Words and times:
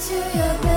to 0.00 0.14
your 0.14 0.69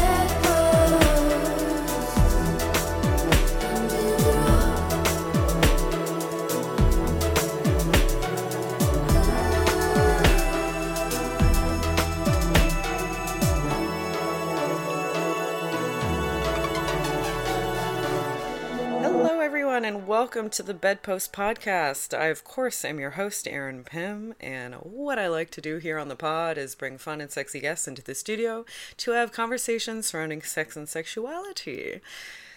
welcome 20.34 20.50
to 20.50 20.64
the 20.64 20.74
Bedpost 20.74 21.32
Podcast. 21.32 22.18
I, 22.18 22.26
of 22.26 22.44
course, 22.44 22.84
am 22.84 23.00
your 23.00 23.12
host, 23.12 23.48
Erin 23.48 23.84
Pym, 23.84 24.34
and 24.40 24.74
what 24.74 25.20
I 25.20 25.28
like 25.28 25.52
to 25.52 25.62
do 25.62 25.78
here 25.78 26.00
on 26.00 26.08
the 26.08 26.16
pod 26.16 26.58
is 26.58 26.74
bring 26.74 26.98
fun 26.98 27.22
and 27.22 27.30
sexy 27.30 27.60
guests 27.60 27.88
into 27.88 28.02
the 28.02 28.16
studio 28.16 28.66
to 28.98 29.12
have 29.12 29.32
conversations 29.32 30.08
surrounding 30.08 30.42
sex 30.42 30.76
and 30.76 30.90
sexuality. 30.90 32.02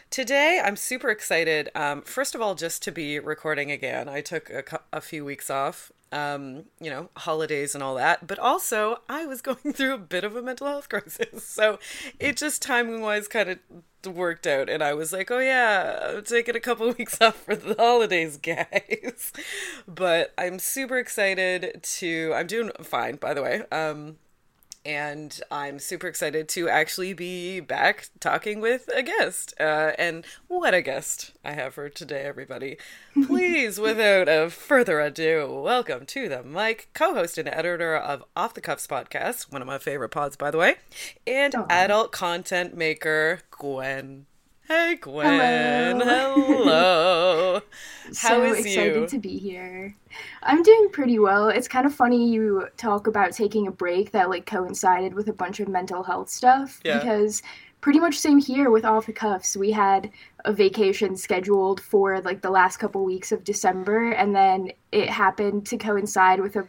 Today, 0.09 0.59
I'm 0.65 0.77
super 0.77 1.11
excited. 1.11 1.69
Um, 1.75 2.01
first 2.01 2.35
of 2.35 2.41
all, 2.41 2.55
just 2.55 2.83
to 2.85 2.93
be 2.93 3.19
recording 3.19 3.71
again. 3.71 4.09
I 4.09 4.23
took 4.23 4.49
a, 4.49 4.81
a 4.91 5.03
few 5.03 5.23
weeks 5.27 5.51
off 5.51 5.93
um, 6.13 6.65
you 6.81 6.91
know, 6.91 7.11
holidays 7.17 7.75
and 7.75 7.83
all 7.83 7.95
that. 7.97 8.27
But 8.27 8.39
also, 8.39 9.01
I 9.09 9.27
was 9.27 9.43
going 9.43 9.73
through 9.73 9.95
a 9.95 9.99
bit 9.99 10.25
of 10.25 10.37
a 10.37 10.43
mental 10.43 10.67
health 10.67 10.89
crisis. 10.89 11.45
So 11.45 11.79
it 12.19 12.37
just 12.37 12.63
timing 12.63 13.01
wise 13.01 13.29
kind 13.29 13.51
of 13.51 13.59
worked 14.07 14.47
out. 14.47 14.69
And 14.69 14.83
I 14.83 14.95
was 14.95 15.13
like, 15.13 15.31
oh, 15.31 15.39
yeah, 15.39 16.15
I'm 16.17 16.25
taking 16.25 16.57
a 16.57 16.61
couple 16.61 16.93
weeks 16.99 17.21
off 17.21 17.37
for 17.37 17.57
the 17.57 17.75
holidays, 17.75 18.37
guys. 18.37 19.33
but 19.87 20.33
I'm 20.39 20.59
super 20.59 20.99
excited 20.99 21.81
to, 21.83 22.33
I'm 22.35 22.47
doing 22.47 22.71
fine, 22.83 23.17
by 23.17 23.35
the 23.35 23.43
way. 23.43 23.63
Um, 23.73 24.17
and 24.87 25.41
I'm 25.51 25.81
super 25.81 26.07
excited 26.07 26.49
to 26.51 26.69
actually 26.69 27.13
be 27.13 27.59
back 27.59 28.09
talking 28.21 28.61
with 28.61 28.89
a 28.95 29.03
guest. 29.03 29.53
Uh, 29.59 29.93
and 29.99 30.25
what 30.47 30.75
a 30.75 30.81
guest 30.81 31.33
I 31.45 31.53
have 31.53 31.75
for 31.75 31.89
today, 31.89 32.23
everybody. 32.23 32.79
Please, 33.27 33.81
without 33.81 34.29
a 34.29 34.49
further 34.49 35.01
ado, 35.01 35.61
welcome 35.61 36.07
to 36.07 36.29
the 36.29 36.45
mic, 36.45 36.89
co 36.95 37.15
host 37.15 37.37
and 37.37 37.49
editor 37.49 37.97
of 37.97 38.23
Off 38.37 38.55
the 38.55 38.61
Cuffs 38.61 38.87
podcast, 38.87 39.51
one 39.51 39.61
of 39.61 39.67
my 39.67 39.79
favorite 39.79 40.11
pods, 40.11 40.37
by 40.37 40.53
the 40.53 40.59
way, 40.59 40.77
and 41.27 41.55
Aww. 41.55 41.67
adult 41.69 42.13
content 42.13 42.77
maker, 42.77 43.41
Gwen. 43.51 44.27
Hey 44.69 44.97
Gwen. 45.01 46.01
Hello. 46.01 46.35
Hello. 46.35 47.61
so 48.13 48.43
excited 48.43 48.97
you? 48.97 49.07
to 49.07 49.19
be 49.19 49.39
here. 49.39 49.95
I'm 50.43 50.65
doing 50.65 50.89
pretty 50.91 51.21
well. 51.21 51.49
It's 51.51 51.69
kind 51.69 51.87
of 51.87 51.95
funny 51.95 52.29
you 52.29 52.67
talk 52.77 53.07
about 53.07 53.31
taking 53.31 53.69
a 53.69 53.71
break 53.71 54.11
that 54.11 54.29
like 54.29 54.45
coincided 54.45 55.15
with 55.15 55.29
a 55.29 55.33
bunch 55.33 55.61
of 55.61 55.69
mental 55.69 56.03
health 56.03 56.29
stuff 56.29 56.81
yeah. 56.85 56.99
because 56.99 57.43
pretty 57.81 58.01
much 58.01 58.19
same 58.19 58.39
here 58.39 58.73
with 58.73 58.85
off 58.85 59.07
the 59.07 59.13
cuffs. 59.13 59.57
We 59.57 59.71
had 59.71 60.11
a 60.45 60.53
vacation 60.53 61.17
scheduled 61.17 61.81
for 61.81 62.21
like 62.23 62.43
the 62.43 62.51
last 62.51 62.79
couple 62.79 63.05
weeks 63.05 63.31
of 63.31 63.45
December 63.45 64.11
and 64.11 64.35
then 64.35 64.73
it 64.91 65.09
happened 65.09 65.67
to 65.67 65.77
coincide 65.77 66.41
with 66.41 66.57
a 66.57 66.67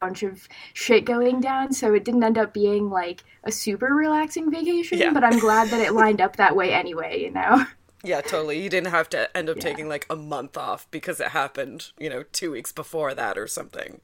bunch 0.00 0.22
of 0.22 0.48
shit 0.72 1.04
going 1.04 1.40
down, 1.40 1.72
so 1.72 1.94
it 1.94 2.04
didn't 2.04 2.22
end 2.22 2.38
up 2.38 2.52
being 2.52 2.90
like 2.90 3.24
a 3.44 3.52
super 3.52 3.86
relaxing 3.86 4.50
vacation. 4.50 4.98
Yeah. 4.98 5.12
But 5.12 5.24
I'm 5.24 5.38
glad 5.38 5.70
that 5.70 5.80
it 5.80 5.92
lined 5.94 6.20
up 6.20 6.36
that 6.36 6.56
way 6.56 6.72
anyway. 6.72 7.20
You 7.20 7.30
know. 7.30 7.66
Yeah, 8.04 8.20
totally. 8.20 8.62
You 8.62 8.70
didn't 8.70 8.92
have 8.92 9.08
to 9.10 9.36
end 9.36 9.50
up 9.50 9.56
yeah. 9.56 9.62
taking 9.62 9.88
like 9.88 10.06
a 10.08 10.16
month 10.16 10.56
off 10.56 10.88
because 10.90 11.18
it 11.20 11.28
happened, 11.28 11.90
you 11.98 12.08
know, 12.08 12.22
two 12.32 12.52
weeks 12.52 12.70
before 12.70 13.12
that 13.14 13.36
or 13.36 13.48
something. 13.48 14.00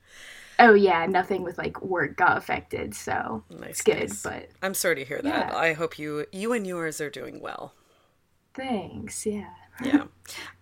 Oh 0.59 0.75
yeah, 0.75 1.07
nothing 1.07 1.43
with 1.43 1.59
like 1.59 1.81
work 1.83 2.17
got 2.17 2.37
affected, 2.37 2.95
so 2.95 3.45
nice, 3.51 3.71
it's 3.71 3.83
good. 3.83 4.09
Nice. 4.09 4.23
But 4.23 4.49
I'm 4.63 4.75
sorry 4.75 4.97
to 4.97 5.05
hear 5.05 5.21
that. 5.23 5.51
Yeah. 5.53 5.57
I 5.57 5.73
hope 5.73 5.99
you 5.99 6.27
you 6.33 6.53
and 6.53 6.67
yours 6.67 7.01
are 7.01 7.11
doing 7.11 7.41
well. 7.41 7.75
Thanks. 8.55 9.27
Yeah 9.27 9.51
yeah. 9.83 10.05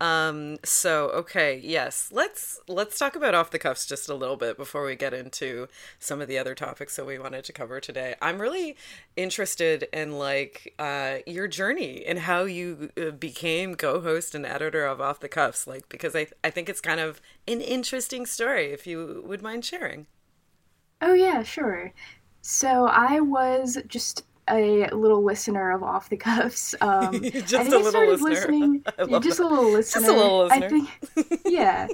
Um, 0.01 0.59
so 0.65 1.11
okay, 1.11 1.61
yes. 1.63 2.09
Let's 2.11 2.61
let's 2.67 2.99
talk 2.99 3.15
about 3.15 3.35
off 3.35 3.51
the 3.51 3.59
cuffs 3.59 3.87
just 3.87 4.09
a 4.09 4.15
little 4.15 4.37
bit 4.37 4.57
before 4.57 4.85
we 4.85 4.97
get 4.97 5.13
into 5.15 5.69
some 5.99 6.21
of 6.21 6.29
the 6.29 6.39
other 6.39 6.55
topics 6.55 6.97
that 6.97 7.07
we 7.07 7.19
wanted 7.19 7.45
to 7.45 7.53
cover 7.53 7.79
today. 7.81 8.15
I'm 8.23 8.41
really 8.41 8.77
interested 9.17 9.87
in 9.93 10.19
like 10.19 10.75
uh, 10.79 11.19
your 11.27 11.47
journey 11.47 12.05
and 12.07 12.21
how 12.21 12.45
you 12.45 12.91
uh, 12.97 13.11
became 13.11 13.75
co-host 13.75 14.35
and 14.35 14.47
editor 14.47 14.87
of 14.87 15.01
Off 15.01 15.21
the 15.21 15.29
Cuffs, 15.29 15.67
like 15.67 15.89
because 15.89 16.17
I 16.17 16.27
I 16.43 16.51
think 16.51 16.69
it's 16.69 16.81
kind 16.81 17.01
of 17.01 17.21
an 17.47 17.61
interesting 17.61 18.27
story. 18.27 18.73
If 18.73 18.87
you 18.87 19.23
would 19.27 19.43
mind 19.43 19.65
sharing. 19.65 20.07
Oh 21.03 21.15
yeah, 21.15 21.43
sure. 21.43 21.93
So 22.41 22.87
I 22.87 23.21
was 23.21 23.79
just 23.87 24.25
a 24.49 24.89
little 24.93 25.23
listener 25.23 25.71
of 25.73 25.83
Off 25.83 26.09
the 26.09 26.17
Cuffs. 26.17 26.75
Um, 26.83 27.23
just 27.23 27.53
a 27.53 27.85
started 27.85 28.21
listener. 28.21 28.31
listening. 28.31 28.85
just 29.21 29.39
that. 29.39 29.41
a 29.41 29.49
little 29.49 29.71
listener. 29.71 30.03
Just 30.03 30.13
a 30.13 30.17
little 30.17 30.39
listener. 30.45 30.67
I 30.67 30.69
think, 30.69 31.43
yeah, 31.47 31.87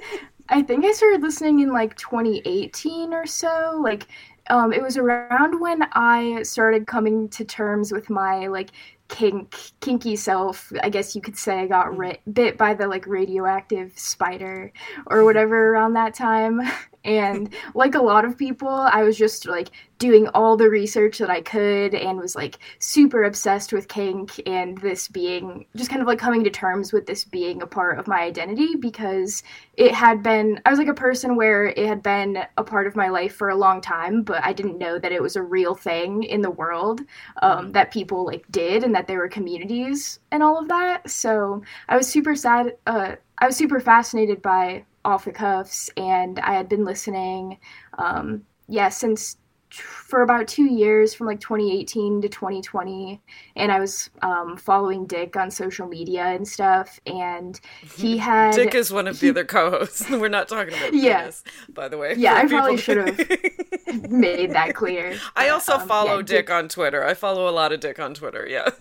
I 0.49 0.61
think 0.63 0.83
I 0.83 0.91
started 0.91 1.21
listening 1.21 1.59
in 1.59 1.71
like 1.71 1.95
2018 1.95 3.13
or 3.13 3.25
so. 3.25 3.79
Like, 3.81 4.07
um, 4.49 4.73
it 4.73 4.81
was 4.81 4.97
around 4.97 5.59
when 5.59 5.87
I 5.93 6.41
started 6.41 6.87
coming 6.87 7.29
to 7.29 7.45
terms 7.45 7.91
with 7.91 8.09
my 8.09 8.47
like 8.47 8.71
kink 9.09 9.71
kinky 9.79 10.15
self 10.15 10.71
i 10.83 10.89
guess 10.89 11.15
you 11.15 11.21
could 11.21 11.35
say 11.35 11.61
i 11.61 11.65
got 11.65 11.87
mm. 11.87 12.15
bit 12.31 12.57
by 12.57 12.75
the 12.75 12.87
like 12.87 13.05
radioactive 13.07 13.91
spider 13.97 14.71
or 15.07 15.25
whatever 15.25 15.73
around 15.73 15.93
that 15.93 16.13
time 16.13 16.61
and 17.05 17.53
like 17.75 17.95
a 17.95 18.01
lot 18.01 18.25
of 18.25 18.37
people 18.37 18.67
i 18.67 19.03
was 19.03 19.17
just 19.17 19.47
like 19.47 19.69
doing 19.99 20.27
all 20.29 20.57
the 20.57 20.69
research 20.69 21.17
that 21.17 21.29
i 21.29 21.41
could 21.41 21.93
and 21.93 22.19
was 22.19 22.35
like 22.35 22.59
super 22.79 23.23
obsessed 23.23 23.71
with 23.71 23.87
kink 23.87 24.39
and 24.45 24.77
this 24.79 25.07
being 25.07 25.65
just 25.75 25.89
kind 25.89 26.01
of 26.01 26.07
like 26.07 26.19
coming 26.19 26.43
to 26.43 26.49
terms 26.49 26.91
with 26.91 27.05
this 27.05 27.23
being 27.23 27.61
a 27.61 27.67
part 27.67 27.99
of 27.99 28.07
my 28.07 28.21
identity 28.21 28.75
because 28.75 29.43
it 29.77 29.93
had 29.93 30.21
been 30.21 30.59
i 30.65 30.69
was 30.69 30.79
like 30.79 30.89
a 30.89 30.93
person 30.93 31.35
where 31.35 31.67
it 31.67 31.87
had 31.87 32.03
been 32.03 32.39
a 32.57 32.63
part 32.63 32.85
of 32.85 32.95
my 32.95 33.07
life 33.07 33.33
for 33.33 33.49
a 33.49 33.55
long 33.55 33.79
time 33.79 34.21
but 34.21 34.43
i 34.43 34.51
didn't 34.51 34.77
know 34.77 34.99
that 34.99 35.11
it 35.11 35.21
was 35.21 35.37
a 35.37 35.41
real 35.41 35.75
thing 35.75 36.23
in 36.23 36.41
the 36.41 36.51
world 36.51 37.01
um, 37.41 37.59
mm-hmm. 37.59 37.71
that 37.71 37.91
people 37.91 38.25
like 38.25 38.45
did 38.51 38.83
and 38.83 38.93
that 38.93 39.07
there 39.07 39.19
were 39.19 39.29
communities 39.29 40.19
and 40.31 40.43
all 40.43 40.59
of 40.59 40.67
that 40.67 41.09
so 41.09 41.61
i 41.87 41.95
was 41.95 42.07
super 42.07 42.35
sad 42.35 42.75
uh, 42.87 43.15
i 43.37 43.45
was 43.45 43.55
super 43.55 43.79
fascinated 43.79 44.41
by 44.41 44.83
off 45.09 45.25
the 45.25 45.31
cuffs, 45.31 45.89
and 45.97 46.39
I 46.39 46.53
had 46.53 46.69
been 46.69 46.85
listening, 46.85 47.57
um, 47.97 48.43
yeah, 48.67 48.89
since 48.89 49.37
for 49.71 50.23
about 50.23 50.47
two 50.47 50.65
years 50.65 51.13
from 51.13 51.27
like 51.27 51.39
2018 51.39 52.21
to 52.23 52.29
2020 52.29 53.21
and 53.55 53.71
i 53.71 53.79
was 53.79 54.09
um, 54.23 54.57
following 54.57 55.05
dick 55.05 55.35
on 55.35 55.51
social 55.51 55.87
media 55.87 56.25
and 56.25 56.47
stuff 56.47 56.99
and 57.05 57.59
he 57.97 58.17
had 58.17 58.55
dick 58.55 58.73
is 58.73 58.91
one 58.91 59.07
of 59.07 59.19
the 59.19 59.29
other 59.29 59.45
co-hosts. 59.45 60.09
We're 60.09 60.27
not 60.27 60.47
talking 60.47 60.73
about 60.73 60.93
yeah. 60.93 61.19
Penis, 61.19 61.43
by 61.69 61.87
the 61.87 61.97
way 61.97 62.15
yeah 62.17 62.35
i 62.35 62.47
probably 62.47 62.77
should 62.77 62.97
have 62.97 64.09
made 64.09 64.51
that 64.53 64.73
clear 64.73 65.17
i 65.35 65.49
also 65.49 65.73
um, 65.73 65.87
follow 65.87 66.17
yeah, 66.17 66.23
dick, 66.23 66.47
dick 66.47 66.49
on 66.49 66.67
twitter. 66.67 67.03
I 67.03 67.13
follow 67.13 67.47
a 67.47 67.51
lot 67.51 67.71
of 67.71 67.79
dick 67.79 67.99
on 67.99 68.13
twitter 68.13 68.47
yeah. 68.47 68.69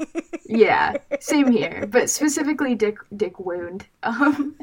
Yeah 0.50 0.96
same 1.20 1.52
here 1.52 1.86
but 1.90 2.08
specifically 2.08 2.74
dick 2.74 2.96
dick 3.14 3.38
wound 3.38 3.86
um, 4.02 4.56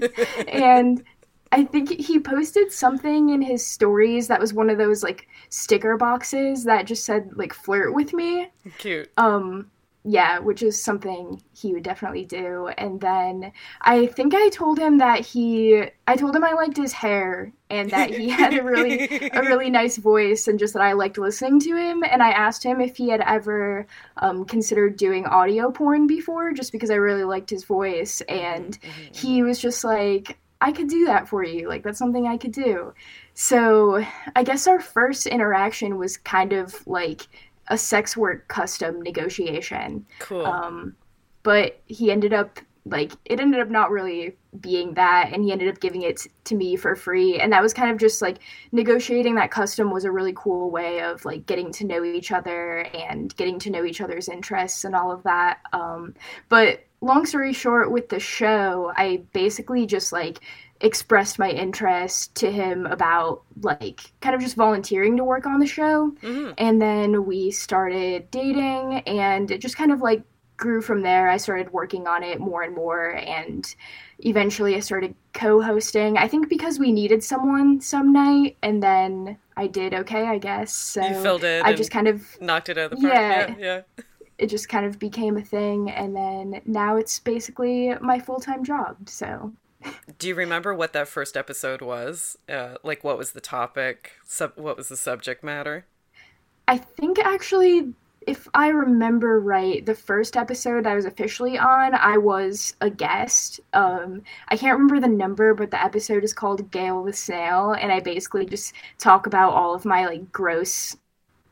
and 0.48 1.04
I 1.52 1.64
think 1.64 1.90
he 1.90 2.20
posted 2.20 2.72
something 2.72 3.30
in 3.30 3.42
his 3.42 3.66
stories 3.66 4.28
that 4.28 4.40
was 4.40 4.54
one 4.54 4.70
of 4.70 4.78
those 4.78 5.04
like 5.04 5.28
sticker 5.50 5.98
boxes 5.98 6.64
that 6.66 6.86
just 6.86 7.06
said 7.06 7.32
like 7.36 7.54
flirt 7.54 7.94
with 7.94 8.14
me. 8.14 8.50
Cute. 8.78 9.10
Um 9.18 9.72
yeah, 10.08 10.38
which 10.38 10.62
is 10.62 10.82
something 10.82 11.42
he 11.56 11.74
would 11.74 11.82
definitely 11.82 12.26
do. 12.26 12.68
And 12.78 13.02
then 13.02 13.52
I 13.82 14.06
think 14.06 14.36
I 14.36 14.50
told 14.50 14.78
him 14.78 15.00
that 15.00 15.22
he 15.22 15.84
I 16.06 16.16
told 16.16 16.36
him 16.36 16.44
I 16.44 16.54
liked 16.54 16.78
his 16.78 16.94
hair 16.94 17.52
and 17.72 17.90
that 17.90 18.12
he 18.12 18.30
had 18.30 18.54
a 18.54 18.64
really 18.64 19.08
a 19.34 19.42
really 19.42 19.72
nice 19.72 19.98
voice 19.98 20.48
and 20.48 20.60
just 20.60 20.74
that 20.74 20.84
I 20.84 20.94
liked 20.94 21.18
listening 21.18 21.60
to 21.62 21.76
him 21.76 22.04
and 22.04 22.22
I 22.22 22.30
asked 22.30 22.64
him 22.64 22.82
if 22.82 22.96
he 22.96 23.10
had 23.10 23.22
ever 23.22 23.88
um, 24.18 24.46
considered 24.46 24.96
doing 24.96 25.26
audio 25.26 25.72
porn 25.72 26.06
before 26.06 26.52
just 26.54 26.72
because 26.72 26.92
I 26.92 26.96
really 26.96 27.24
liked 27.24 27.50
his 27.50 27.64
voice 27.64 28.22
and 28.30 28.80
mm-hmm. 28.80 29.14
he 29.14 29.42
was 29.42 29.60
just 29.60 29.84
like 29.84 30.38
I 30.62 30.72
could 30.72 30.88
do 30.88 31.06
that 31.06 31.28
for 31.28 31.44
you. 31.44 31.68
Like 31.68 31.84
that's 31.84 32.00
something 32.00 32.28
I 32.28 32.38
could 32.38 32.52
do. 32.52 32.94
So 33.34 34.06
I 34.36 34.44
guess 34.44 34.68
our 34.68 34.80
first 34.80 35.28
interaction 35.28 35.98
was 35.98 36.18
kind 36.18 36.54
of 36.54 36.86
like 36.88 37.28
a 37.68 37.78
sex 37.78 38.16
work 38.16 38.48
custom 38.48 39.02
negotiation. 39.02 40.06
Cool. 40.20 40.46
Um, 40.46 40.96
but 41.44 41.80
he 41.88 42.12
ended 42.12 42.34
up 42.34 42.60
like 42.88 43.14
it 43.26 43.40
ended 43.40 43.60
up 43.60 43.70
not 43.70 43.90
really 43.90 44.36
being 44.60 44.94
that 44.94 45.32
and 45.34 45.44
he 45.44 45.52
ended 45.52 45.68
up 45.68 45.80
giving 45.80 46.04
it 46.04 46.28
to 46.44 46.56
me 46.56 46.76
for 46.76 46.96
free 46.96 47.40
and 47.40 47.52
that 47.52 47.62
was 47.62 47.74
kind 47.74 47.90
of 47.90 47.98
just 47.98 48.22
like 48.22 48.38
negotiating 48.72 49.36
that 49.36 49.50
custom 49.50 49.92
was 49.92 50.06
a 50.06 50.12
really 50.12 50.34
cool 50.36 50.70
way 50.70 51.02
of 51.02 51.26
like 51.26 51.46
getting 51.48 51.72
to 51.72 51.84
know 51.84 52.04
each 52.04 52.32
other 52.32 52.86
and 52.94 53.36
getting 53.38 53.58
to 53.58 53.72
know 53.72 53.84
each 53.84 54.02
other's 54.02 54.30
interests 54.30 54.84
and 54.84 54.96
all 54.96 55.12
of 55.12 55.24
that 55.24 55.60
um, 55.74 56.14
but 56.48 56.84
long 57.06 57.26
story 57.26 57.54
short, 57.54 57.92
with 57.92 58.10
the 58.10 58.20
show, 58.20 58.92
I 58.96 59.22
basically 59.32 59.86
just 59.86 60.12
like 60.12 60.40
expressed 60.82 61.40
my 61.40 61.50
interest 61.50 62.36
to 62.36 62.52
him 62.52 62.86
about 62.86 63.44
like 63.62 64.02
kind 64.20 64.36
of 64.36 64.42
just 64.42 64.56
volunteering 64.56 65.16
to 65.18 65.24
work 65.24 65.46
on 65.46 65.60
the 65.60 65.68
show. 65.68 66.12
Mm-hmm. 66.22 66.52
And 66.58 66.82
then 66.82 67.26
we 67.26 67.52
started 67.52 68.30
dating 68.32 69.00
and 69.08 69.52
it 69.52 69.62
just 69.62 69.78
kind 69.78 69.92
of 69.92 70.02
like 70.02 70.24
grew 70.58 70.82
from 70.82 71.02
there. 71.02 71.30
I 71.30 71.38
started 71.38 71.72
working 71.72 72.08
on 72.08 72.24
it 72.24 72.40
more 72.40 72.64
and 72.64 72.76
more 72.76 73.12
and 73.12 73.74
eventually 74.20 74.76
I 74.76 74.80
started 74.80 75.16
co-hosting. 75.34 76.18
I 76.18 76.28
think 76.28 76.50
because 76.50 76.80
we 76.80 76.92
needed 76.92 77.24
someone 77.24 77.80
some 77.82 78.12
night 78.12 78.58
and 78.62 78.82
then 78.84 79.38
I 79.56 79.68
did 79.68 79.94
okay, 79.94 80.26
I 80.26 80.40
guess. 80.40 80.74
So 80.74 81.06
you 81.06 81.22
filled 81.22 81.44
it. 81.44 81.64
I 81.64 81.74
just 81.74 81.92
kind 81.92 82.08
of 82.08 82.40
knocked 82.42 82.70
it 82.70 82.78
out 82.78 82.92
of 82.92 83.00
the 83.00 83.08
park. 83.08 83.14
Yeah, 83.14 83.56
yeah. 83.58 83.82
yeah. 83.98 84.04
It 84.38 84.48
just 84.48 84.70
kind 84.70 84.86
of 84.86 85.00
became 85.00 85.38
a 85.38 85.42
thing 85.42 85.90
and 85.90 86.16
then 86.16 86.62
now 86.66 86.98
it's 86.98 87.20
basically 87.20 87.94
my 88.02 88.20
full-time 88.20 88.64
job. 88.64 89.08
So 89.08 89.54
do 90.20 90.28
you 90.28 90.36
remember 90.36 90.74
what 90.74 90.94
that 90.94 91.08
first 91.08 91.38
episode 91.38 91.82
was? 91.82 92.38
Uh, 92.50 92.76
like, 92.84 93.04
what 93.04 93.18
was 93.18 93.32
the 93.32 93.42
topic? 93.42 94.14
Sub- 94.26 94.58
what 94.58 94.78
was 94.78 94.90
the 94.90 94.98
subject 94.98 95.44
matter? 95.44 95.86
I 96.68 96.78
think 96.78 97.20
actually, 97.20 97.94
if 98.26 98.48
I 98.54 98.70
remember 98.70 99.40
right, 99.40 99.86
the 99.86 99.94
first 99.94 100.36
episode 100.36 100.88
I 100.88 100.96
was 100.96 101.06
officially 101.06 101.58
on, 101.58 101.94
I 101.94 102.18
was 102.18 102.76
a 102.82 102.90
guest. 102.90 103.60
Um, 103.74 104.24
I 104.48 104.58
can't 104.58 104.74
remember 104.74 105.00
the 105.00 105.14
number, 105.14 105.54
but 105.54 105.72
the 105.72 105.84
episode 105.84 106.24
is 106.24 106.34
called 106.34 106.72
Gail 106.72 107.04
the 107.04 107.14
Snail, 107.14 107.74
and 107.74 107.92
I 107.92 108.00
basically 108.00 108.46
just 108.46 108.74
talk 108.98 109.28
about 109.28 109.54
all 109.54 109.76
of 109.76 109.86
my 109.86 110.06
like 110.06 110.32
gross 110.32 110.98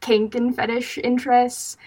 kink 0.03 0.35
and 0.35 0.55
fetish 0.55 0.97
interests. 0.97 1.77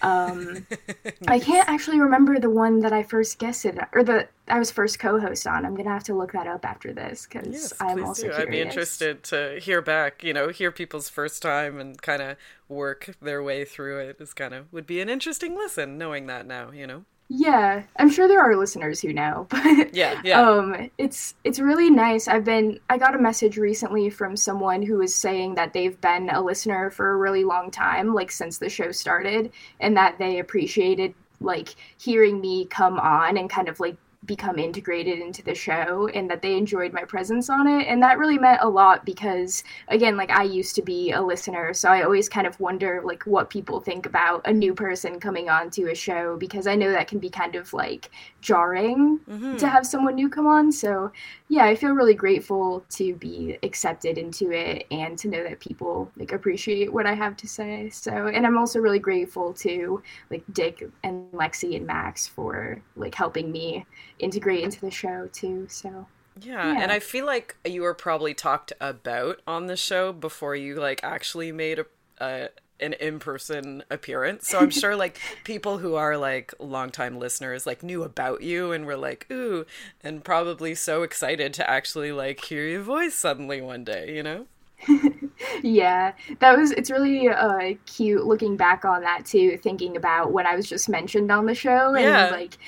Um, 0.00 0.66
nice. 0.66 1.12
I 1.28 1.38
can't 1.38 1.68
actually 1.68 2.00
remember 2.00 2.38
the 2.38 2.50
one 2.50 2.80
that 2.80 2.92
I 2.92 3.02
first 3.02 3.38
guessed 3.38 3.64
it, 3.64 3.78
or 3.92 4.02
the 4.02 4.28
I 4.48 4.58
was 4.58 4.70
first 4.70 4.98
co-host 4.98 5.46
on. 5.46 5.66
I'm 5.66 5.74
gonna 5.74 5.90
have 5.90 6.04
to 6.04 6.14
look 6.14 6.32
that 6.32 6.46
up 6.46 6.64
after 6.64 6.92
this 6.92 7.26
because 7.26 7.52
yes, 7.52 7.72
I'm 7.80 8.04
also 8.04 8.22
do. 8.22 8.28
curious. 8.28 8.48
I'd 8.48 8.50
be 8.50 8.60
interested 8.60 9.22
to 9.24 9.58
hear 9.60 9.82
back. 9.82 10.22
You 10.24 10.32
know, 10.32 10.48
hear 10.48 10.70
people's 10.70 11.08
first 11.08 11.42
time 11.42 11.78
and 11.78 12.00
kind 12.00 12.22
of 12.22 12.36
work 12.68 13.14
their 13.20 13.42
way 13.42 13.64
through 13.64 13.98
it 13.98 14.20
is 14.20 14.32
kind 14.32 14.54
of 14.54 14.72
would 14.72 14.86
be 14.86 15.00
an 15.00 15.08
interesting 15.08 15.54
listen. 15.54 15.98
Knowing 15.98 16.26
that 16.28 16.46
now, 16.46 16.70
you 16.70 16.86
know. 16.86 17.04
Yeah, 17.28 17.84
I'm 17.96 18.10
sure 18.10 18.28
there 18.28 18.42
are 18.42 18.54
listeners 18.54 19.00
who 19.00 19.12
know, 19.12 19.46
but 19.50 19.94
yeah, 19.94 20.20
yeah. 20.24 20.40
Um, 20.40 20.90
it's 20.98 21.34
it's 21.42 21.58
really 21.58 21.90
nice. 21.90 22.28
I've 22.28 22.44
been 22.44 22.80
I 22.90 22.98
got 22.98 23.14
a 23.14 23.18
message 23.18 23.56
recently 23.56 24.10
from 24.10 24.36
someone 24.36 24.82
who 24.82 24.98
was 24.98 25.14
saying 25.14 25.54
that 25.54 25.72
they've 25.72 25.98
been 26.00 26.28
a 26.30 26.42
listener 26.42 26.90
for 26.90 27.12
a 27.12 27.16
really 27.16 27.44
long 27.44 27.70
time, 27.70 28.14
like 28.14 28.30
since 28.30 28.58
the 28.58 28.68
show 28.68 28.92
started, 28.92 29.52
and 29.80 29.96
that 29.96 30.18
they 30.18 30.38
appreciated 30.38 31.14
like 31.40 31.74
hearing 31.98 32.40
me 32.40 32.66
come 32.66 32.98
on 33.00 33.36
and 33.36 33.50
kind 33.50 33.68
of 33.68 33.80
like 33.80 33.96
become 34.26 34.58
integrated 34.58 35.18
into 35.18 35.42
the 35.42 35.54
show 35.54 36.08
and 36.14 36.30
that 36.30 36.42
they 36.42 36.56
enjoyed 36.56 36.92
my 36.92 37.04
presence 37.04 37.50
on 37.50 37.66
it 37.66 37.86
and 37.86 38.02
that 38.02 38.18
really 38.18 38.38
meant 38.38 38.60
a 38.62 38.68
lot 38.68 39.04
because 39.04 39.64
again 39.88 40.16
like 40.16 40.30
i 40.30 40.42
used 40.42 40.74
to 40.74 40.82
be 40.82 41.10
a 41.12 41.20
listener 41.20 41.74
so 41.74 41.88
i 41.90 42.02
always 42.02 42.28
kind 42.28 42.46
of 42.46 42.58
wonder 42.60 43.02
like 43.04 43.22
what 43.24 43.50
people 43.50 43.80
think 43.80 44.06
about 44.06 44.40
a 44.46 44.52
new 44.52 44.74
person 44.74 45.20
coming 45.20 45.48
on 45.48 45.70
to 45.70 45.90
a 45.90 45.94
show 45.94 46.36
because 46.36 46.66
i 46.66 46.74
know 46.74 46.90
that 46.90 47.08
can 47.08 47.18
be 47.18 47.30
kind 47.30 47.54
of 47.54 47.72
like 47.72 48.10
jarring 48.40 49.18
mm-hmm. 49.28 49.56
to 49.56 49.68
have 49.68 49.86
someone 49.86 50.14
new 50.14 50.28
come 50.28 50.46
on 50.46 50.70
so 50.72 51.10
yeah 51.54 51.64
i 51.64 51.74
feel 51.74 51.90
really 51.90 52.14
grateful 52.14 52.84
to 52.88 53.14
be 53.16 53.56
accepted 53.62 54.18
into 54.18 54.50
it 54.50 54.86
and 54.90 55.18
to 55.18 55.28
know 55.28 55.42
that 55.42 55.60
people 55.60 56.10
like 56.16 56.32
appreciate 56.32 56.92
what 56.92 57.06
i 57.06 57.14
have 57.14 57.36
to 57.36 57.46
say 57.46 57.88
so 57.90 58.26
and 58.28 58.46
i'm 58.46 58.58
also 58.58 58.78
really 58.78 58.98
grateful 58.98 59.52
to 59.52 60.02
like 60.30 60.42
dick 60.52 60.88
and 61.02 61.30
lexi 61.32 61.76
and 61.76 61.86
max 61.86 62.26
for 62.26 62.80
like 62.96 63.14
helping 63.14 63.50
me 63.50 63.84
integrate 64.18 64.64
into 64.64 64.80
the 64.80 64.90
show 64.90 65.28
too. 65.32 65.66
So 65.68 66.06
yeah, 66.40 66.72
yeah, 66.72 66.82
and 66.82 66.92
I 66.92 66.98
feel 66.98 67.26
like 67.26 67.56
you 67.64 67.82
were 67.82 67.94
probably 67.94 68.34
talked 68.34 68.72
about 68.80 69.40
on 69.46 69.66
the 69.66 69.76
show 69.76 70.12
before 70.12 70.56
you 70.56 70.76
like 70.76 71.00
actually 71.02 71.52
made 71.52 71.78
a, 71.78 71.86
a 72.20 72.48
an 72.80 72.94
in-person 72.94 73.84
appearance. 73.90 74.48
So 74.48 74.58
I'm 74.58 74.70
sure 74.70 74.96
like 74.96 75.18
people 75.44 75.78
who 75.78 75.94
are 75.94 76.16
like 76.16 76.52
longtime 76.58 77.18
listeners 77.18 77.66
like 77.66 77.82
knew 77.82 78.02
about 78.02 78.42
you 78.42 78.72
and 78.72 78.86
were 78.86 78.96
like, 78.96 79.26
ooh, 79.30 79.64
and 80.02 80.24
probably 80.24 80.74
so 80.74 81.02
excited 81.02 81.54
to 81.54 81.68
actually 81.68 82.12
like 82.12 82.44
hear 82.44 82.66
your 82.66 82.82
voice 82.82 83.14
suddenly 83.14 83.60
one 83.60 83.84
day, 83.84 84.14
you 84.14 84.22
know? 84.22 84.46
yeah, 85.62 86.12
that 86.40 86.58
was 86.58 86.72
it's 86.72 86.90
really 86.90 87.28
uh, 87.28 87.74
cute 87.86 88.26
looking 88.26 88.56
back 88.56 88.84
on 88.84 89.00
that 89.02 89.24
too, 89.24 89.56
thinking 89.58 89.96
about 89.96 90.32
when 90.32 90.46
I 90.46 90.56
was 90.56 90.68
just 90.68 90.88
mentioned 90.88 91.30
on 91.30 91.46
the 91.46 91.54
show 91.54 91.94
and 91.94 92.04
yeah. 92.04 92.28
like 92.30 92.58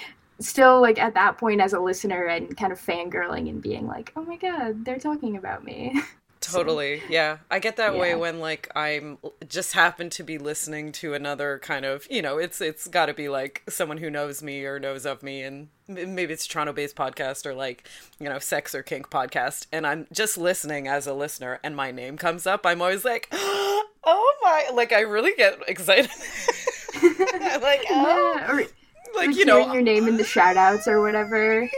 still 0.41 0.81
like 0.81 0.99
at 0.99 1.15
that 1.15 1.39
point 1.39 1.61
as 1.61 1.73
a 1.73 1.81
listener 1.81 2.27
and 2.27 2.57
kind 2.57 2.73
of 2.73 2.81
fangirling 2.81 3.49
and 3.51 3.61
being 3.61 3.87
like, 3.87 4.13
oh 4.17 4.23
my 4.23 4.37
god, 4.37 4.85
they're 4.85 4.99
talking 4.99 5.37
about 5.37 5.65
me. 5.65 6.01
Totally. 6.41 7.01
So, 7.01 7.07
yeah. 7.09 7.39
I 7.51 7.59
get 7.59 7.77
that 7.77 7.95
yeah. 7.95 8.01
way 8.01 8.15
when 8.15 8.41
like 8.41 8.71
I'm 8.77 9.19
just 9.49 9.73
happen 9.73 10.11
to 10.11 10.23
be 10.23 10.39
listening 10.39 10.93
to 10.93 11.15
another 11.15 11.59
kind 11.61 11.85
of, 11.85 12.07
you 12.11 12.23
know, 12.23 12.39
it's 12.39 12.61
it's 12.61 12.87
got 12.87 13.07
to 13.07 13.15
be 13.15 13.29
like 13.29 13.63
someone 13.69 13.99
who 13.99 14.11
knows 14.11 14.43
me 14.43 14.65
or 14.65 14.79
knows 14.79 15.07
of 15.07 15.23
me 15.23 15.43
and 15.43 15.69
maybe 15.89 16.33
it's 16.33 16.47
a 16.47 16.49
Toronto 16.49 16.73
based 16.73 16.97
podcast 16.97 17.47
or 17.47 17.55
like, 17.55 17.89
you 18.21 18.29
know, 18.29 18.39
sex 18.39 18.75
or 18.75 18.83
kink 18.83 19.11
podcast 19.11 19.67
and 19.73 19.87
I'm 19.87 20.07
just 20.13 20.37
listening 20.39 20.89
as 20.89 21.07
a 21.07 21.15
listener 21.15 21.59
and 21.63 21.75
my 21.75 21.91
name 21.91 22.17
comes 22.17 22.47
up. 22.47 22.67
I'm 22.67 22.83
always 22.83 23.05
like, 23.05 23.29
"Oh 23.33 24.37
my, 24.43 24.71
like 24.75 24.93
I 24.93 25.01
really 25.01 25.35
get 25.37 25.59
excited." 25.69 26.11
like, 27.61 27.85
oh. 27.91 28.35
Yeah, 28.37 28.53
or- 28.53 28.67
like, 29.15 29.29
like 29.29 29.37
you 29.37 29.45
know 29.45 29.73
your 29.73 29.83
name 29.83 30.09
in 30.09 30.17
the 30.17 30.25
shout 30.25 30.57
outs 30.57 30.87
or 30.87 31.01
whatever 31.01 31.63
yeah 31.63 31.69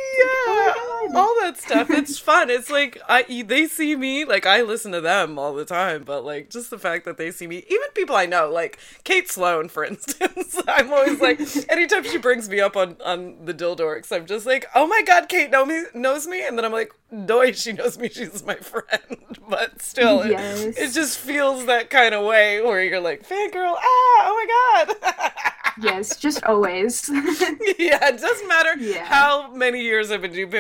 all 1.14 1.34
that 1.40 1.58
stuff. 1.58 1.90
It's 1.90 2.18
fun. 2.18 2.50
It's 2.50 2.70
like 2.70 2.98
i 3.08 3.42
they 3.46 3.66
see 3.66 3.96
me 3.96 4.24
like 4.24 4.46
i 4.46 4.62
listen 4.62 4.92
to 4.92 5.00
them 5.00 5.38
all 5.38 5.54
the 5.54 5.64
time 5.64 6.04
but 6.04 6.24
like 6.24 6.50
just 6.50 6.70
the 6.70 6.78
fact 6.78 7.04
that 7.04 7.16
they 7.16 7.30
see 7.30 7.46
me 7.46 7.64
even 7.68 7.88
people 7.94 8.14
i 8.14 8.26
know 8.26 8.50
like 8.50 8.78
kate 9.04 9.30
sloan 9.30 9.68
for 9.68 9.84
instance. 9.92 10.60
I'm 10.68 10.92
always 10.92 11.20
like 11.20 11.40
anytime 11.70 12.04
she 12.04 12.18
brings 12.18 12.48
me 12.48 12.60
up 12.60 12.76
on 12.76 12.96
on 13.04 13.44
the 13.44 13.54
dildorks 13.54 14.14
i'm 14.14 14.26
just 14.26 14.46
like 14.46 14.66
oh 14.74 14.86
my 14.86 15.02
god 15.02 15.28
kate 15.28 15.50
know 15.50 15.64
me 15.64 15.82
knows 15.94 16.26
me? 16.26 16.46
And 16.46 16.56
then 16.56 16.64
i'm 16.64 16.72
like 16.72 16.92
no 17.10 17.50
she 17.52 17.72
knows 17.72 17.98
me. 17.98 18.08
She's 18.08 18.44
my 18.44 18.56
friend. 18.56 19.16
But 19.48 19.80
still 19.80 20.26
yes. 20.26 20.62
it, 20.62 20.78
it 20.78 20.92
just 20.92 21.18
feels 21.18 21.64
that 21.66 21.88
kind 21.88 22.14
of 22.14 22.26
way 22.26 22.60
where 22.60 22.84
you're 22.84 23.00
like 23.00 23.26
fangirl 23.26 23.76
ah 23.76 23.80
oh 23.80 24.34
my 24.36 24.94
god. 24.96 25.42
Yes, 25.80 26.16
just 26.16 26.42
always. 26.44 27.08
yeah, 27.08 28.08
it 28.08 28.20
doesn't 28.20 28.48
matter 28.48 28.76
yeah. 28.78 29.04
how 29.04 29.52
many 29.52 29.82
years 29.82 30.10
I've 30.10 30.22
been 30.22 30.32
doing 30.32 30.50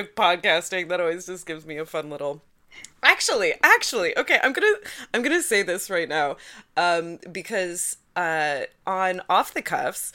podcasting. 0.42 0.88
That 0.88 1.00
always 1.00 1.26
just 1.26 1.46
gives 1.46 1.66
me 1.66 1.76
a 1.76 1.86
fun 1.86 2.10
little. 2.10 2.42
Actually, 3.02 3.54
actually, 3.62 4.16
okay, 4.18 4.38
I'm 4.42 4.52
gonna 4.52 4.74
I'm 5.14 5.22
gonna 5.22 5.42
say 5.42 5.62
this 5.62 5.90
right 5.90 6.08
now, 6.08 6.36
um, 6.76 7.18
because 7.30 7.96
uh, 8.16 8.62
on 8.86 9.20
off 9.28 9.54
the 9.54 9.62
cuffs, 9.62 10.12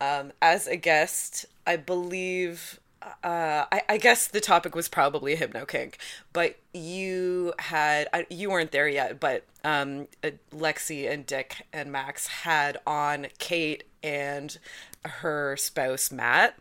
um, 0.00 0.32
as 0.40 0.66
a 0.66 0.76
guest, 0.76 1.46
I 1.66 1.76
believe 1.76 2.80
uh, 3.22 3.66
I, 3.70 3.82
I, 3.88 3.98
guess 3.98 4.28
the 4.28 4.40
topic 4.40 4.74
was 4.74 4.88
probably 4.88 5.34
hypno 5.34 5.64
kink, 5.64 5.98
but 6.32 6.56
you 6.72 7.52
had 7.58 8.08
you 8.30 8.50
weren't 8.50 8.72
there 8.72 8.88
yet, 8.88 9.20
but 9.20 9.44
um, 9.64 10.08
uh, 10.24 10.30
Lexi 10.52 11.10
and 11.10 11.26
Dick 11.26 11.66
and 11.72 11.90
Max 11.90 12.26
had 12.28 12.78
on 12.86 13.26
Kate 13.38 13.84
and 14.02 14.58
her 15.04 15.56
spouse 15.56 16.10
Matt, 16.10 16.58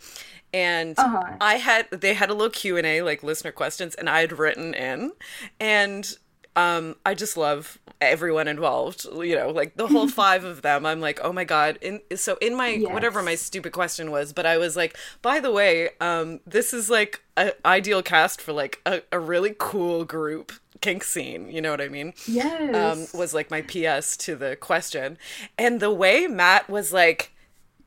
and 0.54 0.98
uh-huh. 0.98 1.38
I 1.40 1.56
had 1.56 1.90
they 1.92 2.14
had 2.14 2.30
a 2.30 2.34
little 2.34 2.50
Q 2.50 2.78
and 2.78 2.86
A 2.86 3.02
like 3.02 3.24
listener 3.24 3.52
questions, 3.52 3.96
and 3.96 4.10
I 4.10 4.22
had 4.22 4.38
written 4.38 4.74
in, 4.74 5.12
and 5.60 6.18
um, 6.56 6.96
I 7.06 7.14
just 7.14 7.38
love 7.38 7.80
everyone 8.02 8.48
involved. 8.48 9.06
You 9.06 9.36
know, 9.36 9.50
like 9.50 9.76
the 9.78 9.88
whole 9.88 10.08
five 10.10 10.44
of 10.44 10.62
them. 10.62 10.86
I'm 10.86 11.00
like, 11.00 11.20
oh 11.24 11.32
my 11.32 11.44
god. 11.44 11.78
In 11.82 12.02
so 12.16 12.38
in 12.42 12.56
my 12.56 12.70
yes. 12.70 12.92
whatever 12.92 13.22
my 13.22 13.36
stupid 13.36 13.72
question 13.72 14.12
was, 14.12 14.34
but 14.34 14.46
I 14.46 14.58
was 14.58 14.76
like, 14.76 14.98
by 15.22 15.40
the 15.40 15.52
way, 15.52 15.90
um, 16.02 16.42
this 16.46 16.74
is 16.74 16.90
like 16.90 17.22
an 17.38 17.52
ideal 17.64 18.02
cast 18.02 18.42
for 18.42 18.52
like 18.52 18.82
a, 18.86 19.02
a 19.12 19.20
really 19.20 19.56
cool 19.58 20.04
group 20.04 20.52
kink 20.82 21.04
scene. 21.04 21.50
You 21.50 21.62
know 21.62 21.72
what 21.72 21.82
I 21.82 21.88
mean? 21.88 22.14
Yes. 22.28 22.76
Um, 22.76 23.20
was 23.20 23.34
like 23.34 23.50
my 23.50 23.62
PS 23.62 24.18
to 24.18 24.36
the 24.36 24.56
question, 24.58 25.18
and 25.58 25.80
the 25.80 25.92
way 25.92 26.28
Matt 26.28 26.70
was 26.70 26.92
like 26.92 27.32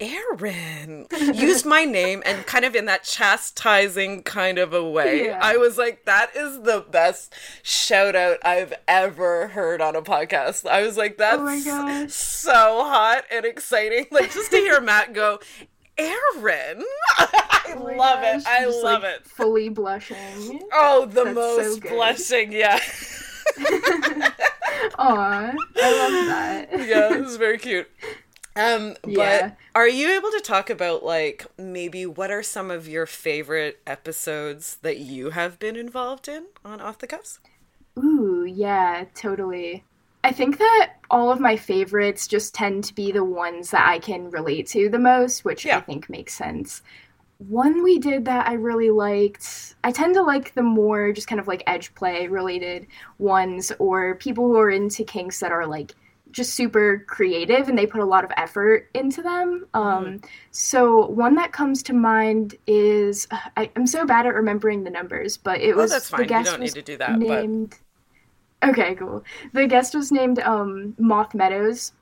Erin 0.00 1.06
used 1.34 1.64
my 1.64 1.84
name 1.84 2.22
and 2.26 2.46
kind 2.46 2.64
of 2.64 2.74
in 2.74 2.86
that 2.86 3.04
chastising 3.04 4.22
kind 4.22 4.58
of 4.58 4.72
a 4.72 4.88
way. 4.88 5.26
Yeah. 5.26 5.38
I 5.40 5.56
was 5.56 5.78
like, 5.78 6.04
that 6.04 6.34
is 6.34 6.62
the 6.62 6.84
best 6.90 7.34
shout 7.62 8.14
out 8.14 8.38
I've 8.42 8.74
ever 8.88 9.48
heard 9.48 9.80
on 9.80 9.96
a 9.96 10.02
podcast. 10.02 10.68
I 10.68 10.82
was 10.82 10.96
like, 10.96 11.14
oh 11.14 11.16
that's 11.18 11.66
oh 11.68 12.06
so 12.08 12.84
hot 12.84 13.24
and 13.30 13.44
exciting. 13.44 14.06
Like 14.10 14.32
just 14.32 14.50
to 14.50 14.56
hear 14.56 14.80
Matt 14.80 15.12
go, 15.12 15.38
Erin. 15.96 16.84
I 17.18 17.74
oh 17.76 17.82
love 17.96 18.20
gosh, 18.22 18.40
it. 18.40 18.46
I 18.46 18.66
love 18.66 19.02
like 19.02 19.20
it. 19.20 19.26
Fully 19.26 19.68
blushing. 19.68 20.62
Oh, 20.72 21.06
the 21.06 21.24
That's 21.24 21.34
most 21.34 21.82
so 21.82 21.88
blushing, 21.88 22.52
yeah. 22.52 22.80
Aw, 24.98 24.98
I 24.98 25.52
love 25.52 26.26
that. 26.26 26.68
yeah, 26.72 27.08
this 27.08 27.30
is 27.30 27.36
very 27.36 27.58
cute. 27.58 27.88
Um, 28.56 28.94
but 29.02 29.11
yeah. 29.11 29.50
are 29.75 29.88
you 29.88 30.11
able 30.11 30.30
to 30.30 30.40
talk 30.40 30.70
about 30.70 31.04
like 31.04 31.44
maybe 31.58 32.06
what 32.06 32.30
are 32.30 32.42
some 32.42 32.70
of 32.70 32.87
your 32.87 33.04
favorite 33.04 33.80
episodes 33.87 34.76
that 34.82 34.99
you 34.99 35.30
have 35.30 35.58
been 35.58 35.75
involved 35.76 36.28
in 36.28 36.46
on 36.64 36.80
Off 36.80 36.99
the 36.99 37.08
Cuffs? 37.08 37.40
Ooh, 37.99 38.44
yeah, 38.44 39.04
totally. 39.14 39.84
I 40.23 40.32
think 40.32 40.58
that 40.58 40.94
all 41.11 41.30
of 41.30 41.40
my 41.40 41.56
favorites 41.56 42.26
just 42.26 42.54
tend 42.54 42.84
to 42.84 42.94
be 42.94 43.12
the 43.12 43.25
ones 43.25 43.70
that 43.73 43.87
I 43.87 43.99
can 43.99 44.30
relate 44.30 44.66
to 44.68 44.88
the 44.88 44.99
most, 44.99 45.44
which 45.44 45.64
yeah. 45.64 45.78
I 45.78 45.80
think 45.80 46.08
makes 46.08 46.32
sense. 46.32 46.80
One 47.38 47.82
we 47.82 47.99
did 47.99 48.25
that 48.25 48.49
I 48.49 48.54
really 48.54 48.90
liked, 48.90 49.75
I 49.82 49.90
tend 49.90 50.14
to 50.14 50.23
like 50.23 50.54
the 50.54 50.62
more 50.62 51.12
just 51.12 51.26
kind 51.26 51.40
of 51.40 51.49
like 51.49 51.62
edge 51.66 51.94
play 51.94 52.28
related 52.28 52.87
ones 53.18 53.70
or 53.78 54.14
people 54.14 54.46
who 54.46 54.56
are 54.56 54.70
into 54.70 55.04
kinks 55.04 55.40
that 55.40 55.52
are 55.52 55.66
like 55.66 55.94
just 56.34 56.54
super 56.54 57.04
creative 57.06 57.68
and 57.68 57.78
they 57.78 57.86
put 57.86 58.00
a 58.00 58.04
lot 58.04 58.24
of 58.24 58.32
effort 58.36 58.90
into 58.92 59.22
them. 59.22 59.66
Um, 59.72 60.04
mm-hmm. 60.04 60.26
So 60.50 61.06
one 61.06 61.36
that 61.36 61.52
comes 61.52 61.82
to 61.84 61.92
mind 61.92 62.56
is 62.66 63.26
I, 63.56 63.70
am 63.76 63.86
so 63.86 64.04
bad 64.04 64.26
at 64.26 64.34
remembering 64.34 64.84
the 64.84 64.90
numbers, 64.90 65.36
but 65.36 65.60
it 65.60 65.74
was 65.76 65.92
that's 65.92 66.10
fine. 66.10 66.22
the 66.22 66.26
guest 66.26 66.46
you 66.46 66.50
don't 66.52 66.60
need 66.60 66.74
to 66.74 66.82
do 66.82 66.96
that. 66.98 67.18
Named, 67.18 67.76
but... 68.60 68.70
Okay, 68.70 68.94
cool. 68.96 69.24
The 69.52 69.66
guest 69.66 69.94
was 69.94 70.10
named 70.10 70.40
um, 70.40 70.94
Moth 70.98 71.34
Meadows, 71.34 71.92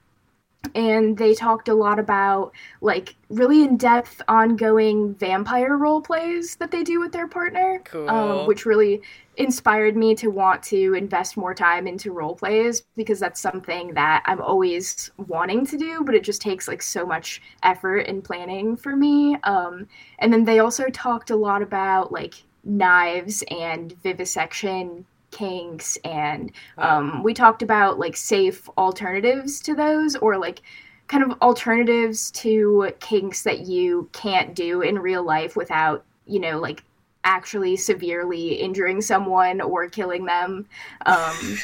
and 0.75 1.17
they 1.19 1.35
talked 1.35 1.69
a 1.69 1.75
lot 1.75 1.99
about 1.99 2.53
like 2.81 3.15
really 3.29 3.63
in-depth 3.63 4.23
ongoing 4.29 5.15
vampire 5.15 5.77
role 5.77 6.01
plays 6.01 6.57
that 6.57 6.71
they 6.71 6.83
do 6.83 7.01
with 7.01 7.13
their 7.13 7.27
partner 7.27 7.75
um, 7.77 7.83
cool. 7.85 8.09
um, 8.11 8.47
which 8.47 8.65
really 8.65 9.03
inspired 9.37 9.97
me 9.97 10.15
to 10.15 10.29
want 10.29 10.63
to 10.63 10.95
invest 10.95 11.37
more 11.37 11.55
time 11.55 11.87
into 11.87 12.13
role 12.13 12.35
plays 12.35 12.83
because 12.97 13.19
that's 13.19 13.41
something 13.41 13.93
that 13.95 14.23
i'm 14.27 14.41
always 14.41 15.11
wanting 15.27 15.67
to 15.67 15.77
do 15.77 16.03
but 16.05 16.15
it 16.15 16.23
just 16.23 16.41
takes 16.41 16.69
like 16.69 16.83
so 16.83 17.05
much 17.05 17.43
effort 17.63 18.01
and 18.01 18.23
planning 18.23 18.77
for 18.77 18.95
me 18.95 19.37
um, 19.45 19.87
and 20.21 20.33
then 20.33 20.45
they 20.45 20.61
also 20.61 20.85
talked 20.91 21.31
a 21.31 21.37
lot 21.37 21.63
about 21.63 22.13
like 22.13 22.35
knives 22.65 23.43
and 23.51 24.01
vivisection 24.03 25.05
kinks 25.33 25.99
and 26.05 26.53
um, 26.79 27.23
we 27.23 27.35
talked 27.35 27.63
about 27.63 27.99
like 27.99 28.17
safe 28.17 28.69
alternatives 28.79 29.61
to 29.61 29.75
those 29.75 30.15
or 30.17 30.39
like 30.39 30.63
kind 31.09 31.25
of 31.25 31.37
alternatives 31.43 32.31
to 32.31 32.93
kinks 33.01 33.43
that 33.43 33.61
you 33.61 34.09
can't 34.13 34.55
do 34.55 34.81
in 34.83 34.99
real 34.99 35.25
life 35.25 35.57
without 35.57 36.05
you 36.27 36.39
know 36.39 36.61
like 36.61 36.85
actually 37.25 37.77
severely 37.77 38.55
injuring 38.55 39.01
someone 39.01 39.61
or 39.61 39.89
killing 39.89 40.25
them 40.25 40.67
um, 41.07 41.59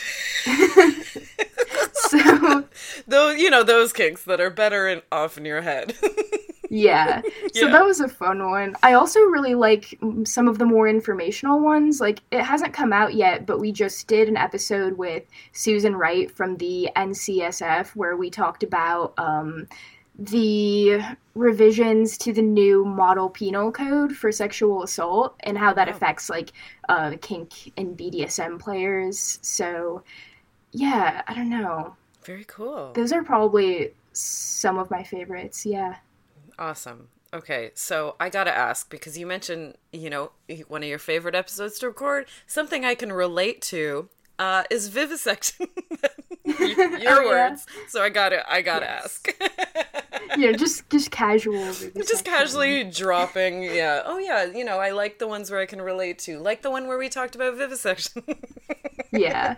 so 1.92 2.64
those 3.06 3.38
you 3.38 3.50
know 3.50 3.62
those 3.62 3.92
kinks 3.92 4.24
that 4.24 4.40
are 4.40 4.50
better 4.50 4.86
and 4.86 5.02
off 5.10 5.36
in 5.36 5.44
your 5.44 5.62
head 5.62 5.94
yeah. 6.68 7.22
So 7.54 7.66
yeah. 7.66 7.72
that 7.72 7.84
was 7.84 8.00
a 8.00 8.08
fun 8.08 8.50
one. 8.50 8.76
I 8.82 8.92
also 8.92 9.20
really 9.20 9.54
like 9.54 9.98
some 10.24 10.48
of 10.48 10.58
the 10.58 10.64
more 10.64 10.86
informational 10.86 11.60
ones. 11.60 12.00
Like 12.00 12.20
it 12.30 12.42
hasn't 12.42 12.72
come 12.72 12.92
out 12.92 13.14
yet, 13.14 13.46
but 13.46 13.58
we 13.58 13.72
just 13.72 14.06
did 14.06 14.28
an 14.28 14.36
episode 14.36 14.96
with 14.96 15.24
Susan 15.52 15.96
Wright 15.96 16.30
from 16.30 16.56
the 16.56 16.90
NCSF 16.94 17.96
where 17.96 18.16
we 18.16 18.30
talked 18.30 18.62
about 18.62 19.14
um, 19.18 19.66
the 20.18 21.00
revisions 21.34 22.18
to 22.18 22.32
the 22.32 22.42
new 22.42 22.84
model 22.84 23.30
penal 23.30 23.72
code 23.72 24.12
for 24.12 24.30
sexual 24.30 24.82
assault 24.82 25.36
and 25.40 25.56
how 25.56 25.72
that 25.72 25.88
oh. 25.88 25.92
affects 25.92 26.28
like 26.28 26.52
uh, 26.88 27.14
kink 27.20 27.72
and 27.76 27.96
BDSM 27.96 28.58
players. 28.58 29.38
So 29.42 30.02
yeah, 30.72 31.22
I 31.26 31.34
don't 31.34 31.50
know. 31.50 31.96
Very 32.24 32.44
cool. 32.44 32.92
Those 32.92 33.12
are 33.12 33.22
probably 33.22 33.92
some 34.12 34.78
of 34.78 34.90
my 34.90 35.02
favorites. 35.02 35.64
Yeah. 35.64 35.96
Awesome. 36.58 37.08
Okay, 37.32 37.72
so 37.74 38.16
I 38.18 38.30
gotta 38.30 38.54
ask 38.54 38.88
because 38.90 39.18
you 39.18 39.26
mentioned, 39.26 39.76
you 39.92 40.08
know, 40.08 40.32
one 40.66 40.82
of 40.82 40.88
your 40.88 40.98
favorite 40.98 41.34
episodes 41.34 41.78
to 41.80 41.88
record. 41.88 42.26
Something 42.46 42.84
I 42.84 42.94
can 42.94 43.12
relate 43.12 43.60
to 43.62 44.08
uh, 44.38 44.64
is 44.70 44.88
vivisection. 44.88 45.66
your 46.44 47.22
oh, 47.22 47.28
words. 47.28 47.66
Yeah. 47.68 47.82
So 47.88 48.02
I 48.02 48.08
gotta, 48.08 48.50
I 48.50 48.62
gotta 48.62 48.86
yes. 48.86 49.20
ask. 49.26 49.98
yeah, 50.38 50.52
just 50.52 50.88
just 50.90 51.10
casual. 51.10 51.72
Just 51.96 52.24
casually 52.24 52.84
dropping. 52.84 53.62
Yeah. 53.62 54.02
Oh 54.04 54.18
yeah. 54.18 54.44
You 54.44 54.64
know, 54.64 54.78
I 54.78 54.90
like 54.92 55.18
the 55.18 55.28
ones 55.28 55.50
where 55.50 55.60
I 55.60 55.66
can 55.66 55.82
relate 55.82 56.18
to, 56.20 56.38
like 56.38 56.62
the 56.62 56.70
one 56.70 56.86
where 56.86 56.98
we 56.98 57.08
talked 57.08 57.34
about 57.34 57.56
vivisection. 57.56 58.22
yeah. 59.12 59.54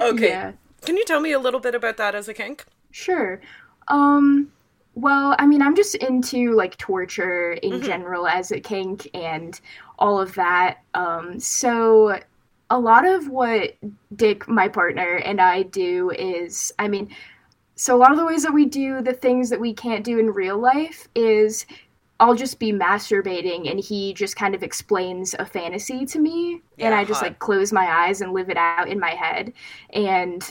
okay. 0.00 0.28
Yeah. 0.28 0.52
Can 0.82 0.96
you 0.96 1.04
tell 1.04 1.20
me 1.20 1.32
a 1.32 1.38
little 1.38 1.60
bit 1.60 1.74
about 1.74 1.96
that 1.98 2.14
as 2.14 2.28
a 2.28 2.34
kink? 2.34 2.64
Sure. 2.90 3.40
Um 3.88 4.52
well, 4.98 5.36
I 5.38 5.46
mean, 5.46 5.62
I'm 5.62 5.76
just 5.76 5.94
into 5.94 6.54
like 6.54 6.76
torture 6.76 7.52
in 7.52 7.74
mm-hmm. 7.74 7.86
general 7.86 8.26
as 8.26 8.50
a 8.50 8.58
kink 8.58 9.08
and 9.14 9.58
all 9.96 10.20
of 10.20 10.34
that. 10.34 10.78
Um, 10.94 11.38
so 11.38 12.18
a 12.68 12.78
lot 12.78 13.06
of 13.06 13.28
what 13.28 13.76
Dick, 14.16 14.48
my 14.48 14.66
partner, 14.66 15.16
and 15.16 15.40
I 15.40 15.62
do 15.62 16.10
is, 16.10 16.72
I 16.80 16.88
mean, 16.88 17.14
so 17.76 17.94
a 17.94 17.98
lot 17.98 18.10
of 18.10 18.18
the 18.18 18.26
ways 18.26 18.42
that 18.42 18.52
we 18.52 18.64
do 18.64 19.00
the 19.00 19.12
things 19.12 19.50
that 19.50 19.60
we 19.60 19.72
can't 19.72 20.04
do 20.04 20.18
in 20.18 20.32
real 20.32 20.58
life 20.58 21.08
is 21.14 21.64
I'll 22.18 22.34
just 22.34 22.58
be 22.58 22.72
masturbating 22.72 23.70
and 23.70 23.78
he 23.78 24.12
just 24.14 24.34
kind 24.34 24.52
of 24.56 24.64
explains 24.64 25.36
a 25.38 25.46
fantasy 25.46 26.04
to 26.06 26.18
me 26.18 26.60
yeah, 26.76 26.86
and 26.86 26.94
I 26.96 27.04
just 27.04 27.20
hot. 27.20 27.28
like 27.28 27.38
close 27.38 27.72
my 27.72 27.86
eyes 27.86 28.20
and 28.20 28.32
live 28.32 28.50
it 28.50 28.56
out 28.56 28.88
in 28.88 28.98
my 28.98 29.10
head. 29.10 29.52
And 29.90 30.42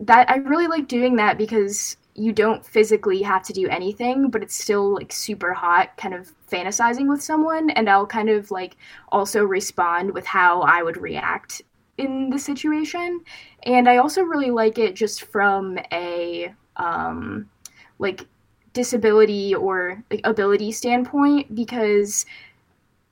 that 0.00 0.28
I 0.28 0.38
really 0.38 0.66
like 0.66 0.88
doing 0.88 1.14
that 1.16 1.38
because 1.38 1.96
you 2.14 2.32
don't 2.32 2.64
physically 2.64 3.22
have 3.22 3.42
to 3.44 3.52
do 3.52 3.68
anything, 3.68 4.30
but 4.30 4.42
it's 4.42 4.54
still 4.54 4.94
like 4.94 5.12
super 5.12 5.52
hot, 5.52 5.96
kind 5.96 6.14
of 6.14 6.32
fantasizing 6.50 7.08
with 7.08 7.22
someone. 7.22 7.70
And 7.70 7.88
I'll 7.88 8.06
kind 8.06 8.28
of 8.28 8.50
like 8.50 8.76
also 9.10 9.42
respond 9.42 10.12
with 10.12 10.26
how 10.26 10.60
I 10.62 10.82
would 10.82 10.98
react 10.98 11.62
in 11.96 12.30
the 12.30 12.38
situation. 12.38 13.20
And 13.64 13.88
I 13.88 13.96
also 13.96 14.22
really 14.22 14.50
like 14.50 14.78
it 14.78 14.94
just 14.94 15.22
from 15.24 15.78
a 15.90 16.54
um, 16.76 17.48
like 17.98 18.26
disability 18.72 19.54
or 19.54 20.02
like 20.10 20.20
ability 20.24 20.72
standpoint 20.72 21.54
because 21.54 22.26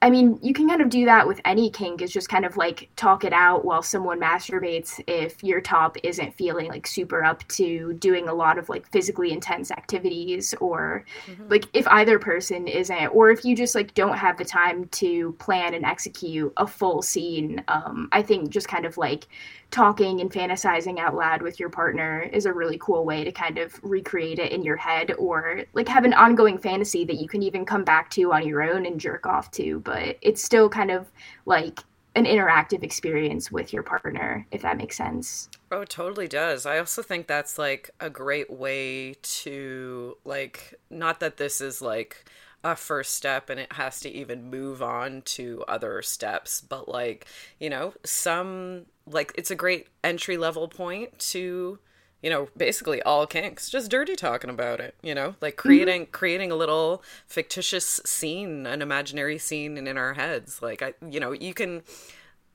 I 0.03 0.09
mean, 0.09 0.39
you 0.41 0.55
can 0.55 0.67
kind 0.67 0.81
of 0.81 0.89
do 0.89 1.05
that 1.05 1.27
with 1.27 1.43
any 1.45 1.69
kink, 1.69 2.01
is 2.01 2.11
just 2.11 2.31
kind 2.31 2.47
of 2.47 2.57
like 2.57 2.89
talk 2.97 3.23
it 3.23 3.35
out 3.35 3.67
while 3.67 3.83
someone 3.83 4.19
masturbates 4.19 4.99
if 5.07 5.45
your 5.45 5.61
top 5.61 5.97
isn't 6.03 6.35
feeling 6.35 6.69
like 6.69 6.87
super 6.87 7.23
up 7.23 7.47
to 7.49 7.93
doing 7.95 8.27
a 8.27 8.33
lot 8.33 8.57
of 8.57 8.71
like 8.71 8.91
physically 8.91 9.31
intense 9.31 9.71
activities, 9.71 10.55
or 10.61 11.05
mm-hmm. 11.27 11.49
like 11.51 11.67
if 11.75 11.87
either 11.89 12.19
person 12.19 12.67
isn't, 12.67 13.09
or 13.09 13.31
if 13.31 13.45
you 13.45 13.55
just 13.55 13.75
like 13.75 13.93
don't 13.93 14.17
have 14.17 14.39
the 14.39 14.45
time 14.45 14.87
to 14.87 15.33
plan 15.35 15.75
and 15.75 15.85
execute 15.85 16.51
a 16.57 16.67
full 16.67 17.03
scene. 17.03 17.63
Um, 17.69 18.09
I 18.11 18.23
think 18.23 18.49
just 18.49 18.69
kind 18.69 18.87
of 18.87 18.97
like 18.97 19.27
talking 19.71 20.21
and 20.21 20.33
fantasizing 20.33 20.99
out 20.99 21.15
loud 21.15 21.43
with 21.43 21.61
your 21.61 21.69
partner 21.69 22.23
is 22.33 22.47
a 22.47 22.53
really 22.53 22.79
cool 22.79 23.05
way 23.05 23.23
to 23.23 23.31
kind 23.31 23.59
of 23.59 23.79
recreate 23.83 24.39
it 24.39 24.51
in 24.53 24.63
your 24.63 24.77
head 24.77 25.13
or 25.19 25.63
like 25.75 25.87
have 25.87 26.05
an 26.05 26.13
ongoing 26.15 26.59
fantasy 26.59 27.05
that 27.05 27.19
you 27.19 27.29
can 27.29 27.43
even 27.43 27.65
come 27.65 27.85
back 27.85 28.11
to 28.11 28.33
on 28.33 28.47
your 28.47 28.63
own 28.63 28.85
and 28.87 28.99
jerk 28.99 29.27
off 29.27 29.51
to 29.53 29.79
but 29.81 29.90
it's 29.93 30.43
still 30.43 30.69
kind 30.69 30.91
of 30.91 31.11
like 31.47 31.81
an 32.17 32.25
interactive 32.25 32.83
experience 32.83 33.53
with 33.53 33.73
your 33.73 33.83
partner 33.83 34.47
if 34.51 34.63
that 34.63 34.77
makes 34.77 34.97
sense. 34.97 35.49
Oh 35.71 35.83
it 35.83 35.89
totally 35.89 36.29
does. 36.29 36.67
I 36.67 36.79
also 36.79 37.03
think 37.03 37.27
that's 37.27 37.59
like 37.59 37.91
a 38.01 38.11
great 38.11 38.51
way 38.51 39.15
to 39.23 40.17
like 40.25 40.75
not 40.91 41.21
that 41.21 41.37
this 41.37 41.61
is 41.61 41.81
like 41.81 42.25
a 42.63 42.77
first 42.77 43.15
step 43.15 43.49
and 43.49 43.59
it 43.59 43.73
has 43.73 44.01
to 44.01 44.11
even 44.11 44.51
move 44.51 44.83
on 44.83 45.23
to 45.23 45.65
other 45.67 46.03
steps 46.03 46.61
but 46.61 46.89
like 46.89 47.25
you 47.59 47.71
know 47.71 47.95
some 48.05 48.85
like 49.07 49.33
it's 49.35 49.51
a 49.51 49.55
great 49.55 49.87
entry 50.05 50.37
level 50.37 50.69
point 50.69 51.19
to 51.19 51.79
you 52.23 52.31
know 52.31 52.49
basically 52.57 53.03
all 53.03 53.27
kinks 53.27 53.71
just 53.71 53.91
dirty 53.91 54.17
talking 54.17 54.51
about 54.51 54.81
it 54.81 54.95
you 55.03 55.15
know 55.15 55.35
like 55.41 55.57
creating 55.57 56.03
mm-hmm. 56.03 56.11
creating 56.11 56.51
a 56.51 56.57
little 56.57 57.03
fictitious 57.27 58.01
scene 58.05 58.67
an 58.67 58.83
imaginary 58.83 59.39
scene 59.39 59.77
in 59.77 59.97
our 59.97 60.15
heads 60.15 60.61
like 60.63 60.83
i 60.83 60.93
you 61.09 61.21
know 61.21 61.33
you 61.33 61.55
can 61.55 61.83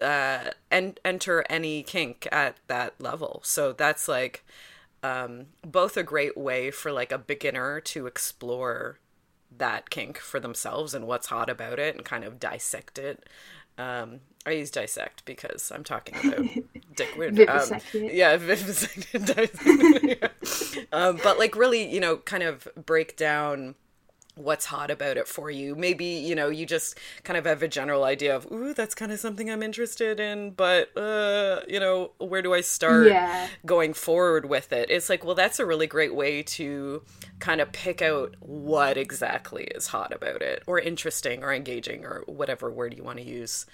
uh 0.01 0.51
and 0.69 1.00
enter 1.05 1.43
any 1.50 1.81
kink 1.81 2.27
at 2.31 2.57
that 2.67 2.93
level 3.00 3.41
so 3.43 3.72
that's 3.74 4.07
like 4.07 4.43
um 5.03 5.48
both 5.63 5.98
a 5.98 6.03
great 6.03 6.38
way 6.38 6.69
for 6.69 6.91
like 6.91 7.12
a 7.12 7.17
beginner 7.17 7.79
to 7.79 8.05
explore 8.05 9.00
that 9.57 9.89
kink 9.89 10.17
for 10.17 10.39
themselves 10.39 10.93
and 10.93 11.07
what's 11.07 11.27
hot 11.27 11.50
about 11.50 11.79
it 11.79 11.95
and 11.95 12.05
kind 12.05 12.24
of 12.24 12.39
dissect 12.39 12.98
it. 12.98 13.27
Um, 13.77 14.22
I 14.45 14.51
use 14.51 14.72
dissect 14.72 15.25
because 15.25 15.72
I'm 15.74 15.84
talking 15.84 16.15
about 16.24 16.45
dick 16.95 17.15
wound. 17.17 17.39
Um, 17.39 17.79
yeah, 17.93 18.37
vivisected. 18.37 19.29
um, 20.91 21.19
but 21.23 21.39
like 21.39 21.55
really, 21.55 21.91
you 21.91 21.99
know, 21.99 22.17
kind 22.17 22.43
of 22.43 22.67
break 22.75 23.15
down 23.17 23.75
what's 24.35 24.65
hot 24.65 24.91
about 24.91 25.17
it 25.17 25.27
for 25.27 25.49
you. 25.49 25.75
Maybe, 25.75 26.05
you 26.05 26.35
know, 26.35 26.49
you 26.49 26.65
just 26.65 26.97
kind 27.23 27.37
of 27.37 27.45
have 27.45 27.63
a 27.63 27.67
general 27.67 28.03
idea 28.03 28.35
of, 28.35 28.51
ooh, 28.51 28.73
that's 28.73 28.93
kind 28.93 29.11
of 29.11 29.19
something 29.19 29.49
I'm 29.49 29.63
interested 29.63 30.19
in, 30.19 30.51
but, 30.51 30.95
uh, 30.97 31.61
you 31.67 31.79
know, 31.79 32.11
where 32.17 32.41
do 32.41 32.53
I 32.53 32.61
start 32.61 33.07
yeah. 33.07 33.47
going 33.65 33.93
forward 33.93 34.45
with 34.45 34.73
it? 34.73 34.89
It's 34.89 35.09
like, 35.09 35.23
well, 35.23 35.35
that's 35.35 35.59
a 35.59 35.65
really 35.65 35.87
great 35.87 36.13
way 36.13 36.43
to 36.43 37.01
kind 37.39 37.61
of 37.61 37.71
pick 37.71 38.01
out 38.01 38.35
what 38.39 38.97
exactly 38.97 39.65
is 39.65 39.87
hot 39.87 40.13
about 40.13 40.41
it, 40.41 40.63
or 40.67 40.79
interesting, 40.79 41.43
or 41.43 41.53
engaging, 41.53 42.05
or 42.05 42.23
whatever 42.27 42.69
word 42.69 42.93
you 42.93 43.03
want 43.03 43.19
to 43.19 43.25
use 43.25 43.65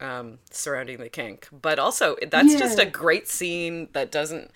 um, 0.00 0.38
surrounding 0.50 0.98
the 0.98 1.08
kink. 1.08 1.48
But 1.50 1.78
also, 1.78 2.16
that's 2.30 2.52
yeah. 2.52 2.58
just 2.58 2.78
a 2.78 2.86
great 2.86 3.28
scene 3.28 3.88
that 3.92 4.10
doesn't. 4.10 4.50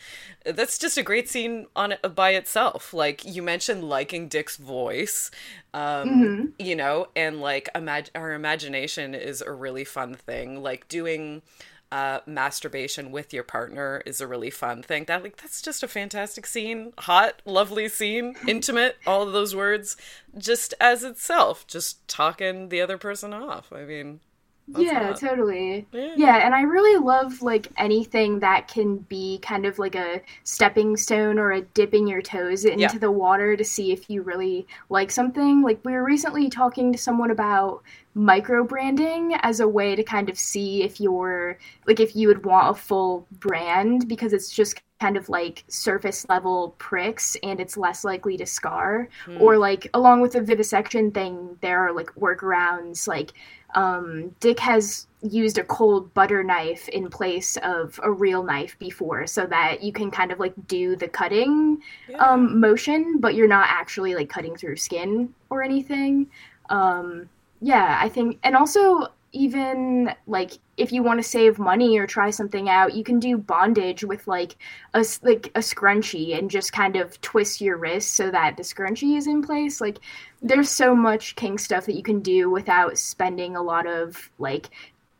That's 0.44 0.78
just 0.78 0.98
a 0.98 1.02
great 1.02 1.28
scene 1.28 1.66
on 1.76 1.94
by 2.14 2.30
itself. 2.30 2.92
Like 2.94 3.24
you 3.24 3.42
mentioned, 3.42 3.84
liking 3.84 4.28
Dick's 4.28 4.56
voice, 4.56 5.30
um, 5.74 6.08
mm-hmm. 6.08 6.44
you 6.58 6.76
know, 6.76 7.08
and 7.16 7.40
like 7.40 7.68
imag- 7.74 8.10
our 8.14 8.32
imagination 8.32 9.14
is 9.14 9.42
a 9.42 9.52
really 9.52 9.84
fun 9.84 10.14
thing. 10.14 10.62
Like 10.62 10.88
doing. 10.88 11.42
Uh, 11.90 12.20
masturbation 12.24 13.12
with 13.12 13.34
your 13.34 13.42
partner 13.42 14.02
is 14.06 14.22
a 14.22 14.26
really 14.26 14.48
fun 14.48 14.82
thing. 14.82 15.04
That 15.04 15.22
like 15.22 15.36
that's 15.36 15.60
just 15.60 15.82
a 15.82 15.88
fantastic 15.88 16.46
scene, 16.46 16.94
hot, 16.96 17.42
lovely 17.44 17.86
scene, 17.90 18.34
intimate, 18.48 18.96
all 19.06 19.24
of 19.24 19.34
those 19.34 19.54
words, 19.54 19.98
just 20.38 20.72
as 20.80 21.04
itself, 21.04 21.66
just 21.66 22.08
talking 22.08 22.70
the 22.70 22.80
other 22.80 22.96
person 22.96 23.34
off. 23.34 23.70
I 23.74 23.84
mean, 23.84 24.20
that's 24.68 24.84
yeah, 24.84 25.06
hot. 25.08 25.16
totally. 25.16 25.86
Yeah. 25.92 26.14
yeah, 26.16 26.36
and 26.46 26.54
I 26.54 26.62
really 26.62 26.98
love 27.02 27.42
like 27.42 27.68
anything 27.76 28.38
that 28.40 28.68
can 28.68 28.98
be 28.98 29.38
kind 29.42 29.66
of 29.66 29.78
like 29.78 29.94
a 29.94 30.22
stepping 30.44 30.96
stone 30.96 31.38
or 31.38 31.52
a 31.52 31.62
dipping 31.62 32.06
your 32.06 32.22
toes 32.22 32.64
into 32.64 32.80
yeah. 32.80 32.98
the 32.98 33.10
water 33.10 33.56
to 33.56 33.64
see 33.64 33.92
if 33.92 34.08
you 34.08 34.22
really 34.22 34.66
like 34.88 35.10
something. 35.10 35.62
Like 35.62 35.80
we 35.84 35.92
were 35.92 36.04
recently 36.04 36.48
talking 36.48 36.92
to 36.92 36.98
someone 36.98 37.30
about 37.30 37.82
micro 38.14 38.62
branding 38.62 39.34
as 39.40 39.60
a 39.60 39.68
way 39.68 39.96
to 39.96 40.02
kind 40.02 40.28
of 40.28 40.38
see 40.38 40.82
if 40.82 41.00
you're 41.00 41.58
like 41.86 41.98
if 41.98 42.14
you 42.14 42.28
would 42.28 42.44
want 42.44 42.70
a 42.70 42.78
full 42.78 43.26
brand 43.32 44.06
because 44.06 44.34
it's 44.34 44.50
just 44.50 44.82
kind 45.00 45.16
of 45.16 45.28
like 45.28 45.64
surface 45.66 46.28
level 46.28 46.76
pricks 46.78 47.36
and 47.42 47.58
it's 47.58 47.76
less 47.76 48.04
likely 48.04 48.36
to 48.36 48.46
scar 48.46 49.08
mm. 49.26 49.40
or 49.40 49.56
like 49.56 49.88
along 49.94 50.20
with 50.20 50.32
the 50.32 50.40
vivisection 50.40 51.10
thing 51.10 51.56
there 51.60 51.80
are 51.80 51.92
like 51.92 52.14
workarounds 52.14 53.08
like 53.08 53.32
um, 53.74 54.34
Dick 54.40 54.58
has 54.60 55.06
used 55.22 55.58
a 55.58 55.64
cold 55.64 56.12
butter 56.14 56.42
knife 56.42 56.88
in 56.88 57.08
place 57.08 57.56
of 57.62 57.98
a 58.02 58.10
real 58.10 58.42
knife 58.42 58.76
before 58.78 59.26
so 59.26 59.46
that 59.46 59.82
you 59.82 59.92
can 59.92 60.10
kind 60.10 60.32
of 60.32 60.40
like 60.40 60.52
do 60.66 60.96
the 60.96 61.06
cutting 61.06 61.80
yeah. 62.08 62.16
um, 62.16 62.58
motion 62.58 63.18
but 63.20 63.34
you're 63.34 63.48
not 63.48 63.68
actually 63.68 64.14
like 64.14 64.28
cutting 64.28 64.56
through 64.56 64.76
skin 64.76 65.32
or 65.48 65.62
anything 65.62 66.26
um, 66.70 67.28
yeah 67.60 67.98
i 68.00 68.08
think 68.08 68.38
and 68.42 68.56
also 68.56 69.06
even 69.32 70.14
like 70.26 70.52
if 70.76 70.92
you 70.92 71.02
want 71.02 71.18
to 71.18 71.28
save 71.28 71.58
money 71.58 71.98
or 71.98 72.06
try 72.06 72.30
something 72.30 72.68
out, 72.68 72.94
you 72.94 73.02
can 73.02 73.18
do 73.18 73.38
bondage 73.38 74.04
with 74.04 74.26
like 74.26 74.56
a 74.94 75.04
like 75.22 75.46
a 75.54 75.60
scrunchie 75.60 76.36
and 76.36 76.50
just 76.50 76.72
kind 76.72 76.96
of 76.96 77.20
twist 77.22 77.60
your 77.60 77.76
wrist 77.78 78.12
so 78.12 78.30
that 78.30 78.56
the 78.56 78.62
scrunchie 78.62 79.16
is 79.16 79.26
in 79.26 79.42
place. 79.42 79.80
Like 79.80 79.98
there's 80.42 80.70
so 80.70 80.94
much 80.94 81.34
kink 81.34 81.60
stuff 81.60 81.86
that 81.86 81.94
you 81.94 82.02
can 82.02 82.20
do 82.20 82.50
without 82.50 82.98
spending 82.98 83.56
a 83.56 83.62
lot 83.62 83.86
of 83.86 84.30
like 84.38 84.68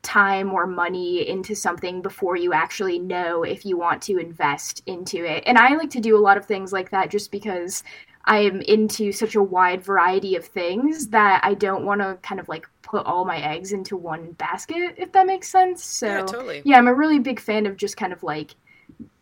time 0.03 0.53
or 0.53 0.67
money 0.67 1.29
into 1.29 1.55
something 1.55 2.03
before 2.03 2.37
you 2.37 2.53
actually 2.53 2.99
know 2.99 3.45
if 3.45 3.65
you 3.65 3.77
want 3.77 4.03
to 4.03 4.19
invest 4.19 4.83
into 4.87 5.25
it. 5.25 5.45
And 5.47 5.57
I 5.57 5.77
like 5.77 5.91
to 5.91 6.01
do 6.01 6.17
a 6.17 6.21
lot 6.21 6.37
of 6.37 6.45
things 6.45 6.73
like 6.73 6.91
that 6.91 7.11
just 7.11 7.31
because 7.31 7.85
I 8.25 8.39
am 8.39 8.61
into 8.63 9.11
such 9.13 9.35
a 9.35 9.43
wide 9.43 9.83
variety 9.83 10.37
of 10.37 10.45
things 10.45 11.09
that 11.09 11.41
I 11.45 11.55
don't 11.55 11.85
want 11.85 12.01
to 12.01 12.19
kind 12.23 12.41
of 12.41 12.49
like 12.49 12.69
put 12.83 13.05
all 13.05 13.25
my 13.25 13.39
eggs 13.39 13.73
into 13.73 13.97
one 13.97 14.33
basket, 14.33 14.95
if 14.97 15.13
that 15.13 15.27
makes 15.27 15.49
sense. 15.49 15.83
So, 15.83 16.07
yeah, 16.07 16.21
totally. 16.21 16.63
Yeah, 16.65 16.79
I'm 16.79 16.89
a 16.89 16.95
really 16.95 17.19
big 17.19 17.41
fan 17.41 17.67
of 17.67 17.77
just 17.77 17.97
kind 17.97 18.13
of 18.13 18.23
like 18.23 18.55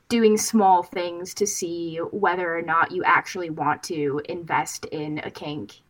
doing 0.08 0.36
small 0.36 0.82
things 0.82 1.32
to 1.34 1.46
see 1.46 1.96
whether 2.10 2.54
or 2.54 2.62
not 2.62 2.90
you 2.90 3.02
actually 3.04 3.48
want 3.48 3.82
to 3.84 4.20
invest 4.28 4.84
in 4.86 5.18
a 5.20 5.30
kink. 5.30 5.80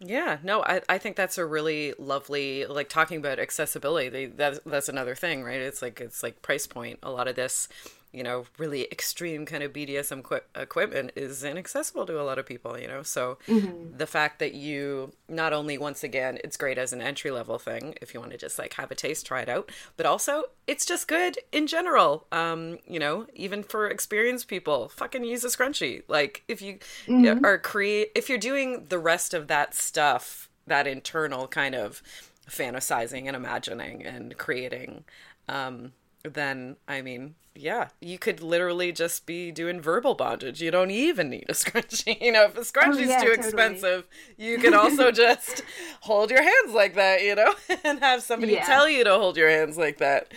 Yeah, 0.00 0.38
no, 0.42 0.62
I, 0.62 0.82
I 0.88 0.98
think 0.98 1.16
that's 1.16 1.38
a 1.38 1.46
really 1.46 1.94
lovely 1.98 2.66
like 2.66 2.88
talking 2.88 3.18
about 3.18 3.38
accessibility. 3.38 4.26
That's 4.26 4.60
that's 4.66 4.88
another 4.88 5.14
thing, 5.14 5.42
right? 5.44 5.60
It's 5.60 5.80
like 5.80 6.00
it's 6.00 6.22
like 6.22 6.42
price 6.42 6.66
point. 6.66 6.98
A 7.02 7.10
lot 7.10 7.28
of 7.28 7.36
this 7.36 7.68
you 8.14 8.22
know, 8.22 8.44
really 8.58 8.84
extreme 8.92 9.44
kind 9.44 9.64
of 9.64 9.72
BDSM 9.72 10.22
qu- 10.22 10.40
equipment 10.54 11.10
is 11.16 11.42
inaccessible 11.42 12.06
to 12.06 12.20
a 12.20 12.22
lot 12.22 12.38
of 12.38 12.46
people, 12.46 12.78
you 12.78 12.86
know. 12.86 13.02
So 13.02 13.38
mm-hmm. 13.48 13.96
the 13.96 14.06
fact 14.06 14.38
that 14.38 14.54
you 14.54 15.12
not 15.28 15.52
only 15.52 15.76
once 15.76 16.04
again, 16.04 16.38
it's 16.44 16.56
great 16.56 16.78
as 16.78 16.92
an 16.92 17.02
entry 17.02 17.32
level 17.32 17.58
thing 17.58 17.96
if 18.00 18.14
you 18.14 18.20
want 18.20 18.30
to 18.30 18.38
just 18.38 18.56
like 18.56 18.74
have 18.74 18.92
a 18.92 18.94
taste, 18.94 19.26
try 19.26 19.40
it 19.40 19.48
out, 19.48 19.72
but 19.96 20.06
also 20.06 20.44
it's 20.68 20.86
just 20.86 21.08
good 21.08 21.38
in 21.50 21.66
general. 21.66 22.26
Um, 22.30 22.78
you 22.86 23.00
know, 23.00 23.26
even 23.34 23.64
for 23.64 23.88
experienced 23.88 24.46
people, 24.46 24.88
fucking 24.88 25.24
use 25.24 25.42
a 25.44 25.48
scrunchie. 25.48 26.04
Like 26.06 26.44
if 26.46 26.62
you 26.62 26.78
mm-hmm. 27.06 27.44
are 27.44 27.58
create 27.58 28.12
if 28.14 28.28
you're 28.28 28.38
doing 28.38 28.86
the 28.90 28.98
rest 29.00 29.34
of 29.34 29.48
that 29.48 29.74
stuff, 29.74 30.48
that 30.68 30.86
internal 30.86 31.48
kind 31.48 31.74
of 31.74 32.00
fantasizing 32.48 33.26
and 33.26 33.34
imagining 33.34 34.04
and 34.04 34.36
creating 34.36 35.02
um 35.48 35.92
then 36.24 36.76
I 36.88 37.02
mean, 37.02 37.34
yeah, 37.54 37.88
you 38.00 38.18
could 38.18 38.42
literally 38.42 38.90
just 38.90 39.26
be 39.26 39.52
doing 39.52 39.80
verbal 39.80 40.14
bondage. 40.14 40.60
You 40.60 40.70
don't 40.70 40.90
even 40.90 41.30
need 41.30 41.46
a 41.48 41.52
scrunchie. 41.52 42.20
You 42.20 42.32
know, 42.32 42.44
if 42.44 42.56
a 42.56 42.60
scrunchie's 42.60 43.08
oh, 43.08 43.10
yeah, 43.10 43.20
too 43.20 43.26
totally. 43.28 43.34
expensive, 43.34 44.08
you 44.36 44.58
can 44.58 44.74
also 44.74 45.10
just 45.12 45.62
hold 46.00 46.30
your 46.30 46.42
hands 46.42 46.74
like 46.74 46.94
that, 46.94 47.22
you 47.22 47.34
know, 47.34 47.54
and 47.84 48.00
have 48.00 48.22
somebody 48.22 48.54
yeah. 48.54 48.64
tell 48.64 48.88
you 48.88 49.04
to 49.04 49.12
hold 49.12 49.36
your 49.36 49.50
hands 49.50 49.76
like 49.76 49.98
that. 49.98 50.32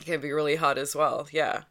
It 0.00 0.04
can 0.04 0.20
be 0.20 0.32
really 0.32 0.56
hot 0.56 0.78
as 0.78 0.96
well. 0.96 1.28
Yeah. 1.30 1.62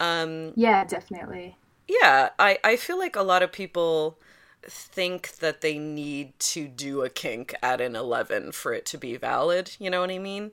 Um, 0.00 0.52
yeah, 0.56 0.84
definitely. 0.84 1.56
Yeah, 1.86 2.30
I, 2.38 2.58
I 2.64 2.76
feel 2.76 2.98
like 2.98 3.16
a 3.16 3.22
lot 3.22 3.42
of 3.42 3.52
people 3.52 4.18
think 4.62 5.36
that 5.36 5.60
they 5.60 5.78
need 5.78 6.38
to 6.38 6.68
do 6.68 7.02
a 7.02 7.10
kink 7.10 7.54
at 7.62 7.80
an 7.80 7.96
11 7.96 8.52
for 8.52 8.72
it 8.72 8.86
to 8.86 8.98
be 8.98 9.16
valid. 9.16 9.76
You 9.78 9.90
know 9.90 10.00
what 10.00 10.10
I 10.10 10.18
mean? 10.18 10.52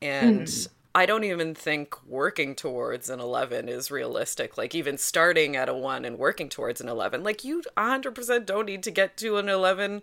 And. 0.00 0.46
Mm 0.46 0.68
I 0.94 1.06
don't 1.06 1.24
even 1.24 1.54
think 1.54 1.96
working 2.06 2.54
towards 2.54 3.08
an 3.08 3.20
11 3.20 3.68
is 3.68 3.90
realistic. 3.90 4.58
Like, 4.58 4.74
even 4.74 4.98
starting 4.98 5.56
at 5.56 5.68
a 5.68 5.74
1 5.74 6.04
and 6.04 6.18
working 6.18 6.48
towards 6.48 6.80
an 6.80 6.88
11, 6.88 7.22
like, 7.22 7.44
you 7.44 7.62
100% 7.76 8.46
don't 8.46 8.66
need 8.66 8.82
to 8.82 8.90
get 8.90 9.16
to 9.18 9.38
an 9.38 9.48
11 9.48 10.02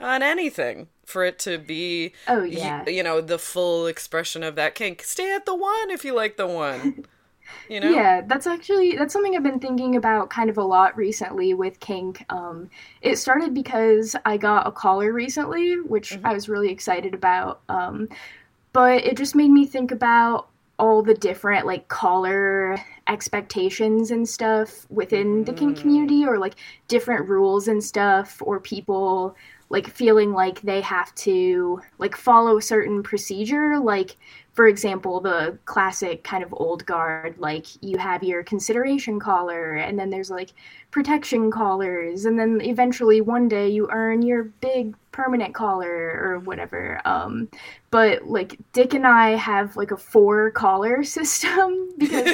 on 0.00 0.22
anything 0.22 0.88
for 1.04 1.24
it 1.24 1.38
to 1.40 1.58
be, 1.58 2.12
oh, 2.28 2.42
yeah. 2.42 2.84
you, 2.86 2.96
you 2.96 3.02
know, 3.02 3.20
the 3.20 3.38
full 3.38 3.86
expression 3.86 4.42
of 4.42 4.54
that 4.56 4.74
kink. 4.74 5.02
Stay 5.02 5.34
at 5.34 5.46
the 5.46 5.54
1 5.54 5.90
if 5.90 6.04
you 6.04 6.14
like 6.14 6.36
the 6.36 6.46
1. 6.46 7.04
You 7.68 7.80
know? 7.80 7.90
Yeah, 7.90 8.22
that's 8.26 8.46
actually 8.46 8.96
that's 8.96 9.12
something 9.12 9.36
I've 9.36 9.42
been 9.42 9.60
thinking 9.60 9.96
about 9.96 10.30
kind 10.30 10.50
of 10.50 10.58
a 10.58 10.62
lot 10.62 10.96
recently 10.96 11.54
with 11.54 11.80
kink. 11.80 12.24
Um, 12.30 12.70
it 13.02 13.16
started 13.16 13.54
because 13.54 14.16
I 14.24 14.36
got 14.36 14.66
a 14.66 14.70
collar 14.70 15.12
recently, 15.12 15.80
which 15.80 16.10
mm-hmm. 16.10 16.26
I 16.26 16.32
was 16.32 16.48
really 16.48 16.70
excited 16.70 17.14
about. 17.14 17.60
Um, 17.68 18.08
but 18.72 19.04
it 19.04 19.16
just 19.16 19.34
made 19.34 19.50
me 19.50 19.66
think 19.66 19.90
about 19.90 20.48
all 20.78 21.02
the 21.02 21.14
different 21.14 21.66
like 21.66 21.88
collar 21.88 22.78
expectations 23.08 24.10
and 24.10 24.28
stuff 24.28 24.86
within 24.90 25.44
the 25.44 25.52
kink 25.52 25.76
mm. 25.76 25.80
community 25.80 26.24
or 26.24 26.38
like 26.38 26.54
different 26.86 27.28
rules 27.28 27.66
and 27.66 27.82
stuff 27.82 28.40
or 28.44 28.60
people 28.60 29.34
like 29.70 29.88
feeling 29.88 30.32
like 30.32 30.60
they 30.62 30.80
have 30.80 31.14
to 31.14 31.80
like 31.98 32.16
follow 32.16 32.58
a 32.58 32.62
certain 32.62 33.02
procedure 33.02 33.78
like 33.78 34.16
for 34.58 34.66
example, 34.66 35.20
the 35.20 35.56
classic 35.66 36.24
kind 36.24 36.42
of 36.42 36.52
old 36.52 36.84
guard, 36.84 37.38
like 37.38 37.66
you 37.80 37.96
have 37.96 38.24
your 38.24 38.42
consideration 38.42 39.20
collar, 39.20 39.74
and 39.74 39.96
then 39.96 40.10
there's 40.10 40.32
like 40.32 40.50
protection 40.90 41.48
collars, 41.48 42.24
and 42.24 42.36
then 42.36 42.60
eventually 42.60 43.20
one 43.20 43.46
day 43.46 43.68
you 43.68 43.88
earn 43.92 44.20
your 44.20 44.42
big 44.42 44.96
permanent 45.12 45.54
collar 45.54 45.88
or 45.88 46.40
whatever. 46.40 47.00
Um, 47.04 47.48
but 47.92 48.26
like 48.26 48.58
Dick 48.72 48.94
and 48.94 49.06
I 49.06 49.36
have 49.36 49.76
like 49.76 49.92
a 49.92 49.96
four 49.96 50.50
collar 50.50 51.04
system 51.18 51.94
because 51.96 52.26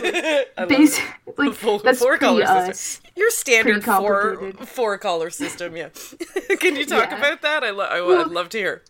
like, 0.56 0.68
basically 0.68 1.48
like 1.48 1.54
four, 1.54 1.78
that's 1.80 1.98
four 1.98 2.16
collar 2.16 2.72
system. 2.72 3.12
Your 3.16 3.30
standard 3.32 3.84
four 3.84 4.52
four 4.64 4.96
collar 4.96 5.28
system, 5.28 5.76
yeah. 5.76 5.90
Can 6.58 6.74
you 6.76 6.86
talk 6.86 7.10
yeah. 7.10 7.18
about 7.18 7.42
that? 7.42 7.62
I, 7.62 7.68
lo- 7.68 7.84
I 7.84 8.00
would 8.00 8.28
love 8.28 8.48
to 8.48 8.56
hear. 8.58 8.82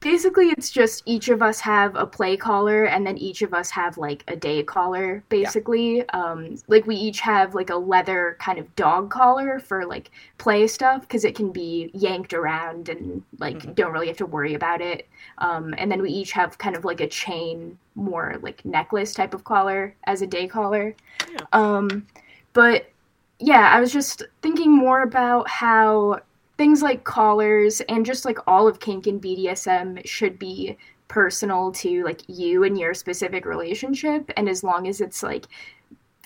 Basically, 0.00 0.48
it's 0.48 0.70
just 0.70 1.02
each 1.06 1.28
of 1.28 1.42
us 1.42 1.60
have 1.60 1.94
a 1.94 2.06
play 2.06 2.36
collar, 2.36 2.84
and 2.84 3.06
then 3.06 3.16
each 3.16 3.42
of 3.42 3.54
us 3.54 3.70
have 3.70 3.96
like 3.98 4.24
a 4.28 4.36
day 4.36 4.62
collar. 4.62 5.22
Basically, 5.28 5.98
yeah. 5.98 6.04
um, 6.12 6.56
like 6.68 6.86
we 6.86 6.96
each 6.96 7.20
have 7.20 7.54
like 7.54 7.70
a 7.70 7.76
leather 7.76 8.36
kind 8.40 8.58
of 8.58 8.74
dog 8.76 9.10
collar 9.10 9.60
for 9.60 9.86
like 9.86 10.10
play 10.38 10.66
stuff 10.66 11.02
because 11.02 11.24
it 11.24 11.34
can 11.34 11.52
be 11.52 11.90
yanked 11.94 12.34
around 12.34 12.88
and 12.88 13.22
like 13.38 13.58
mm-hmm. 13.58 13.72
don't 13.72 13.92
really 13.92 14.08
have 14.08 14.16
to 14.18 14.26
worry 14.26 14.54
about 14.54 14.80
it. 14.80 15.08
Um, 15.38 15.74
and 15.78 15.90
then 15.90 16.02
we 16.02 16.10
each 16.10 16.32
have 16.32 16.58
kind 16.58 16.76
of 16.76 16.84
like 16.84 17.00
a 17.00 17.08
chain, 17.08 17.78
more 17.94 18.36
like 18.42 18.64
necklace 18.64 19.14
type 19.14 19.34
of 19.34 19.44
collar 19.44 19.94
as 20.04 20.22
a 20.22 20.26
day 20.26 20.48
collar. 20.48 20.94
Yeah. 21.30 21.46
Um, 21.52 22.06
but 22.52 22.90
yeah, 23.38 23.70
I 23.72 23.80
was 23.80 23.92
just 23.92 24.22
thinking 24.40 24.70
more 24.70 25.02
about 25.02 25.48
how 25.48 26.20
things 26.56 26.82
like 26.82 27.04
collars 27.04 27.80
and 27.88 28.06
just 28.06 28.24
like 28.24 28.38
all 28.46 28.68
of 28.68 28.80
kink 28.80 29.06
and 29.06 29.20
BDSM 29.20 30.06
should 30.06 30.38
be 30.38 30.76
personal 31.08 31.72
to 31.72 32.04
like 32.04 32.22
you 32.28 32.64
and 32.64 32.78
your 32.78 32.94
specific 32.94 33.44
relationship. 33.44 34.30
And 34.36 34.48
as 34.48 34.64
long 34.64 34.88
as 34.88 35.00
it's 35.00 35.22
like 35.22 35.46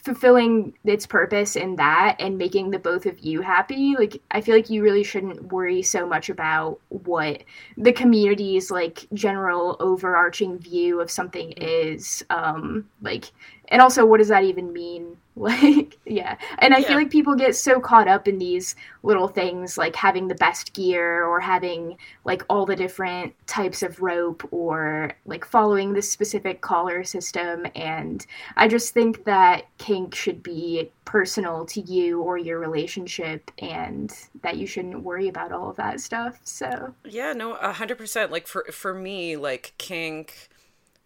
fulfilling 0.07 0.73
its 0.85 1.05
purpose 1.05 1.57
in 1.57 1.75
that 1.75 2.15
and 2.21 2.39
making 2.39 2.71
the 2.71 2.79
both 2.79 3.07
of 3.07 3.19
you 3.19 3.41
happy 3.41 3.97
like 3.99 4.23
i 4.31 4.41
feel 4.41 4.55
like 4.55 4.71
you 4.71 4.81
really 4.81 5.03
shouldn't 5.03 5.51
worry 5.51 5.83
so 5.83 6.07
much 6.07 6.31
about 6.31 6.79
what 6.91 7.43
the 7.77 7.91
community's 7.91 8.71
like 8.71 9.09
general 9.15 9.77
overarching 9.81 10.61
view 10.61 11.01
of 11.01 11.11
something 11.11 11.51
is. 11.57 12.25
Um 12.31 12.89
like 13.03 13.33
and 13.67 13.83
also 13.83 14.07
what 14.07 14.19
does 14.19 14.29
that 14.29 14.45
even 14.45 14.73
mean 14.73 15.17
like 15.39 15.99
yeah. 16.07 16.39
And 16.61 16.73
i 16.73 16.79
yeah. 16.79 16.89
feel 16.89 16.97
like 16.97 17.11
people 17.11 17.35
get 17.35 17.55
so 17.55 17.79
caught 17.79 18.09
up 18.09 18.27
in 18.27 18.39
these 18.39 18.75
little 19.03 19.29
things 19.29 19.77
like 19.77 19.95
having 19.95 20.29
the 20.29 20.35
best 20.35 20.73
gear 20.73 21.25
or 21.27 21.41
having 21.41 21.99
like 22.25 22.43
all 22.49 22.65
the 22.65 22.75
different 22.75 23.35
types 23.47 23.83
of 23.83 24.01
rope 24.01 24.49
or 24.51 25.13
like 25.27 25.45
following 25.45 25.93
this 25.93 26.11
specific 26.11 26.63
collar 26.63 27.05
system. 27.05 27.67
And 27.75 28.25
i 28.57 28.67
just 28.67 28.95
think 28.95 29.25
that 29.25 29.67
kink 29.77 30.15
should 30.15 30.43
be 30.43 30.91
personal 31.05 31.67
to 31.67 31.83
you 31.83 32.23
or 32.23 32.39
your 32.39 32.59
relationship 32.59 33.51
and 33.59 34.11
that 34.43 34.57
you 34.57 34.67
shouldn't 34.67 35.03
worry 35.03 35.29
about 35.29 35.53
all 35.53 35.69
of 35.69 35.77
that 35.77 36.01
stuff. 36.01 36.41
So 36.45 36.95
yeah 37.05 37.35
no 37.35 37.55
100% 37.57 38.31
like 38.31 38.47
for 38.47 38.65
for 38.73 38.95
me 38.95 39.37
like 39.37 39.75
kink 39.77 40.49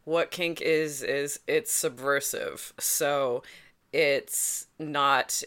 what 0.04 0.30
kink 0.30 0.60
is 0.60 1.02
is 1.02 1.40
it's 1.48 1.72
subversive. 1.72 2.72
So 2.78 3.42
it's 3.92 4.66
not 4.78 5.42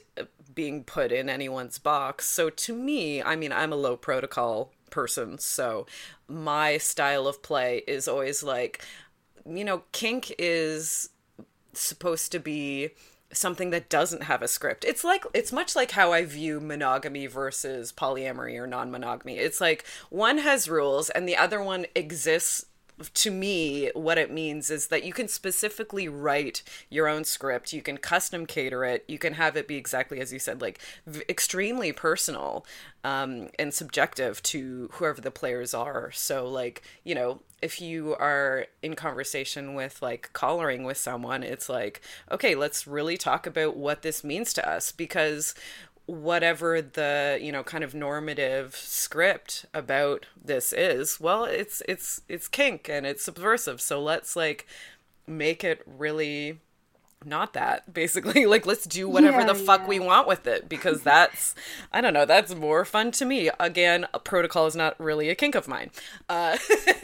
being 0.53 0.83
put 0.83 1.11
in 1.11 1.29
anyone's 1.29 1.77
box. 1.77 2.29
So 2.29 2.49
to 2.49 2.75
me, 2.75 3.21
I 3.21 3.35
mean, 3.35 3.51
I'm 3.51 3.73
a 3.73 3.77
low 3.77 3.95
protocol 3.95 4.71
person, 4.89 5.39
so 5.39 5.87
my 6.27 6.77
style 6.77 7.27
of 7.27 7.41
play 7.41 7.83
is 7.87 8.07
always 8.07 8.43
like, 8.43 8.85
you 9.45 9.65
know, 9.65 9.83
kink 9.91 10.33
is 10.37 11.09
supposed 11.73 12.31
to 12.31 12.39
be 12.39 12.91
something 13.31 13.71
that 13.71 13.89
doesn't 13.89 14.23
have 14.23 14.41
a 14.41 14.47
script. 14.47 14.85
It's 14.85 15.03
like 15.03 15.25
it's 15.33 15.51
much 15.51 15.75
like 15.75 15.91
how 15.91 16.13
I 16.13 16.23
view 16.25 16.59
monogamy 16.59 17.25
versus 17.27 17.91
polyamory 17.91 18.57
or 18.57 18.67
non-monogamy. 18.67 19.37
It's 19.37 19.59
like 19.59 19.85
one 20.09 20.37
has 20.37 20.69
rules 20.69 21.09
and 21.09 21.27
the 21.27 21.37
other 21.37 21.61
one 21.61 21.85
exists 21.95 22.65
to 23.13 23.31
me, 23.31 23.89
what 23.93 24.17
it 24.17 24.31
means 24.31 24.69
is 24.69 24.87
that 24.87 25.03
you 25.03 25.13
can 25.13 25.27
specifically 25.27 26.07
write 26.07 26.63
your 26.89 27.07
own 27.07 27.23
script. 27.23 27.73
You 27.73 27.81
can 27.81 27.97
custom 27.97 28.45
cater 28.45 28.85
it. 28.85 29.03
You 29.07 29.17
can 29.17 29.33
have 29.33 29.57
it 29.57 29.67
be 29.67 29.75
exactly 29.75 30.19
as 30.19 30.31
you 30.31 30.39
said, 30.39 30.61
like 30.61 30.79
v- 31.05 31.23
extremely 31.27 31.91
personal 31.91 32.65
um, 33.03 33.49
and 33.59 33.73
subjective 33.73 34.41
to 34.43 34.89
whoever 34.93 35.21
the 35.21 35.31
players 35.31 35.73
are. 35.73 36.11
So, 36.11 36.47
like, 36.47 36.83
you 37.03 37.15
know, 37.15 37.41
if 37.61 37.79
you 37.79 38.15
are 38.15 38.67
in 38.81 38.95
conversation 38.95 39.73
with 39.73 40.01
like 40.01 40.31
collaring 40.33 40.83
with 40.83 40.97
someone, 40.97 41.43
it's 41.43 41.69
like, 41.69 42.01
okay, 42.31 42.55
let's 42.55 42.85
really 42.87 43.17
talk 43.17 43.47
about 43.47 43.75
what 43.75 44.01
this 44.01 44.23
means 44.23 44.53
to 44.53 44.69
us 44.69 44.91
because 44.91 45.55
whatever 46.05 46.81
the 46.81 47.39
you 47.41 47.51
know 47.51 47.63
kind 47.63 47.83
of 47.83 47.95
normative 47.95 48.75
script 48.75 49.65
about 49.73 50.25
this 50.43 50.73
is 50.73 51.17
well 51.17 51.45
it's 51.45 51.81
it's 51.87 52.21
it's 52.27 52.47
kink 52.47 52.89
and 52.89 53.05
it's 53.05 53.23
subversive. 53.23 53.81
So 53.81 54.01
let's 54.01 54.35
like 54.35 54.67
make 55.27 55.63
it 55.63 55.81
really 55.85 56.59
not 57.25 57.53
that 57.53 57.93
basically 57.93 58.45
like 58.53 58.65
let's 58.65 58.85
do 58.85 59.07
whatever 59.07 59.39
yeah, 59.39 59.47
the 59.47 59.55
fuck 59.55 59.81
yeah. 59.81 59.87
we 59.87 59.99
want 59.99 60.27
with 60.27 60.47
it 60.47 60.67
because 60.67 61.01
that's 61.03 61.55
i 61.91 62.01
don't 62.01 62.13
know 62.13 62.25
that's 62.25 62.53
more 62.55 62.85
fun 62.85 63.11
to 63.11 63.25
me 63.25 63.49
again 63.59 64.05
a 64.13 64.19
protocol 64.19 64.65
is 64.65 64.75
not 64.75 64.99
really 64.99 65.29
a 65.29 65.35
kink 65.35 65.55
of 65.55 65.67
mine 65.67 65.89
uh, 66.29 66.57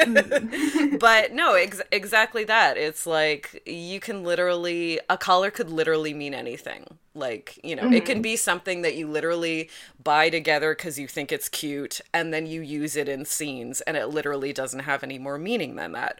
but 0.99 1.33
no 1.33 1.53
ex- 1.53 1.81
exactly 1.91 2.43
that 2.43 2.77
it's 2.77 3.05
like 3.05 3.61
you 3.65 3.99
can 3.99 4.23
literally 4.23 4.99
a 5.09 5.17
collar 5.17 5.51
could 5.51 5.69
literally 5.69 6.13
mean 6.13 6.33
anything 6.33 6.85
like 7.15 7.59
you 7.63 7.75
know 7.75 7.83
mm-hmm. 7.83 7.93
it 7.93 8.05
can 8.05 8.15
mm-hmm. 8.15 8.23
be 8.23 8.35
something 8.35 8.81
that 8.81 8.95
you 8.95 9.07
literally 9.07 9.69
buy 10.03 10.29
together 10.29 10.73
because 10.75 10.97
you 10.99 11.07
think 11.07 11.31
it's 11.31 11.49
cute 11.49 12.01
and 12.13 12.33
then 12.33 12.45
you 12.45 12.61
use 12.61 12.95
it 12.95 13.09
in 13.09 13.25
scenes 13.25 13.81
and 13.81 13.97
it 13.97 14.07
literally 14.07 14.53
doesn't 14.53 14.81
have 14.81 15.03
any 15.03 15.19
more 15.19 15.37
meaning 15.37 15.75
than 15.75 15.91
that 15.91 16.19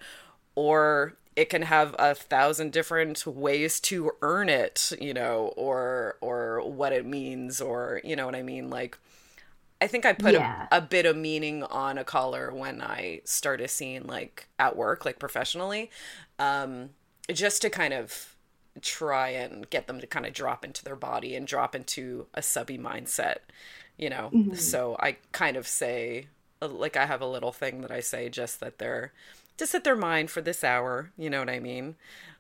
or 0.56 1.16
it 1.36 1.50
can 1.50 1.62
have 1.64 1.96
a 1.98 2.16
thousand 2.16 2.72
different 2.72 3.26
ways 3.26 3.80
to 3.82 4.12
earn 4.22 4.50
it, 4.50 4.92
you 5.00 5.14
know, 5.14 5.54
or 5.56 6.18
or 6.22 6.62
what 6.70 6.92
it 6.92 7.06
means, 7.06 7.62
or 7.62 8.02
you 8.04 8.16
know 8.16 8.26
what 8.26 8.36
I 8.36 8.42
mean. 8.42 8.70
Like, 8.70 8.98
I 9.82 9.88
think 9.88 10.06
I 10.06 10.14
put 10.14 10.34
yeah. 10.34 10.68
a, 10.72 10.78
a, 10.78 10.82
bit 10.82 11.06
of 11.06 11.16
meaning 11.16 11.64
on 11.64 11.98
a 11.98 12.04
collar 12.04 12.54
when 12.54 12.82
I 12.82 13.22
started 13.24 13.70
seeing 13.70 14.06
like 14.06 14.48
at 14.58 14.76
work, 14.76 15.06
like 15.06 15.20
professionally, 15.20 15.90
um, 16.38 16.90
just 17.32 17.62
to 17.62 17.70
kind 17.70 17.94
of 17.94 18.36
try 18.82 19.30
and 19.30 19.70
get 19.70 19.88
them 19.88 20.00
to 20.02 20.08
kind 20.08 20.26
of 20.26 20.34
drop 20.34 20.66
into 20.66 20.84
their 20.84 20.96
body 20.96 21.36
and 21.36 21.48
drop 21.48 21.76
into 21.76 22.28
a 22.34 22.42
subby 22.42 22.78
mindset, 22.78 23.38
you 23.98 24.10
know. 24.10 24.30
Mm-hmm. 24.34 24.56
So 24.56 24.98
I 25.00 25.18
kind 25.32 25.58
of 25.58 25.68
say, 25.68 26.28
like, 26.62 26.98
I 26.98 27.06
have 27.06 27.22
a 27.22 27.28
little 27.28 27.52
thing 27.52 27.82
that 27.82 27.92
I 27.92 28.00
say 28.00 28.30
just 28.30 28.60
that 28.60 28.80
they're 28.80 29.14
to 29.60 29.68
set 29.68 29.84
their 29.84 29.96
mind 29.96 30.32
for 30.32 30.42
this 30.42 30.64
hour. 30.64 31.12
You 31.18 31.30
know 31.30 31.40
what 31.40 31.50
I 31.50 31.60
mean? 31.60 31.96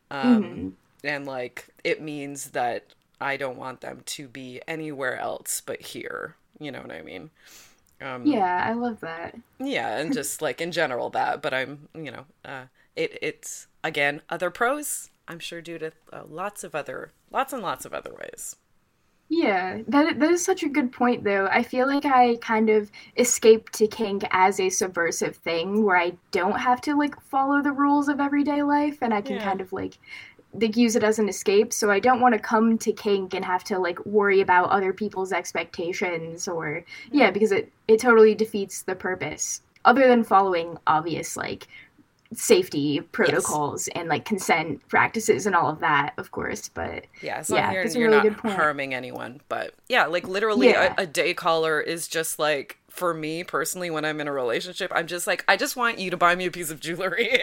Um, 0.10 0.44
mm-hmm. 0.44 0.70
And 1.04 1.26
like, 1.26 1.70
it 1.84 2.02
means 2.02 2.52
that 2.52 2.86
I 3.22 3.38
don't 3.38 3.58
want 3.58 3.82
them 3.82 4.02
to 4.06 4.28
be 4.28 4.62
anywhere 4.68 5.18
else 5.18 5.62
but 5.66 5.82
here. 5.82 6.36
You 6.60 6.72
know 6.72 6.82
what 6.82 6.92
I 6.92 7.02
mean? 7.02 7.30
Um, 8.02 8.26
yeah, 8.26 8.64
I 8.66 8.74
love 8.74 9.02
that. 9.02 9.38
Yeah, 9.60 9.98
and 9.98 10.14
just 10.14 10.42
like 10.42 10.62
in 10.62 10.72
general 10.72 11.10
that, 11.12 11.42
but 11.42 11.54
I'm, 11.54 11.90
you 11.94 12.12
know, 12.12 12.26
uh, 12.44 12.64
it 12.96 13.18
it's 13.22 13.68
again 13.84 14.22
other 14.30 14.50
pros. 14.50 15.10
I'm 15.28 15.40
sure 15.40 15.62
due 15.62 15.78
to 15.78 15.92
uh, 16.12 16.24
lots 16.28 16.64
of 16.64 16.74
other, 16.74 17.12
lots 17.32 17.54
and 17.54 17.62
lots 17.62 17.86
of 17.86 17.94
other 17.94 18.12
ways. 18.14 18.56
Yeah, 19.32 19.82
that 19.88 20.20
that 20.20 20.32
is 20.32 20.44
such 20.44 20.63
a 20.63 20.70
good 20.70 20.92
point 20.92 21.24
though. 21.24 21.48
I 21.52 21.62
feel 21.62 21.86
like 21.86 22.04
I 22.04 22.38
kind 22.38 22.70
of 22.70 22.92
escaped 23.15 23.74
to 23.74 23.88
kink 23.88 24.24
as 24.32 24.60
a 24.60 24.70
subversive 24.70 25.36
thing 25.36 25.84
where 25.86 25.98
I 25.98 26.13
don't 26.32 26.60
have 26.60 26.82
to 26.82 26.96
like 26.96 27.20
follow 27.22 27.62
the 27.62 27.72
rules 27.72 28.10
of 28.10 28.20
everyday 28.20 28.63
life 28.63 28.98
and 29.02 29.13
I 29.13 29.22
can 29.22 29.36
yeah. 29.36 29.44
kind 29.44 29.62
of 29.62 29.72
like 29.72 30.00
like 30.54 30.76
use 30.76 30.96
it 30.96 31.04
as 31.04 31.20
an 31.20 31.30
escape. 31.30 31.72
So 31.74 31.92
I 31.92 32.00
don't 32.00 32.22
want 32.22 32.34
to 32.34 32.39
come 32.39 32.80
to 32.80 32.92
kink 32.92 33.36
and 33.36 33.46
have 33.46 33.63
to 33.65 33.78
like 33.78 34.04
worry 34.04 34.42
about 34.42 34.72
other 34.72 34.94
people's 34.94 35.32
expectations 35.32 36.48
or 36.48 36.84
yeah, 37.12 37.30
because 37.30 37.52
it 37.52 37.72
it 37.88 38.00
totally 38.00 38.34
defeats 38.34 38.82
the 38.82 38.96
purpose. 38.96 39.62
Other 39.86 40.08
than 40.08 40.24
following 40.24 40.78
obvious 40.88 41.38
like 41.38 41.68
safety 42.34 43.02
protocols 43.02 43.88
yes. 43.88 44.00
and 44.00 44.10
like 44.10 44.26
consent 44.26 44.88
practices 44.88 45.46
and 45.46 45.56
all 45.56 45.70
of 45.70 45.80
that, 45.80 46.13
of 46.18 46.32
course. 46.32 46.70
But 46.70 47.06
yeah, 47.22 47.42
so 47.42 47.56
yeah, 47.56 47.72
you're, 47.72 47.88
you're 47.88 48.10
really 48.10 48.30
not 48.30 48.39
harming 48.39 48.94
anyone. 48.94 49.42
But 49.50 49.74
yeah, 49.88 50.06
like 50.06 50.28
literally, 50.28 50.70
yeah. 50.70 50.94
a, 50.98 51.04
a 51.04 51.06
day 51.08 51.34
collar 51.34 51.82
is 51.82 52.08
just 52.08 52.39
like 52.39 52.78
for 52.89 53.13
me 53.13 53.44
personally 53.44 53.89
when 53.89 54.06
I'm 54.06 54.20
in 54.20 54.28
a 54.28 54.32
relationship, 54.32 54.92
I'm 54.94 55.08
just 55.08 55.26
like, 55.26 55.44
I 55.48 55.58
just 55.58 55.76
want 55.76 56.00
you 56.00 56.12
to 56.12 56.18
buy 56.18 56.36
me 56.36 56.46
a 56.46 56.52
piece 56.52 56.70
of 56.70 56.80
jewelry. 56.80 57.42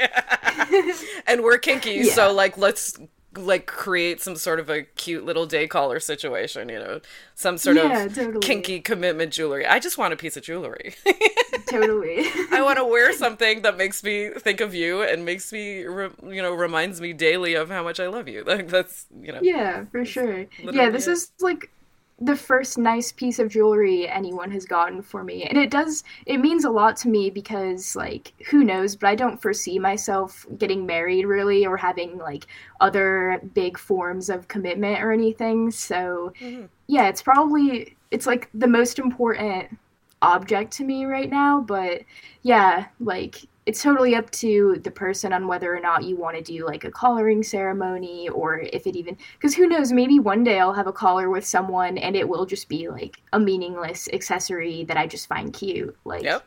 and 1.27 1.43
we're 1.43 1.59
kinky, 1.59 2.03
yeah. 2.05 2.13
so 2.13 2.33
like 2.33 2.57
let's 2.57 2.99
like 3.37 3.67
create 3.67 4.21
some 4.21 4.37
sort 4.37 4.61
of 4.61 4.69
a 4.71 4.83
cute 4.83 5.25
little 5.25 5.47
day 5.47 5.67
collar 5.67 6.01
situation, 6.01 6.69
you 6.69 6.79
know, 6.79 7.01
some 7.35 7.59
sort 7.59 7.77
yeah, 7.77 8.05
of 8.05 8.15
totally. 8.15 8.41
kinky 8.41 8.81
commitment 8.81 9.33
jewelry. 9.33 9.67
I 9.67 9.79
just 9.79 9.99
want 9.99 10.13
a 10.13 10.17
piece 10.17 10.37
of 10.37 10.43
jewelry. 10.43 10.95
totally. 11.67 12.25
I 12.51 12.63
want 12.63 12.79
to 12.79 12.85
wear 12.85 13.13
something 13.13 13.63
that 13.63 13.77
makes 13.77 14.03
me 14.03 14.31
think 14.31 14.61
of 14.61 14.75
you 14.75 15.03
and 15.03 15.25
makes 15.25 15.53
me, 15.53 15.85
re- 15.85 16.11
you 16.25 16.43
know, 16.43 16.53
reminds 16.55 17.01
me 17.01 17.13
daily 17.13 17.55
of 17.55 17.69
how 17.69 17.83
much 17.83 18.01
I 18.01 18.09
love 18.09 18.29
you. 18.29 18.45
Like 18.57 18.69
that's, 18.69 19.07
you 19.21 19.33
know. 19.33 19.41
Yeah, 19.43 19.85
for 19.93 20.05
sure. 20.05 20.47
Yeah, 20.59 20.89
this 20.89 21.07
it. 21.09 21.13
is 21.13 21.33
like 21.41 21.71
the 22.19 22.37
first 22.37 22.79
nice 22.79 23.13
piece 23.13 23.39
of 23.39 23.51
jewelry 23.51 24.09
anyone 24.09 24.51
has 24.51 24.65
gotten 24.65 25.03
for 25.03 25.23
me. 25.23 25.45
And 25.45 25.59
it 25.59 25.71
does 25.71 26.03
it 26.25 26.39
means 26.39 26.65
a 26.65 26.71
lot 26.71 26.97
to 26.99 27.09
me 27.09 27.29
because 27.29 27.95
like 27.95 28.33
who 28.49 28.65
knows? 28.65 28.97
But 28.97 29.09
i 29.09 29.15
don't 29.15 29.41
foresee 29.41 29.79
myself 29.79 30.47
getting 30.57 30.87
married 30.87 31.27
really 31.27 31.67
or 31.67 31.77
having 31.77 32.17
like 32.19 32.47
other 32.81 33.41
big 33.53 33.77
forms 33.77 34.31
of 34.31 34.49
commitment 34.49 35.03
or 35.03 35.13
anything. 35.13 35.71
So 35.71 36.33
mm-hmm. 36.41 36.67
yeah 36.87 37.09
it's 37.09 37.23
probably 37.23 37.97
it's 38.11 38.27
like 38.27 38.49
the 38.55 38.69
most 38.69 38.99
important 38.99 39.77
object 40.23 40.73
to 40.73 40.85
me 40.85 41.05
right 41.05 41.31
now. 41.31 41.61
But 41.61 42.03
yeah 42.43 42.87
like 42.99 43.47
it's 43.67 43.83
totally 43.83 44.15
up 44.15 44.31
to 44.31 44.81
the 44.85 44.91
person 44.91 45.33
on 45.33 45.49
whether 45.49 45.75
or 45.75 45.81
not 45.81 46.05
you 46.05 46.17
want 46.17 46.37
to 46.37 46.43
do 46.43 46.65
like 46.65 46.85
a 46.85 46.91
collaring 46.91 47.43
ceremony 47.43 48.29
or 48.29 48.61
if 48.61 48.87
it 48.87 48.97
even 48.97 49.17
because 49.35 49.55
who 49.55 49.67
knows 49.67 49.93
maybe 49.93 50.19
one 50.19 50.45
day 50.45 50.59
i'll 50.59 50.73
have 50.73 50.87
a 50.87 50.93
collar 50.93 51.29
with 51.29 51.45
someone 51.45 51.99
and 51.99 52.17
it 52.17 52.29
will 52.29 52.47
just 52.47 52.69
be 52.69 52.89
like 52.89 53.21
a 53.33 53.41
meaningless 53.41 54.09
accessory 54.13 54.85
that 54.85 54.97
i 54.97 55.07
just 55.07 55.27
find 55.27 55.53
cute 55.53 55.95
like 56.05 56.23
yep 56.23 56.47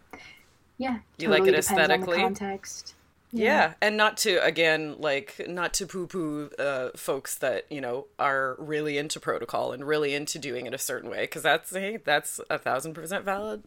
yeah 0.77 0.97
you 1.17 1.27
totally 1.27 1.39
like 1.41 1.49
it 1.49 1.57
aesthetically 1.57 2.17
context 2.17 2.95
yeah. 3.31 3.43
yeah. 3.43 3.73
and 3.81 3.97
not 3.97 4.17
to 4.17 4.43
again 4.43 4.95
like 4.97 5.41
not 5.47 5.73
to 5.75 5.85
poo 5.85 6.07
poo 6.07 6.49
uh, 6.57 6.89
folks 6.95 7.35
that 7.35 7.65
you 7.69 7.81
know 7.81 8.07
are 8.17 8.55
really 8.57 8.97
into 8.97 9.19
protocol 9.19 9.71
and 9.71 9.85
really 9.85 10.15
into 10.15 10.39
doing 10.39 10.65
it 10.65 10.73
a 10.73 10.79
certain 10.79 11.09
way 11.09 11.21
because 11.21 11.43
that's 11.43 11.71
hey, 11.71 11.97
that's 11.97 12.39
a 12.49 12.57
thousand 12.57 12.93
percent 12.93 13.23
valid 13.23 13.63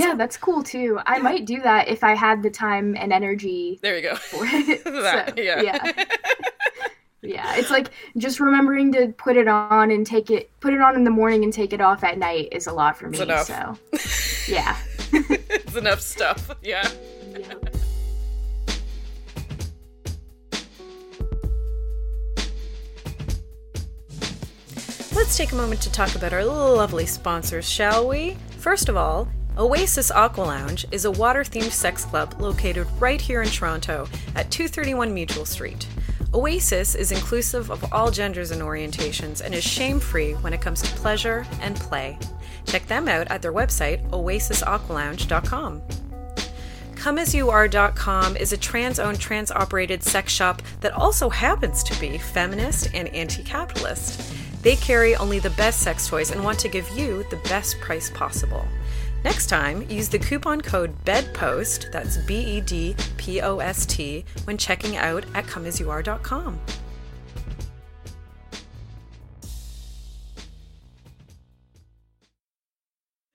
yeah, 0.00 0.08
well. 0.08 0.16
that's 0.16 0.36
cool 0.36 0.62
too. 0.62 0.98
I 1.06 1.16
yeah. 1.16 1.22
might 1.22 1.44
do 1.44 1.60
that 1.62 1.88
if 1.88 2.02
I 2.04 2.14
had 2.14 2.42
the 2.42 2.50
time 2.50 2.96
and 2.96 3.12
energy. 3.12 3.78
There 3.82 3.96
you 3.96 4.02
go. 4.02 4.16
That, 5.02 5.34
so, 5.36 5.42
yeah. 5.42 5.60
yeah. 5.60 5.92
yeah, 7.22 7.56
it's 7.56 7.70
like 7.70 7.90
just 8.16 8.40
remembering 8.40 8.92
to 8.92 9.08
put 9.16 9.36
it 9.36 9.48
on 9.48 9.90
and 9.90 10.06
take 10.06 10.30
it, 10.30 10.50
put 10.60 10.74
it 10.74 10.80
on 10.80 10.94
in 10.94 11.04
the 11.04 11.10
morning 11.10 11.44
and 11.44 11.52
take 11.52 11.72
it 11.72 11.80
off 11.80 12.04
at 12.04 12.18
night 12.18 12.48
is 12.52 12.66
a 12.66 12.72
lot 12.72 12.96
for 12.96 13.08
me. 13.08 13.18
So, 13.18 13.78
yeah, 14.46 14.76
it's 15.12 15.76
enough 15.76 16.00
stuff. 16.00 16.50
Yeah. 16.62 16.88
yeah. 17.38 17.54
Let's 25.14 25.36
take 25.36 25.52
a 25.52 25.54
moment 25.54 25.80
to 25.82 25.92
talk 25.92 26.14
about 26.14 26.32
our 26.32 26.44
lovely 26.44 27.06
sponsors, 27.06 27.68
shall 27.68 28.08
we? 28.08 28.36
First 28.58 28.88
of 28.88 28.96
all, 28.96 29.28
Oasis 29.58 30.10
Aqua 30.10 30.44
Lounge 30.44 30.86
is 30.92 31.04
a 31.04 31.10
water 31.10 31.42
themed 31.44 31.72
sex 31.72 32.06
club 32.06 32.40
located 32.40 32.86
right 32.98 33.20
here 33.20 33.42
in 33.42 33.48
Toronto 33.50 34.08
at 34.34 34.50
231 34.50 35.12
Mutual 35.12 35.44
Street. 35.44 35.86
Oasis 36.32 36.94
is 36.94 37.12
inclusive 37.12 37.70
of 37.70 37.92
all 37.92 38.10
genders 38.10 38.50
and 38.50 38.62
orientations 38.62 39.42
and 39.42 39.54
is 39.54 39.62
shame 39.62 40.00
free 40.00 40.32
when 40.36 40.54
it 40.54 40.62
comes 40.62 40.80
to 40.80 40.96
pleasure 40.96 41.46
and 41.60 41.76
play. 41.76 42.18
Check 42.64 42.86
them 42.86 43.08
out 43.08 43.30
at 43.30 43.42
their 43.42 43.52
website, 43.52 44.08
oasisaqualounge.com. 44.08 45.82
ComeAsYouAre.com 46.94 48.36
is 48.36 48.52
a 48.54 48.56
trans 48.56 48.98
owned, 48.98 49.20
trans 49.20 49.50
operated 49.50 50.02
sex 50.02 50.32
shop 50.32 50.62
that 50.80 50.92
also 50.92 51.28
happens 51.28 51.82
to 51.82 52.00
be 52.00 52.16
feminist 52.16 52.88
and 52.94 53.08
anti 53.08 53.42
capitalist. 53.42 54.32
They 54.62 54.76
carry 54.76 55.14
only 55.16 55.40
the 55.40 55.50
best 55.50 55.80
sex 55.80 56.08
toys 56.08 56.30
and 56.30 56.42
want 56.42 56.58
to 56.60 56.68
give 56.68 56.88
you 56.96 57.26
the 57.30 57.36
best 57.48 57.80
price 57.80 58.08
possible. 58.08 58.66
Next 59.24 59.46
time, 59.46 59.88
use 59.88 60.08
the 60.08 60.18
coupon 60.18 60.60
code 60.60 60.92
BEDPOST, 61.04 61.92
that's 61.92 62.16
B 62.16 62.36
E 62.36 62.60
D 62.60 62.96
P 63.16 63.40
O 63.40 63.58
S 63.58 63.86
T, 63.86 64.24
when 64.44 64.58
checking 64.58 64.96
out 64.96 65.24
at 65.34 65.44
comeasyouare.com. 65.46 66.58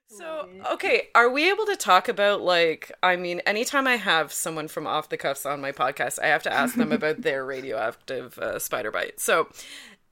So, 0.10 0.50
okay, 0.74 1.10
are 1.14 1.30
we 1.30 1.50
able 1.50 1.66
to 1.68 1.76
talk 1.76 2.10
about 2.10 2.42
like, 2.42 2.92
I 3.04 3.16
mean, 3.16 3.40
anytime 3.46 3.88
I 3.88 3.96
have 3.98 4.34
someone 4.34 4.68
from 4.68 4.88
Off 4.88 5.10
the 5.10 5.18
Cuffs 5.18 5.46
on 5.46 5.62
my 5.62 5.72
podcast, 5.72 6.20
I 6.20 6.28
have 6.28 6.44
to 6.44 6.52
ask 6.52 6.76
them 6.76 6.92
about 6.92 7.22
their 7.22 7.46
radioactive 7.46 8.38
uh, 8.40 8.60
spider 8.60 8.92
bite. 8.92 9.20
So, 9.20 9.48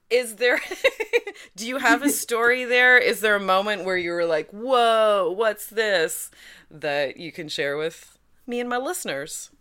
is 0.10 0.36
there 0.36 0.62
do 1.56 1.68
you 1.68 1.78
have 1.78 2.04
a 2.04 2.10
story 2.10 2.66
there 2.66 2.98
is 2.98 3.22
there 3.22 3.36
a 3.36 3.40
moment 3.40 3.86
where 3.86 3.98
you 3.98 4.12
were 4.12 4.26
like 4.26 4.50
whoa 4.52 5.34
what's 5.36 5.68
this 5.68 6.30
that 6.70 7.18
you 7.18 7.32
can 7.32 7.50
share 7.50 7.78
with 7.78 8.18
me 8.46 8.60
and 8.60 8.70
my 8.70 8.78
listeners 8.78 9.52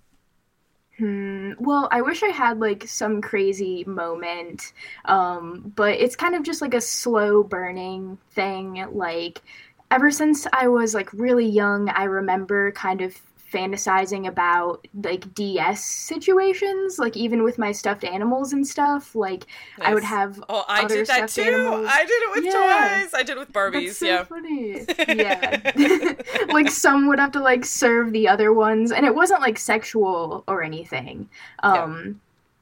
Hmm. 0.98 1.52
Well, 1.58 1.88
I 1.90 2.02
wish 2.02 2.22
I 2.22 2.28
had 2.28 2.60
like 2.60 2.86
some 2.86 3.20
crazy 3.20 3.82
moment, 3.84 4.72
um, 5.06 5.72
but 5.74 5.94
it's 5.98 6.14
kind 6.14 6.36
of 6.36 6.44
just 6.44 6.62
like 6.62 6.74
a 6.74 6.80
slow 6.80 7.42
burning 7.42 8.18
thing. 8.30 8.84
Like, 8.92 9.42
ever 9.90 10.10
since 10.12 10.46
I 10.52 10.68
was 10.68 10.94
like 10.94 11.12
really 11.12 11.46
young, 11.46 11.88
I 11.88 12.04
remember 12.04 12.70
kind 12.72 13.00
of 13.00 13.16
fantasizing 13.54 14.26
about 14.26 14.86
like 15.02 15.32
DS 15.34 15.84
situations, 15.84 16.98
like 16.98 17.16
even 17.16 17.44
with 17.44 17.56
my 17.56 17.70
stuffed 17.70 18.04
animals 18.04 18.52
and 18.52 18.66
stuff. 18.66 19.14
Like 19.14 19.46
nice. 19.78 19.88
I 19.88 19.94
would 19.94 20.02
have. 20.02 20.42
Oh, 20.48 20.64
I 20.68 20.84
did 20.86 21.06
that 21.06 21.28
too. 21.28 21.42
Animals. 21.42 21.86
I 21.88 22.04
did 22.04 22.22
it 22.22 22.34
with 22.34 22.44
yeah. 22.44 23.00
toys. 23.00 23.14
I 23.14 23.22
did 23.22 23.36
it 23.36 23.38
with 23.38 23.52
Barbies. 23.52 23.86
That's 23.86 23.98
so 23.98 24.06
yeah, 24.06 24.24
funny. 24.24 24.84
Yeah, 25.14 26.14
like 26.52 26.70
some 26.70 27.06
would 27.08 27.20
have 27.20 27.32
to 27.32 27.40
like 27.40 27.64
serve 27.64 28.12
the 28.12 28.26
other 28.26 28.52
ones, 28.52 28.90
and 28.90 29.06
it 29.06 29.14
wasn't 29.14 29.40
like 29.40 29.58
sexual 29.58 30.42
or 30.48 30.62
anything. 30.62 31.28
Um, 31.62 32.04
yeah. 32.04 32.12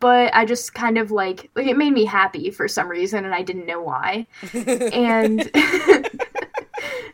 But 0.00 0.34
I 0.34 0.44
just 0.44 0.74
kind 0.74 0.98
of 0.98 1.10
like 1.10 1.50
like 1.54 1.66
it 1.66 1.78
made 1.78 1.92
me 1.92 2.04
happy 2.04 2.50
for 2.50 2.68
some 2.68 2.88
reason, 2.88 3.24
and 3.24 3.34
I 3.34 3.42
didn't 3.42 3.66
know 3.66 3.80
why. 3.80 4.26
and 4.52 5.50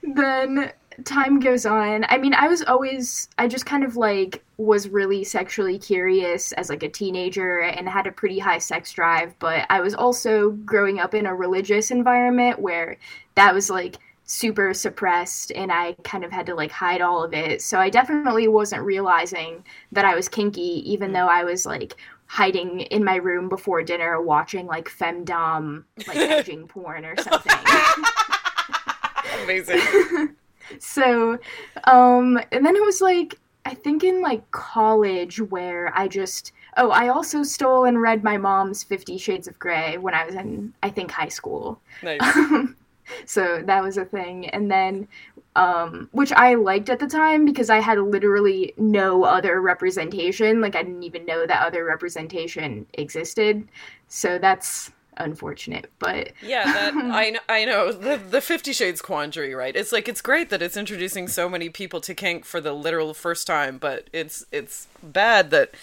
then 0.03 0.73
time 1.09 1.41
goes 1.41 1.67
on, 1.67 2.05
I 2.09 2.19
mean, 2.19 2.35
I 2.35 2.47
was 2.47 2.63
always, 2.63 3.29
I 3.39 3.49
just 3.49 3.67
kind 3.67 3.83
of 3.83 3.97
like 3.97 4.45
was 4.59 4.89
really 4.89 5.25
sexually 5.25 5.79
curious 5.79 6.53
as 6.53 6.69
like 6.69 6.83
a 6.83 6.89
teenager 6.89 7.61
and 7.61 7.89
had 7.89 8.07
a 8.07 8.13
pretty 8.13 8.39
high 8.39 8.59
sex 8.59 8.93
drive, 8.93 9.35
but 9.39 9.67
I 9.71 9.81
was 9.81 9.95
also 9.95 10.51
growing 10.51 11.01
up 11.01 11.15
in 11.15 11.27
a 11.27 11.35
religious 11.35 11.91
environment 11.91 12.59
where 12.61 12.99
that 13.35 13.55
was 13.55 13.71
like 13.71 13.97
super 14.25 14.75
suppressed 14.75 15.51
and 15.53 15.73
I 15.73 15.95
kind 16.05 16.23
of 16.23 16.31
had 16.31 16.45
to 16.47 16.55
like 16.55 16.71
hide 16.71 17.01
all 17.01 17.25
of 17.25 17.33
it. 17.33 17.63
So 17.63 17.79
I 17.79 17.89
definitely 17.89 18.47
wasn't 18.47 18.83
realizing 18.83 19.65
that 19.93 20.05
I 20.05 20.15
was 20.15 20.29
kinky, 20.29 20.83
even 20.91 21.13
though 21.13 21.29
I 21.29 21.45
was 21.45 21.65
like 21.65 21.97
hiding 22.27 22.81
in 22.81 23.03
my 23.03 23.17
room 23.17 23.49
before 23.49 23.83
dinner 23.83 24.21
watching 24.21 24.67
like 24.67 24.91
femdom 24.91 25.85
like 26.07 26.17
edging 26.17 26.69
porn 26.69 27.07
or 27.07 27.17
something. 27.17 27.57
Amazing. 29.45 30.37
so, 30.79 31.39
um, 31.85 32.41
and 32.53 32.65
then 32.65 32.77
it 32.77 32.85
was 32.85 33.01
like, 33.01 33.39
I 33.65 33.75
think 33.75 34.03
in 34.03 34.23
like 34.23 34.51
college 34.51 35.41
where 35.41 35.93
I 35.95 36.09
just, 36.09 36.53
oh, 36.77 36.91
I 36.91 37.09
also 37.09 37.43
stole 37.43 37.85
and 37.85 38.01
read 38.01 38.25
my 38.25 38.39
mom's 38.39 38.83
Fifty 38.83 39.19
Shades 39.19 39.47
of 39.47 39.59
Grey 39.59 39.99
when 39.99 40.15
I 40.15 40.25
was 40.25 40.35
in, 40.35 40.73
I 40.83 40.91
think, 40.91 41.11
high 41.11 41.29
school. 41.29 41.81
Nice. 42.03 42.21
so 43.27 43.63
that 43.67 43.83
was 43.83 43.99
a 43.99 44.05
thing. 44.05 44.49
And 44.51 44.71
then, 44.71 45.09
um, 45.57 46.09
which 46.13 46.33
I 46.33 46.55
liked 46.55 46.89
at 46.89 46.99
the 46.99 47.07
time 47.07 47.45
because 47.45 47.69
I 47.69 47.81
had 47.81 47.99
literally 47.99 48.73
no 48.77 49.25
other 49.25 49.61
representation. 49.61 50.61
Like, 50.61 50.77
I 50.77 50.83
didn't 50.83 51.03
even 51.03 51.27
know 51.27 51.47
that 51.47 51.67
other 51.67 51.85
representation 51.85 52.87
existed. 52.95 53.69
So 54.09 54.39
that's 54.39 54.93
unfortunate 55.19 55.91
but 55.99 56.33
yeah 56.43 56.65
that 56.65 56.95
i 56.97 57.31
know 57.31 57.41
i 57.49 57.65
know 57.65 57.93
the 57.93 58.17
the 58.31 58.41
50 58.41 58.73
shades 58.73 59.03
quandary 59.03 59.55
right 59.55 59.77
it's 59.77 59.93
like 59.93 60.09
it's 60.09 60.21
great 60.21 60.51
that 60.51 60.63
it's 60.63 60.77
introducing 60.77 61.29
so 61.29 61.49
many 61.49 61.69
people 61.69 62.01
to 62.01 62.15
kink 62.15 62.45
for 62.45 62.61
the 62.61 62.73
literal 62.73 63.15
first 63.15 63.47
time 63.47 63.79
but 63.79 64.09
it's 64.13 64.45
it's 64.53 64.89
bad 65.03 65.51
that 65.51 65.75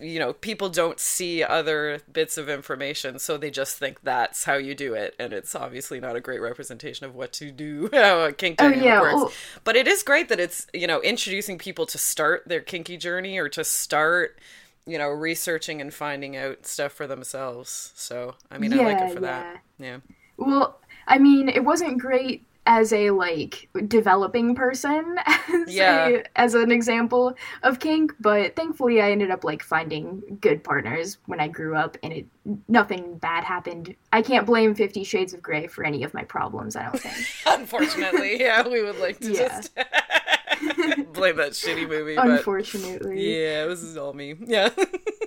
you 0.00 0.18
know 0.18 0.32
people 0.32 0.68
don't 0.68 1.00
see 1.00 1.42
other 1.42 2.00
bits 2.12 2.36
of 2.36 2.48
information 2.48 3.18
so 3.18 3.36
they 3.36 3.50
just 3.50 3.78
think 3.78 4.00
that's 4.02 4.44
how 4.44 4.54
you 4.54 4.74
do 4.74 4.94
it 4.94 5.14
and 5.18 5.32
it's 5.32 5.54
obviously 5.54 6.00
not 6.00 6.16
a 6.16 6.20
great 6.20 6.40
representation 6.40 7.06
of 7.06 7.14
what 7.14 7.32
to 7.32 7.50
do 7.50 7.88
how 7.92 8.20
a 8.20 8.32
kink 8.32 8.60
oh, 8.60 8.68
yeah. 8.68 9.00
works 9.00 9.14
well, 9.14 9.32
but 9.64 9.76
it 9.76 9.86
is 9.88 10.02
great 10.02 10.28
that 10.28 10.40
it's 10.40 10.66
you 10.74 10.86
know 10.86 11.00
introducing 11.02 11.56
people 11.56 11.86
to 11.86 11.98
start 11.98 12.42
their 12.46 12.60
kinky 12.60 12.96
journey 12.96 13.38
or 13.38 13.48
to 13.48 13.64
start 13.64 14.38
you 14.86 14.98
know, 14.98 15.08
researching 15.08 15.80
and 15.80 15.92
finding 15.92 16.36
out 16.36 16.66
stuff 16.66 16.92
for 16.92 17.06
themselves. 17.06 17.92
So, 17.94 18.36
I 18.50 18.58
mean, 18.58 18.72
yeah, 18.72 18.82
I 18.82 18.92
like 18.92 19.02
it 19.02 19.14
for 19.14 19.20
yeah. 19.20 19.42
that. 19.42 19.62
Yeah. 19.78 19.96
Well, 20.36 20.78
I 21.06 21.18
mean, 21.18 21.48
it 21.48 21.64
wasn't 21.64 21.98
great 21.98 22.44
as 22.66 22.92
a 22.92 23.10
like 23.10 23.68
developing 23.86 24.54
person 24.54 25.16
as, 25.26 25.74
yeah. 25.74 26.08
a, 26.08 26.22
as 26.36 26.54
an 26.54 26.70
example 26.70 27.34
of 27.62 27.78
kink 27.78 28.12
but 28.20 28.54
thankfully 28.56 29.00
i 29.00 29.10
ended 29.10 29.30
up 29.30 29.44
like 29.44 29.62
finding 29.62 30.22
good 30.40 30.62
partners 30.62 31.18
when 31.26 31.40
i 31.40 31.48
grew 31.48 31.76
up 31.76 31.96
and 32.02 32.12
it 32.12 32.26
nothing 32.68 33.16
bad 33.18 33.44
happened 33.44 33.94
i 34.12 34.20
can't 34.20 34.46
blame 34.46 34.74
50 34.74 35.04
shades 35.04 35.32
of 35.32 35.40
gray 35.40 35.66
for 35.66 35.84
any 35.84 36.02
of 36.02 36.12
my 36.12 36.24
problems 36.24 36.76
i 36.76 36.82
don't 36.82 37.00
think 37.00 37.16
unfortunately 37.46 38.38
yeah 38.40 38.66
we 38.66 38.82
would 38.82 38.98
like 38.98 39.18
to 39.20 39.32
yeah. 39.32 39.48
just 39.48 39.72
blame 41.12 41.36
that 41.36 41.52
shitty 41.52 41.88
movie. 41.88 42.16
Unfortunately. 42.16 43.42
yeah, 43.42 43.66
this 43.66 43.82
is 43.82 43.96
all 43.96 44.12
me. 44.12 44.36
Yeah. 44.40 44.70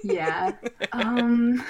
yeah. 0.04 0.54
Um 0.92 1.64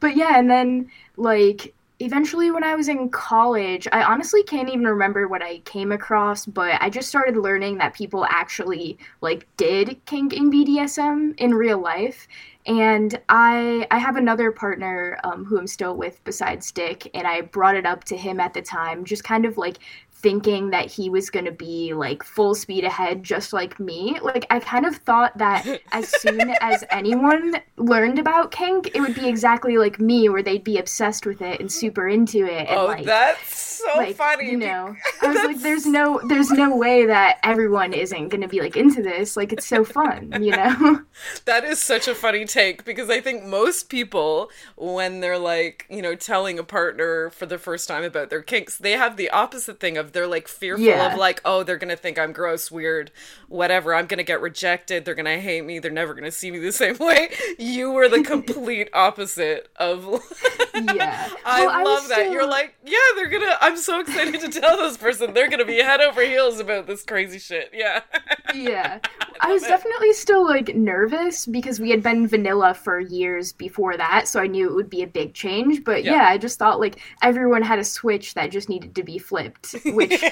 but 0.00 0.16
yeah, 0.16 0.38
and 0.38 0.50
then 0.50 0.90
like 1.16 1.74
eventually 2.00 2.50
when 2.50 2.62
I 2.62 2.74
was 2.74 2.88
in 2.88 3.10
college, 3.10 3.88
I 3.90 4.02
honestly 4.02 4.42
can't 4.42 4.68
even 4.68 4.86
remember 4.86 5.26
what 5.26 5.42
I 5.42 5.58
came 5.60 5.90
across, 5.90 6.46
but 6.46 6.80
I 6.80 6.90
just 6.90 7.08
started 7.08 7.36
learning 7.36 7.78
that 7.78 7.94
people 7.94 8.24
actually 8.24 8.98
like 9.20 9.46
did 9.56 10.00
kink 10.06 10.32
in 10.32 10.50
BDSM 10.50 11.34
in 11.38 11.54
real 11.54 11.78
life. 11.78 12.28
And 12.66 13.18
I 13.28 13.86
I 13.90 13.98
have 13.98 14.16
another 14.16 14.52
partner 14.52 15.18
um, 15.24 15.44
who 15.44 15.58
I'm 15.58 15.66
still 15.66 15.96
with 15.96 16.22
besides 16.24 16.70
Dick, 16.70 17.10
and 17.14 17.26
I 17.26 17.40
brought 17.40 17.76
it 17.76 17.86
up 17.86 18.04
to 18.04 18.16
him 18.16 18.40
at 18.40 18.52
the 18.52 18.62
time, 18.62 19.04
just 19.04 19.24
kind 19.24 19.46
of 19.46 19.56
like 19.56 19.78
thinking 20.20 20.70
that 20.70 20.90
he 20.90 21.08
was 21.08 21.30
going 21.30 21.44
to 21.44 21.52
be 21.52 21.94
like 21.94 22.24
full 22.24 22.52
speed 22.52 22.82
ahead 22.82 23.22
just 23.22 23.52
like 23.52 23.78
me 23.78 24.18
like 24.20 24.44
i 24.50 24.58
kind 24.58 24.84
of 24.84 24.96
thought 24.96 25.36
that 25.38 25.80
as 25.92 26.08
soon 26.20 26.52
as 26.60 26.82
anyone 26.90 27.54
learned 27.76 28.18
about 28.18 28.50
kink 28.50 28.90
it 28.94 29.00
would 29.00 29.14
be 29.14 29.28
exactly 29.28 29.78
like 29.78 30.00
me 30.00 30.28
where 30.28 30.42
they'd 30.42 30.64
be 30.64 30.78
obsessed 30.78 31.24
with 31.24 31.40
it 31.40 31.60
and 31.60 31.70
super 31.70 32.08
into 32.08 32.44
it 32.46 32.66
and, 32.68 32.78
oh 32.78 32.86
like, 32.86 33.04
that's 33.04 33.78
so 33.78 33.96
like, 33.96 34.16
funny 34.16 34.50
you 34.50 34.56
know 34.56 34.92
i 35.22 35.28
was 35.28 35.36
like 35.44 35.60
there's 35.60 35.86
no 35.86 36.20
there's 36.26 36.50
no 36.50 36.76
way 36.76 37.06
that 37.06 37.38
everyone 37.44 37.92
isn't 37.92 38.28
going 38.28 38.40
to 38.40 38.48
be 38.48 38.60
like 38.60 38.76
into 38.76 39.00
this 39.00 39.36
like 39.36 39.52
it's 39.52 39.66
so 39.66 39.84
fun 39.84 40.32
you 40.42 40.50
know? 40.50 41.02
That 41.44 41.64
is 41.64 41.82
such 41.82 42.06
a 42.06 42.14
funny 42.14 42.44
take 42.44 42.84
because 42.84 43.10
i 43.10 43.20
think 43.20 43.44
most 43.44 43.88
people 43.88 44.50
when 44.76 45.20
they're 45.20 45.38
like 45.38 45.86
you 45.88 46.02
know 46.02 46.14
telling 46.14 46.58
a 46.58 46.64
partner 46.64 47.30
for 47.30 47.46
the 47.46 47.58
first 47.58 47.88
time 47.88 48.04
about 48.04 48.30
their 48.30 48.42
kinks 48.42 48.78
they 48.78 48.92
have 48.92 49.16
the 49.16 49.30
opposite 49.30 49.80
thing 49.80 49.96
of 49.96 50.07
of. 50.08 50.12
They're 50.12 50.26
like 50.26 50.48
fearful 50.48 50.84
yeah. 50.84 51.12
of 51.12 51.18
like, 51.18 51.40
oh, 51.44 51.62
they're 51.62 51.76
gonna 51.76 51.96
think 51.96 52.18
I'm 52.18 52.32
gross, 52.32 52.70
weird, 52.70 53.10
whatever. 53.48 53.94
I'm 53.94 54.06
gonna 54.06 54.22
get 54.22 54.40
rejected. 54.40 55.04
They're 55.04 55.14
gonna 55.14 55.38
hate 55.38 55.64
me. 55.64 55.78
They're 55.78 55.90
never 55.90 56.14
gonna 56.14 56.30
see 56.30 56.50
me 56.50 56.58
the 56.58 56.72
same 56.78 56.98
way. 56.98 57.30
You 57.58 57.92
were 57.92 58.08
the 58.08 58.22
complete 58.22 58.88
opposite 58.92 59.70
of. 59.76 60.04
yeah, 60.74 61.28
I 61.44 61.66
well, 61.66 61.84
love 61.84 62.04
I 62.04 62.08
that. 62.08 62.14
Still... 62.14 62.32
You're 62.32 62.48
like, 62.48 62.74
yeah, 62.84 62.98
they're 63.16 63.28
gonna. 63.28 63.56
I'm 63.60 63.76
so 63.76 64.00
excited 64.00 64.40
to 64.40 64.60
tell 64.60 64.76
this 64.78 64.96
person 64.96 65.34
they're 65.34 65.50
gonna 65.50 65.64
be 65.64 65.78
head 65.78 66.00
over 66.00 66.22
heels 66.22 66.60
about 66.60 66.86
this 66.86 67.04
crazy 67.04 67.38
shit. 67.38 67.70
Yeah. 67.72 68.02
yeah, 68.54 68.98
I, 69.40 69.50
I 69.50 69.52
was 69.52 69.62
it. 69.64 69.68
definitely 69.68 70.12
still 70.12 70.46
like 70.46 70.74
nervous 70.74 71.46
because 71.46 71.80
we 71.80 71.90
had 71.90 72.02
been 72.02 72.26
vanilla 72.26 72.74
for 72.74 72.98
years 72.98 73.52
before 73.52 73.96
that, 73.96 74.28
so 74.28 74.40
I 74.40 74.46
knew 74.46 74.68
it 74.68 74.74
would 74.74 74.90
be 74.90 75.02
a 75.02 75.06
big 75.06 75.34
change. 75.34 75.84
But 75.84 76.04
yeah, 76.04 76.16
yeah 76.16 76.28
I 76.28 76.38
just 76.38 76.58
thought 76.58 76.80
like 76.80 77.00
everyone 77.22 77.62
had 77.62 77.78
a 77.78 77.84
switch 77.84 78.34
that 78.34 78.50
just 78.50 78.68
needed 78.68 78.94
to 78.94 79.02
be 79.02 79.18
flipped, 79.18 79.74
which 79.98 80.22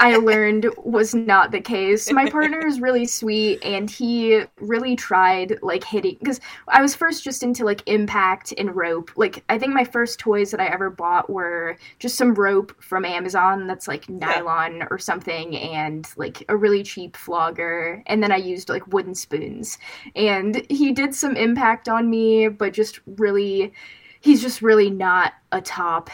I 0.00 0.16
learned 0.22 0.66
was 0.78 1.14
not 1.14 1.50
the 1.50 1.60
case. 1.60 2.10
My 2.12 2.30
partner 2.30 2.64
is 2.64 2.80
really 2.80 3.04
sweet 3.20 3.62
and 3.64 3.90
he 3.90 4.42
really 4.60 4.94
tried 4.94 5.58
like 5.60 5.82
hitting 5.82 6.16
because 6.20 6.40
I 6.68 6.80
was 6.80 6.94
first 6.94 7.24
just 7.24 7.42
into 7.42 7.64
like 7.64 7.82
impact 7.86 8.54
and 8.56 8.74
rope. 8.74 9.10
Like 9.16 9.42
I 9.48 9.58
think 9.58 9.74
my 9.74 9.84
first 9.84 10.20
toys 10.20 10.52
that 10.52 10.60
I 10.60 10.66
ever 10.66 10.88
bought 10.88 11.28
were 11.28 11.76
just 11.98 12.16
some 12.16 12.34
rope 12.34 12.72
from 12.80 13.04
Amazon 13.04 13.66
that's 13.66 13.88
like 13.88 14.08
nylon 14.08 14.76
yeah. 14.76 14.86
or 14.90 14.98
something 14.98 15.56
and 15.56 16.08
like 16.16 16.44
a 16.48 16.56
really 16.56 16.84
cheap 16.84 17.16
flogger 17.16 18.02
and 18.06 18.22
then 18.22 18.30
I 18.30 18.36
used 18.36 18.68
like 18.68 18.86
wooden 18.86 19.16
spoons. 19.16 19.78
And 20.14 20.64
he 20.70 20.92
did 20.92 21.14
some 21.14 21.36
impact 21.36 21.88
on 21.88 22.08
me 22.08 22.46
but 22.46 22.72
just 22.72 23.00
really 23.06 23.72
he's 24.20 24.40
just 24.40 24.62
really 24.62 24.90
not 24.90 25.34
a 25.50 25.60
top 25.60 26.10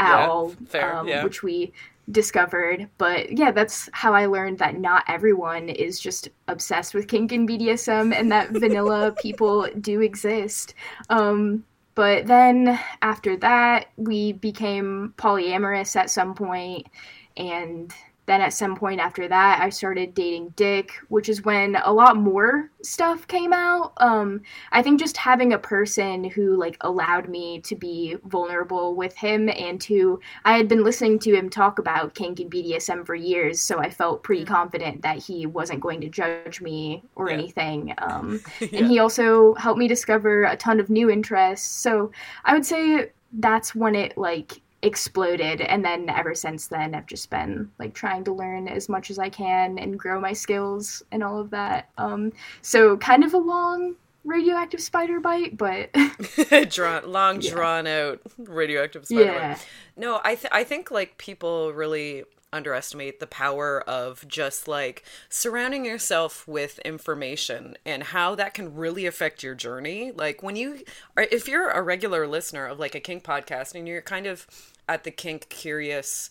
at 0.00 0.18
yeah, 0.18 0.26
all, 0.26 0.54
um, 0.74 1.08
yeah. 1.08 1.22
which 1.22 1.42
we 1.42 1.72
discovered. 2.10 2.88
But 2.98 3.32
yeah, 3.32 3.50
that's 3.50 3.88
how 3.92 4.14
I 4.14 4.26
learned 4.26 4.58
that 4.58 4.78
not 4.78 5.04
everyone 5.08 5.68
is 5.68 6.00
just 6.00 6.28
obsessed 6.48 6.94
with 6.94 7.08
kink 7.08 7.32
and 7.32 7.48
BDSM 7.48 8.14
and 8.18 8.30
that 8.32 8.50
vanilla 8.52 9.14
people 9.20 9.68
do 9.80 10.00
exist. 10.00 10.74
Um, 11.10 11.64
but 11.94 12.26
then 12.26 12.78
after 13.02 13.36
that, 13.38 13.86
we 13.96 14.32
became 14.32 15.14
polyamorous 15.16 15.94
at 15.94 16.10
some 16.10 16.34
point, 16.34 16.88
and 17.36 17.94
then 18.26 18.40
at 18.40 18.52
some 18.52 18.76
point 18.76 19.00
after 19.00 19.28
that 19.28 19.60
i 19.60 19.68
started 19.68 20.14
dating 20.14 20.48
dick 20.56 20.92
which 21.08 21.28
is 21.28 21.44
when 21.44 21.76
a 21.84 21.92
lot 21.92 22.16
more 22.16 22.70
stuff 22.82 23.26
came 23.26 23.52
out 23.52 23.92
um, 23.98 24.40
i 24.72 24.82
think 24.82 24.98
just 24.98 25.16
having 25.16 25.52
a 25.52 25.58
person 25.58 26.24
who 26.24 26.56
like 26.56 26.76
allowed 26.82 27.28
me 27.28 27.60
to 27.60 27.74
be 27.74 28.16
vulnerable 28.24 28.94
with 28.94 29.14
him 29.16 29.48
and 29.50 29.82
who 29.84 30.20
i 30.44 30.56
had 30.56 30.68
been 30.68 30.84
listening 30.84 31.18
to 31.18 31.34
him 31.34 31.48
talk 31.48 31.78
about 31.78 32.14
kink 32.14 32.40
and 32.40 32.50
bdsm 32.50 33.04
for 33.04 33.14
years 33.14 33.60
so 33.60 33.78
i 33.78 33.88
felt 33.88 34.22
pretty 34.22 34.44
confident 34.44 35.02
that 35.02 35.18
he 35.18 35.46
wasn't 35.46 35.80
going 35.80 36.00
to 36.00 36.08
judge 36.08 36.60
me 36.60 37.02
or 37.14 37.28
yeah. 37.28 37.34
anything 37.34 37.94
um, 37.98 38.40
yeah. 38.60 38.68
and 38.78 38.86
he 38.88 38.98
also 38.98 39.54
helped 39.54 39.78
me 39.78 39.88
discover 39.88 40.44
a 40.44 40.56
ton 40.56 40.80
of 40.80 40.90
new 40.90 41.10
interests 41.10 41.66
so 41.66 42.10
i 42.44 42.52
would 42.52 42.66
say 42.66 43.10
that's 43.38 43.74
when 43.74 43.94
it 43.94 44.16
like 44.16 44.60
exploded 44.84 45.62
and 45.62 45.84
then 45.84 46.10
ever 46.10 46.34
since 46.34 46.66
then 46.66 46.94
i've 46.94 47.06
just 47.06 47.30
been 47.30 47.70
like 47.78 47.94
trying 47.94 48.22
to 48.22 48.32
learn 48.32 48.68
as 48.68 48.88
much 48.88 49.10
as 49.10 49.18
i 49.18 49.28
can 49.28 49.78
and 49.78 49.98
grow 49.98 50.20
my 50.20 50.32
skills 50.32 51.02
and 51.10 51.24
all 51.24 51.40
of 51.40 51.50
that 51.50 51.88
um 51.96 52.30
so 52.60 52.96
kind 52.98 53.24
of 53.24 53.32
a 53.32 53.38
long 53.38 53.96
radioactive 54.24 54.80
spider 54.80 55.20
bite 55.20 55.56
but 55.56 55.90
drawn 56.68 57.10
long 57.10 57.40
yeah. 57.40 57.50
drawn 57.50 57.86
out 57.86 58.20
radioactive 58.38 59.06
spider 59.06 59.24
yeah. 59.24 59.54
bite 59.54 59.66
no 59.96 60.20
i 60.22 60.34
th- 60.34 60.52
i 60.52 60.62
think 60.62 60.90
like 60.90 61.16
people 61.16 61.72
really 61.72 62.24
underestimate 62.54 63.18
the 63.18 63.26
power 63.26 63.80
of 63.82 64.26
just 64.28 64.68
like 64.68 65.02
surrounding 65.28 65.84
yourself 65.84 66.46
with 66.46 66.78
information 66.80 67.76
and 67.84 68.04
how 68.04 68.34
that 68.36 68.54
can 68.54 68.74
really 68.74 69.06
affect 69.06 69.42
your 69.42 69.56
journey. 69.56 70.12
Like 70.12 70.42
when 70.42 70.54
you 70.54 70.84
are, 71.16 71.24
if 71.32 71.48
you're 71.48 71.68
a 71.68 71.82
regular 71.82 72.28
listener 72.28 72.66
of 72.66 72.78
like 72.78 72.94
a 72.94 73.00
kink 73.00 73.24
podcast 73.24 73.74
and 73.74 73.88
you're 73.88 74.00
kind 74.00 74.26
of 74.26 74.46
at 74.88 75.04
the 75.04 75.10
kink 75.10 75.48
curious 75.48 76.30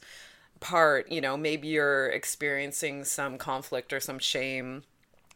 part, 0.60 1.12
you 1.12 1.22
know, 1.22 1.38
maybe 1.38 1.68
you're 1.68 2.08
experiencing 2.08 3.04
some 3.04 3.38
conflict 3.38 3.92
or 3.94 4.00
some 4.00 4.20
shame 4.20 4.84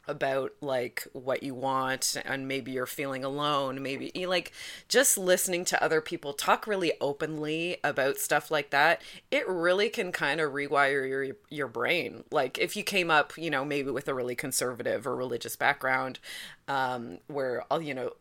about 0.07 0.53
like 0.61 1.05
what 1.11 1.43
you 1.43 1.53
want 1.53 2.15
and 2.25 2.47
maybe 2.47 2.71
you're 2.71 2.85
feeling 2.85 3.23
alone 3.23 3.81
maybe 3.81 4.11
like 4.25 4.51
just 4.87 5.17
listening 5.17 5.65
to 5.65 5.83
other 5.83 5.99
people 5.99 6.33
talk 6.33 6.65
really 6.65 6.93
openly 7.01 7.77
about 7.83 8.17
stuff 8.17 8.49
like 8.49 8.69
that 8.69 9.01
it 9.31 9.47
really 9.47 9.89
can 9.89 10.11
kind 10.11 10.39
of 10.39 10.53
rewire 10.53 11.07
your 11.07 11.35
your 11.49 11.67
brain. 11.67 12.23
Like 12.31 12.57
if 12.57 12.75
you 12.75 12.83
came 12.83 13.11
up 13.11 13.37
you 13.37 13.49
know 13.49 13.65
maybe 13.65 13.91
with 13.91 14.07
a 14.07 14.13
really 14.13 14.35
conservative 14.35 15.05
or 15.05 15.15
religious 15.15 15.55
background 15.55 16.19
um 16.67 17.17
where 17.27 17.63
all 17.69 17.81
you 17.81 17.93
know 17.93 18.13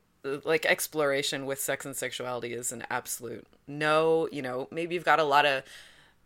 like 0.45 0.67
exploration 0.67 1.47
with 1.47 1.61
sex 1.61 1.85
and 1.85 1.97
sexuality 1.97 2.53
is 2.53 2.73
an 2.73 2.85
absolute 2.91 3.47
no 3.67 4.29
you 4.33 4.43
know? 4.43 4.69
Maybe 4.71 4.95
you've 4.95 5.05
got 5.05 5.21
a 5.21 5.25
lot 5.25 5.47
of 5.47 5.63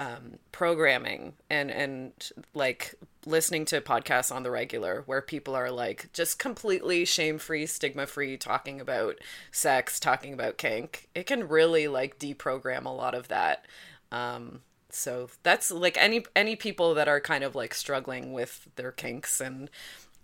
um, 0.01 0.39
programming 0.51 1.35
and 1.51 1.71
and 1.71 2.13
like 2.55 2.95
listening 3.27 3.67
to 3.67 3.83
podcasts 3.83 4.35
on 4.35 4.43
the 4.43 4.51
regular 4.51 5.03
where 5.05 5.21
people 5.21 5.55
are 5.55 5.71
like 5.71 6.09
just 6.15 6.39
completely 6.39 7.05
shame 7.05 7.39
free 7.39 7.67
stigma 7.67 8.07
free 8.07 8.39
talking 8.39 8.81
about 8.81 9.17
sex 9.53 10.01
talking 10.01 10.33
about 10.33 10.57
kink. 10.57 11.09
It 11.15 11.27
can 11.27 11.49
really 11.49 11.87
like 11.87 12.19
deprogram 12.19 12.87
a 12.87 12.91
lot 12.91 13.15
of 13.15 13.29
that. 13.29 13.67
Um, 14.11 14.63
so 14.89 15.29
that's 15.43 15.71
like 15.71 15.99
any 15.99 16.25
any 16.35 16.57
people 16.57 16.95
that 16.95 17.07
are 17.07 17.21
kind 17.21 17.45
of 17.45 17.55
like 17.55 17.75
struggling 17.75 18.33
with 18.33 18.69
their 18.77 18.93
kinks 18.93 19.39
and 19.39 19.69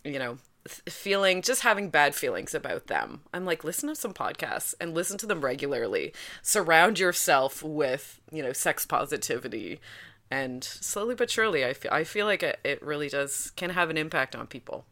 you 0.05 0.19
know 0.19 0.39
feeling 0.89 1.43
just 1.43 1.63
having 1.63 1.91
bad 1.91 2.15
feelings 2.15 2.55
about 2.55 2.87
them 2.87 3.21
i'm 3.33 3.45
like 3.45 3.65
listen 3.65 3.89
to 3.89 3.95
some 3.95 4.15
podcasts 4.15 4.75
and 4.81 4.95
listen 4.95 5.19
to 5.19 5.27
them 5.27 5.41
regularly 5.41 6.13
surround 6.43 6.99
yourself 6.99 7.63
with 7.63 8.21
you 8.31 8.43
know 8.43 8.53
sex 8.53 8.87
positivity 8.87 9.81
and 10.31 10.65
slowly 10.65 11.15
but 11.15 11.31
surely 11.31 11.65
i 11.65 11.73
feel, 11.73 11.93
I 11.93 12.05
feel 12.05 12.27
like 12.27 12.43
it, 12.43 12.59
it 12.65 12.83
really 12.83 13.09
does 13.09 13.53
can 13.57 13.71
have 13.71 13.91
an 13.91 13.97
impact 13.97 14.35
on 14.35 14.47
people 14.47 14.85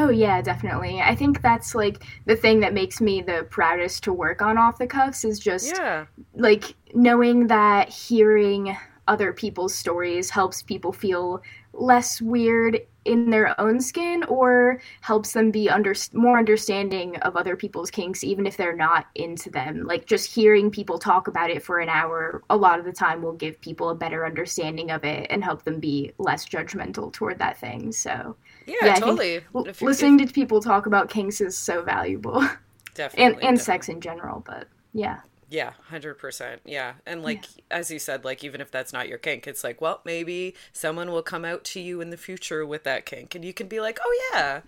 Oh 0.00 0.10
yeah, 0.10 0.40
definitely. 0.40 1.00
I 1.00 1.16
think 1.16 1.42
that's 1.42 1.74
like 1.74 2.04
the 2.24 2.36
thing 2.36 2.60
that 2.60 2.72
makes 2.72 3.00
me 3.00 3.20
the 3.20 3.46
proudest 3.50 4.04
to 4.04 4.12
work 4.12 4.40
on 4.40 4.56
off 4.56 4.78
the 4.78 4.86
cuffs 4.86 5.24
is 5.24 5.40
just 5.40 5.74
yeah. 5.76 6.06
like 6.34 6.76
knowing 6.94 7.48
that 7.48 7.88
hearing 7.88 8.76
other 9.08 9.32
people's 9.32 9.74
stories 9.74 10.30
helps 10.30 10.62
people 10.62 10.92
feel 10.92 11.42
less 11.72 12.22
weird 12.22 12.80
in 13.08 13.30
their 13.30 13.58
own 13.60 13.80
skin 13.80 14.22
or 14.24 14.80
helps 15.00 15.32
them 15.32 15.50
be 15.50 15.68
under 15.68 15.94
more 16.12 16.38
understanding 16.38 17.16
of 17.18 17.36
other 17.36 17.56
people's 17.56 17.90
kinks 17.90 18.22
even 18.22 18.46
if 18.46 18.56
they're 18.56 18.76
not 18.76 19.06
into 19.14 19.50
them. 19.50 19.84
Like 19.84 20.06
just 20.06 20.32
hearing 20.32 20.70
people 20.70 20.98
talk 20.98 21.26
about 21.26 21.50
it 21.50 21.62
for 21.62 21.80
an 21.80 21.88
hour 21.88 22.42
a 22.50 22.56
lot 22.56 22.78
of 22.78 22.84
the 22.84 22.92
time 22.92 23.22
will 23.22 23.32
give 23.32 23.60
people 23.60 23.90
a 23.90 23.94
better 23.94 24.26
understanding 24.26 24.90
of 24.90 25.04
it 25.04 25.26
and 25.30 25.42
help 25.42 25.64
them 25.64 25.80
be 25.80 26.12
less 26.18 26.46
judgmental 26.46 27.12
toward 27.12 27.38
that 27.38 27.58
thing. 27.58 27.90
So 27.92 28.36
yeah, 28.66 28.76
yeah 28.82 28.94
totally. 28.96 29.40
listening 29.80 30.20
if... 30.20 30.28
to 30.28 30.34
people 30.34 30.60
talk 30.60 30.86
about 30.86 31.10
kinks 31.10 31.40
is 31.40 31.56
so 31.56 31.82
valuable. 31.82 32.46
Definitely 32.94 33.24
and, 33.24 33.32
and 33.34 33.40
definitely. 33.40 33.64
sex 33.64 33.88
in 33.88 34.00
general 34.00 34.42
but 34.44 34.66
yeah 34.92 35.20
yeah, 35.50 35.72
100%. 35.90 36.58
Yeah. 36.64 36.94
And 37.06 37.22
like 37.22 37.44
yeah. 37.56 37.62
as 37.70 37.90
you 37.90 37.98
said, 37.98 38.24
like 38.24 38.44
even 38.44 38.60
if 38.60 38.70
that's 38.70 38.92
not 38.92 39.08
your 39.08 39.18
kink, 39.18 39.46
it's 39.46 39.64
like, 39.64 39.80
well, 39.80 40.00
maybe 40.04 40.54
someone 40.72 41.10
will 41.10 41.22
come 41.22 41.44
out 41.44 41.64
to 41.64 41.80
you 41.80 42.00
in 42.00 42.10
the 42.10 42.16
future 42.16 42.66
with 42.66 42.84
that 42.84 43.06
kink 43.06 43.34
and 43.34 43.44
you 43.44 43.54
can 43.54 43.66
be 43.68 43.80
like, 43.80 43.98
"Oh 44.02 44.30
yeah. 44.32 44.60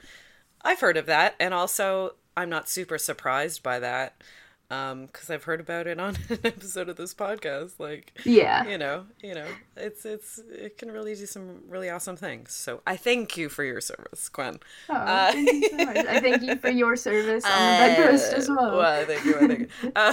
I've 0.62 0.80
heard 0.80 0.96
of 0.96 1.06
that." 1.06 1.34
And 1.38 1.52
also, 1.52 2.14
I'm 2.36 2.48
not 2.48 2.68
super 2.68 2.98
surprised 2.98 3.62
by 3.62 3.78
that 3.80 4.22
um 4.70 5.06
because 5.06 5.30
i've 5.30 5.44
heard 5.44 5.60
about 5.60 5.86
it 5.86 5.98
on 5.98 6.16
an 6.28 6.38
episode 6.44 6.88
of 6.88 6.96
this 6.96 7.12
podcast 7.12 7.72
like 7.78 8.12
yeah. 8.24 8.66
you 8.66 8.78
know 8.78 9.04
you 9.22 9.34
know 9.34 9.46
it's 9.76 10.04
it's 10.04 10.40
it 10.50 10.78
can 10.78 10.90
really 10.90 11.14
do 11.14 11.26
some 11.26 11.60
really 11.68 11.90
awesome 11.90 12.16
things. 12.16 12.52
So 12.52 12.80
i 12.86 12.96
thank 12.96 13.36
you 13.36 13.48
for 13.48 13.64
your 13.64 13.80
service 13.80 14.28
gwen. 14.28 14.60
Oh, 14.88 14.94
uh, 14.94 15.32
thank 15.32 15.52
you 15.52 15.68
so 15.70 15.76
much. 15.76 15.96
I 15.96 16.20
thank 16.20 16.42
you 16.42 16.56
for 16.56 16.70
your 16.70 16.96
service 16.96 17.44
on 17.44 17.50
the 17.50 17.56
bedpost 17.96 18.32
as 18.32 18.48
well. 18.48 18.76
well 18.76 19.00
I 19.00 19.04
thank 19.04 19.24
you, 19.24 19.34
thank 19.34 19.58
you. 19.82 19.92
Uh, 19.96 20.12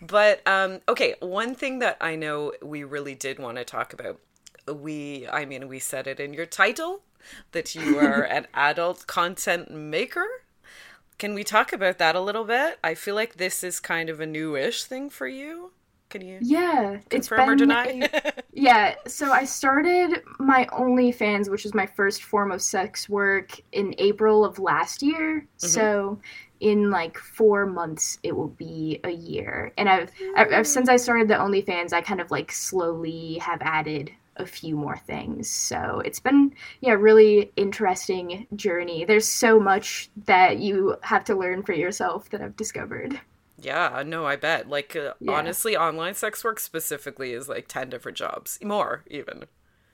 but 0.00 0.46
um 0.46 0.80
okay 0.88 1.14
one 1.20 1.54
thing 1.54 1.80
that 1.80 1.96
i 2.00 2.14
know 2.14 2.52
we 2.62 2.84
really 2.84 3.14
did 3.14 3.38
want 3.38 3.56
to 3.56 3.64
talk 3.64 3.92
about 3.92 4.20
we 4.72 5.26
i 5.28 5.44
mean 5.44 5.68
we 5.68 5.78
said 5.78 6.06
it 6.06 6.20
in 6.20 6.32
your 6.32 6.46
title 6.46 7.02
that 7.52 7.74
you 7.74 7.98
are 7.98 8.22
an 8.22 8.46
adult 8.54 9.06
content 9.06 9.70
maker 9.70 10.26
can 11.18 11.34
we 11.34 11.44
talk 11.44 11.72
about 11.72 11.98
that 11.98 12.14
a 12.14 12.20
little 12.20 12.44
bit? 12.44 12.78
I 12.82 12.94
feel 12.94 13.14
like 13.14 13.36
this 13.36 13.64
is 13.64 13.80
kind 13.80 14.08
of 14.08 14.20
a 14.20 14.26
newish 14.26 14.84
thing 14.84 15.10
for 15.10 15.26
you. 15.26 15.72
Can 16.08 16.22
you? 16.22 16.38
Yeah, 16.40 17.00
it's 17.10 17.28
been, 17.28 17.50
or 17.50 17.54
deny? 17.54 18.08
A, 18.14 18.32
yeah, 18.54 18.94
so 19.06 19.30
I 19.30 19.44
started 19.44 20.22
my 20.38 20.64
OnlyFans, 20.72 21.50
which 21.50 21.66
is 21.66 21.74
my 21.74 21.84
first 21.84 22.22
form 22.22 22.50
of 22.50 22.62
sex 22.62 23.08
work, 23.10 23.60
in 23.72 23.94
April 23.98 24.42
of 24.42 24.58
last 24.58 25.02
year. 25.02 25.40
Mm-hmm. 25.40 25.66
So 25.66 26.18
in 26.60 26.90
like 26.90 27.16
four 27.16 27.66
months 27.66 28.18
it 28.22 28.34
will 28.34 28.48
be 28.48 28.98
a 29.04 29.10
year 29.10 29.72
and 29.78 29.88
I've, 29.88 30.10
I've, 30.36 30.66
since 30.66 30.88
i 30.88 30.96
started 30.96 31.28
the 31.28 31.34
onlyfans 31.34 31.92
i 31.92 32.00
kind 32.00 32.20
of 32.20 32.32
like 32.32 32.50
slowly 32.50 33.38
have 33.38 33.60
added 33.62 34.10
a 34.38 34.46
few 34.46 34.76
more 34.76 34.96
things. 34.96 35.48
So 35.50 36.00
it's 36.04 36.20
been 36.20 36.52
yeah, 36.80 36.92
really 36.92 37.52
interesting 37.56 38.46
journey. 38.54 39.04
There's 39.04 39.28
so 39.28 39.58
much 39.60 40.10
that 40.26 40.58
you 40.58 40.96
have 41.02 41.24
to 41.24 41.34
learn 41.34 41.62
for 41.62 41.72
yourself 41.72 42.30
that 42.30 42.40
I've 42.40 42.56
discovered. 42.56 43.20
Yeah, 43.60 44.02
no, 44.06 44.24
I 44.24 44.36
bet. 44.36 44.68
Like 44.68 44.94
uh, 44.94 45.14
yeah. 45.20 45.32
honestly, 45.32 45.76
online 45.76 46.14
sex 46.14 46.44
work 46.44 46.60
specifically 46.60 47.32
is 47.32 47.48
like 47.48 47.66
10 47.68 47.90
different 47.90 48.16
jobs, 48.16 48.58
more 48.62 49.04
even. 49.08 49.44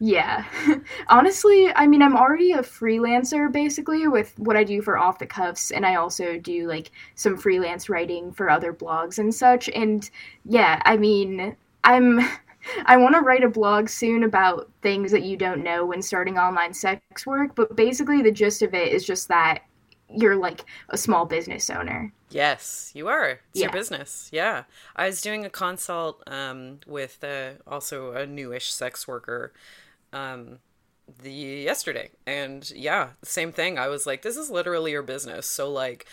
Yeah. 0.01 0.45
Honestly, 1.09 1.73
I 1.75 1.87
mean, 1.87 2.03
I'm 2.03 2.17
already 2.17 2.53
a 2.53 2.59
freelancer 2.59 3.51
basically 3.51 4.07
with 4.09 4.39
what 4.39 4.57
I 4.57 4.65
do 4.65 4.83
for 4.83 4.99
Off 4.99 5.19
the 5.19 5.27
Cuffs, 5.27 5.71
and 5.71 5.87
I 5.87 5.95
also 5.95 6.39
do 6.39 6.67
like 6.67 6.91
some 7.15 7.37
freelance 7.37 7.89
writing 7.89 8.33
for 8.33 8.51
other 8.51 8.73
blogs 8.73 9.19
and 9.19 9.35
such. 9.35 9.69
And 9.71 10.09
yeah, 10.45 10.83
I 10.85 10.97
mean, 10.97 11.57
I'm. 11.85 12.21
I 12.87 12.97
want 12.97 13.15
to 13.15 13.21
write 13.21 13.45
a 13.45 13.49
blog 13.49 13.89
soon 13.89 14.25
about 14.25 14.71
things 14.83 15.11
that 15.13 15.23
you 15.23 15.37
don't 15.37 15.63
know 15.63 15.85
when 15.87 16.03
starting 16.03 16.39
online 16.39 16.75
sex 16.75 17.27
work, 17.27 17.55
but 17.55 17.75
basically 17.77 18.23
the 18.23 18.33
gist 18.33 18.63
of 18.63 18.75
it 18.75 18.93
is 18.93 19.05
just 19.05 19.29
that 19.29 19.63
you're 20.11 20.37
like 20.37 20.65
a 20.91 20.99
small 20.99 21.25
business 21.25 21.71
owner. 21.71 22.13
Yes, 22.31 22.91
you 22.95 23.09
are. 23.09 23.31
It's 23.31 23.41
yeah. 23.55 23.65
your 23.65 23.73
business. 23.73 24.29
Yeah. 24.33 24.65
I 24.97 25.07
was 25.07 25.21
doing 25.21 25.45
a 25.45 25.51
consult 25.51 26.23
um, 26.27 26.81
with 26.87 27.23
uh, 27.23 27.53
also 27.67 28.13
a 28.13 28.27
newish 28.27 28.73
sex 28.73 29.07
worker 29.07 29.53
um, 30.13 30.59
the 31.23 31.31
yesterday, 31.31 32.11
and 32.27 32.71
yeah, 32.75 33.11
same 33.23 33.53
thing. 33.53 33.79
I 33.79 33.89
was 33.89 34.07
like, 34.07 34.23
this 34.23 34.37
is 34.37 34.49
literally 34.49 34.93
your 34.93 35.03
business. 35.03 35.47
So 35.47 35.71
like, 35.71 36.07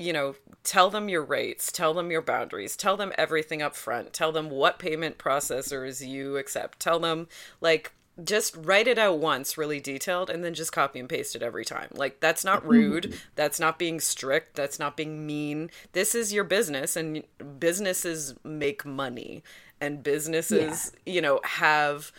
you 0.00 0.12
know, 0.12 0.34
tell 0.64 0.90
them 0.90 1.08
your 1.08 1.22
rates, 1.22 1.70
tell 1.70 1.92
them 1.92 2.10
your 2.10 2.22
boundaries, 2.22 2.76
tell 2.76 2.96
them 2.96 3.12
everything 3.18 3.60
up 3.60 3.76
front, 3.76 4.12
tell 4.12 4.32
them 4.32 4.48
what 4.48 4.78
payment 4.78 5.18
processors 5.18 6.06
you 6.06 6.36
accept, 6.36 6.80
tell 6.80 6.98
them 6.98 7.28
like 7.60 7.92
just 8.22 8.54
write 8.56 8.86
it 8.86 8.98
out 8.98 9.18
once 9.18 9.56
really 9.56 9.80
detailed 9.80 10.28
and 10.28 10.44
then 10.44 10.52
just 10.52 10.72
copy 10.72 10.98
and 10.98 11.08
paste 11.08 11.34
it 11.36 11.42
every 11.42 11.64
time. 11.64 11.88
Like 11.92 12.20
that's 12.20 12.44
not 12.44 12.66
rude. 12.66 13.14
That's 13.34 13.60
not 13.60 13.78
being 13.78 14.00
strict. 14.00 14.56
That's 14.56 14.78
not 14.78 14.96
being 14.96 15.26
mean. 15.26 15.70
This 15.92 16.14
is 16.14 16.32
your 16.32 16.44
business 16.44 16.96
and 16.96 17.22
businesses 17.58 18.34
make 18.44 18.84
money 18.84 19.42
and 19.80 20.02
businesses 20.02 20.92
yeah. 21.06 21.12
you 21.14 21.22
know 21.22 21.40
have 21.44 22.12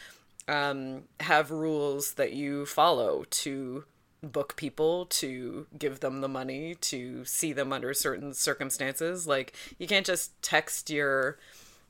um, 0.48 1.04
have 1.20 1.52
rules 1.52 2.14
that 2.14 2.34
you 2.34 2.66
follow 2.66 3.26
to 3.30 3.86
book 4.24 4.56
people, 4.56 5.06
to 5.08 5.68
give 5.78 6.00
them 6.00 6.22
the 6.22 6.28
money, 6.28 6.76
to 6.76 7.26
see 7.26 7.54
them 7.54 7.74
under 7.74 7.94
certain 7.94 8.34
circumstances. 8.34 9.28
Like 9.28 9.54
you 9.78 9.88
can't 9.88 10.06
just 10.06 10.40
text 10.42 10.90
your, 10.90 11.38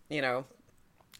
you 0.10 0.22
know, 0.22 0.46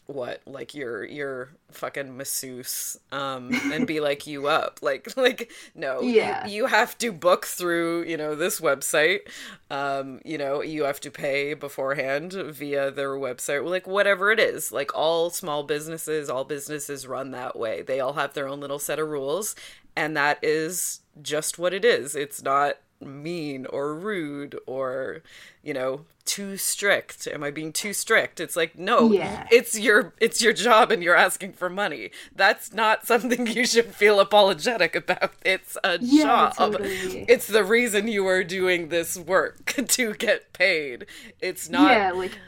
what 0.06 0.42
like 0.46 0.74
your 0.74 1.04
your 1.04 1.50
fucking 1.70 2.16
masseuse 2.16 2.98
um 3.12 3.50
and 3.72 3.86
be 3.86 4.00
like 4.00 4.26
you 4.26 4.48
up. 4.48 4.80
Like 4.92 5.16
like 5.16 5.52
no 5.74 6.02
yeah. 6.02 6.46
you, 6.46 6.54
you, 6.54 6.66
have 6.66 6.98
to 6.98 7.12
book 7.12 7.46
through 7.46 8.02
you 8.04 8.16
know 8.16 8.34
this 8.34 8.60
website. 8.60 9.20
Um 9.70 10.20
you 10.24 10.38
know 10.38 10.60
you 10.60 10.84
have 10.84 11.00
to 11.00 11.10
pay 11.10 11.54
beforehand 11.54 12.32
via 12.32 12.90
their 12.90 13.12
website. 13.12 13.64
Like 13.64 13.86
whatever 13.86 14.32
it 14.32 14.40
is. 14.40 14.72
Like 14.72 14.94
all 14.94 15.30
small 15.30 15.62
businesses 15.62 16.28
all 16.28 16.44
businesses 16.44 17.06
run 17.06 17.30
that 17.30 17.56
way. 17.56 17.82
They 17.82 18.00
all 18.00 18.14
have 18.14 18.34
their 18.34 18.48
own 18.48 18.60
little 18.60 18.80
set 18.80 18.98
of 18.98 19.08
rules 19.08 19.54
and 19.94 20.16
that 20.16 20.38
is 20.42 21.01
just 21.20 21.58
what 21.58 21.74
it 21.74 21.84
is. 21.84 22.14
It's 22.14 22.42
not 22.42 22.76
mean 23.00 23.66
or 23.66 23.94
rude 23.94 24.56
or 24.66 25.22
you 25.62 25.74
know 25.74 26.04
too 26.24 26.56
strict. 26.56 27.26
Am 27.26 27.42
i 27.42 27.50
being 27.50 27.72
too 27.72 27.92
strict? 27.92 28.40
It's 28.40 28.54
like 28.54 28.78
no 28.78 29.10
yeah. 29.10 29.46
it's 29.50 29.78
your 29.78 30.14
it's 30.20 30.40
your 30.40 30.52
job 30.52 30.92
and 30.92 31.02
you're 31.02 31.16
asking 31.16 31.54
for 31.54 31.68
money. 31.68 32.10
That's 32.34 32.72
not 32.72 33.06
something 33.06 33.46
you 33.46 33.66
should 33.66 33.94
feel 33.94 34.20
apologetic 34.20 34.94
about. 34.94 35.32
It's 35.44 35.76
a 35.82 35.98
yeah, 36.00 36.24
job. 36.24 36.54
totally. 36.54 37.24
it's 37.28 37.46
the 37.46 37.64
reason 37.64 38.08
you 38.08 38.26
are 38.26 38.44
doing 38.44 38.88
this 38.88 39.16
work 39.16 39.74
to 39.88 40.14
get 40.14 40.52
paid. 40.52 41.06
It's 41.40 41.68
not 41.68 41.90
yeah 41.90 42.12
like 42.12 42.38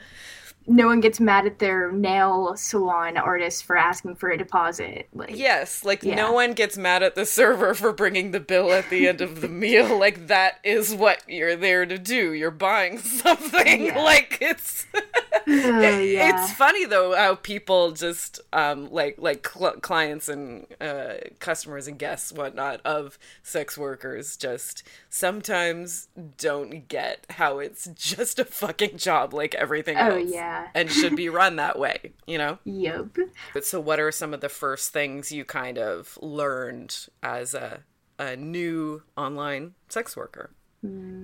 no 0.67 0.87
one 0.87 1.01
gets 1.01 1.21
mad 1.21 1.45
at 1.45 1.59
their 1.59 1.93
nail 1.93 2.57
salon 2.57 3.17
artist 3.17 3.65
for 3.65 3.77
asking 3.77 4.15
for 4.15 4.31
a 4.31 4.39
deposit. 4.39 5.09
Like, 5.13 5.37
yes, 5.37 5.85
like 5.85 6.03
yeah. 6.03 6.15
no 6.15 6.33
one 6.33 6.55
gets 6.55 6.79
mad 6.79 7.03
at 7.03 7.15
the 7.15 7.27
server 7.27 7.75
for 7.75 7.93
bringing 7.93 8.31
the 8.31 8.41
bill 8.41 8.73
at 8.73 8.89
the 8.89 9.07
end 9.07 9.21
of 9.21 9.43
the 9.43 9.49
meal. 9.65 9.99
Like 9.99 10.29
that 10.29 10.61
is 10.65 10.95
what 10.95 11.23
you're 11.29 11.57
there 11.57 11.85
to 11.85 11.99
do. 11.99 12.33
You're 12.33 12.51
buying 12.51 12.99
something. 12.99 13.87
Yeah. 13.87 14.01
Like 14.01 14.39
it's 14.41 14.87
uh, 14.95 15.01
yeah. 15.47 16.45
it's 16.45 16.53
funny 16.55 16.87
though 16.87 17.15
how 17.15 17.35
people 17.35 17.93
just 17.93 18.41
um 18.53 18.91
like 18.91 19.17
like 19.19 19.47
cl- 19.47 19.81
clients 19.81 20.29
and 20.29 20.67
uh, 20.81 21.15
customers 21.41 21.87
and 21.87 21.99
guests 21.99 22.33
whatnot 22.33 22.81
of 22.85 23.19
sex 23.43 23.77
workers 23.77 24.37
just 24.37 24.83
sometimes 25.11 26.09
don't 26.39 26.89
get 26.89 27.27
how 27.31 27.59
it's 27.59 27.87
just 27.95 28.39
a 28.39 28.45
fucking 28.45 28.97
job 28.97 29.35
like 29.35 29.55
everything 29.55 29.97
oh, 29.99 30.17
else. 30.17 30.31
yeah 30.33 30.54
and 30.75 30.91
should 30.91 31.17
be 31.17 31.29
run 31.29 31.57
that 31.57 31.79
way, 31.79 32.13
you 32.27 32.39
know? 32.39 32.59
Yep. 32.65 33.19
But 33.53 33.65
so 33.65 33.81
what 33.81 34.01
are 34.01 34.13
some 34.13 34.35
of 34.35 34.41
the 34.41 34.49
first 34.49 34.93
things 34.93 35.33
you 35.33 35.45
kind 35.45 35.79
of 35.79 36.19
learned 36.21 37.09
as 37.23 37.55
a 37.55 37.81
a 38.19 38.37
new 38.37 39.03
online 39.17 39.75
sex 39.89 40.17
worker? 40.17 40.51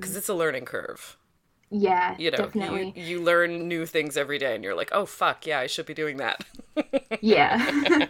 Cuz 0.01 0.17
it's 0.17 0.29
a 0.29 0.35
learning 0.35 0.65
curve. 0.65 1.17
Yeah, 1.71 2.17
you 2.19 2.31
know, 2.33 2.39
definitely. 2.39 2.93
You, 2.97 3.05
you 3.05 3.23
learn 3.23 3.69
new 3.69 3.87
things 3.87 4.17
every 4.17 4.39
day 4.39 4.55
and 4.57 4.65
you're 4.65 4.75
like, 4.75 4.91
"Oh 4.93 5.07
fuck, 5.07 5.47
yeah, 5.47 5.61
I 5.61 5.69
should 5.69 5.87
be 5.87 5.95
doing 5.95 6.17
that." 6.17 6.45
yeah. 7.21 7.59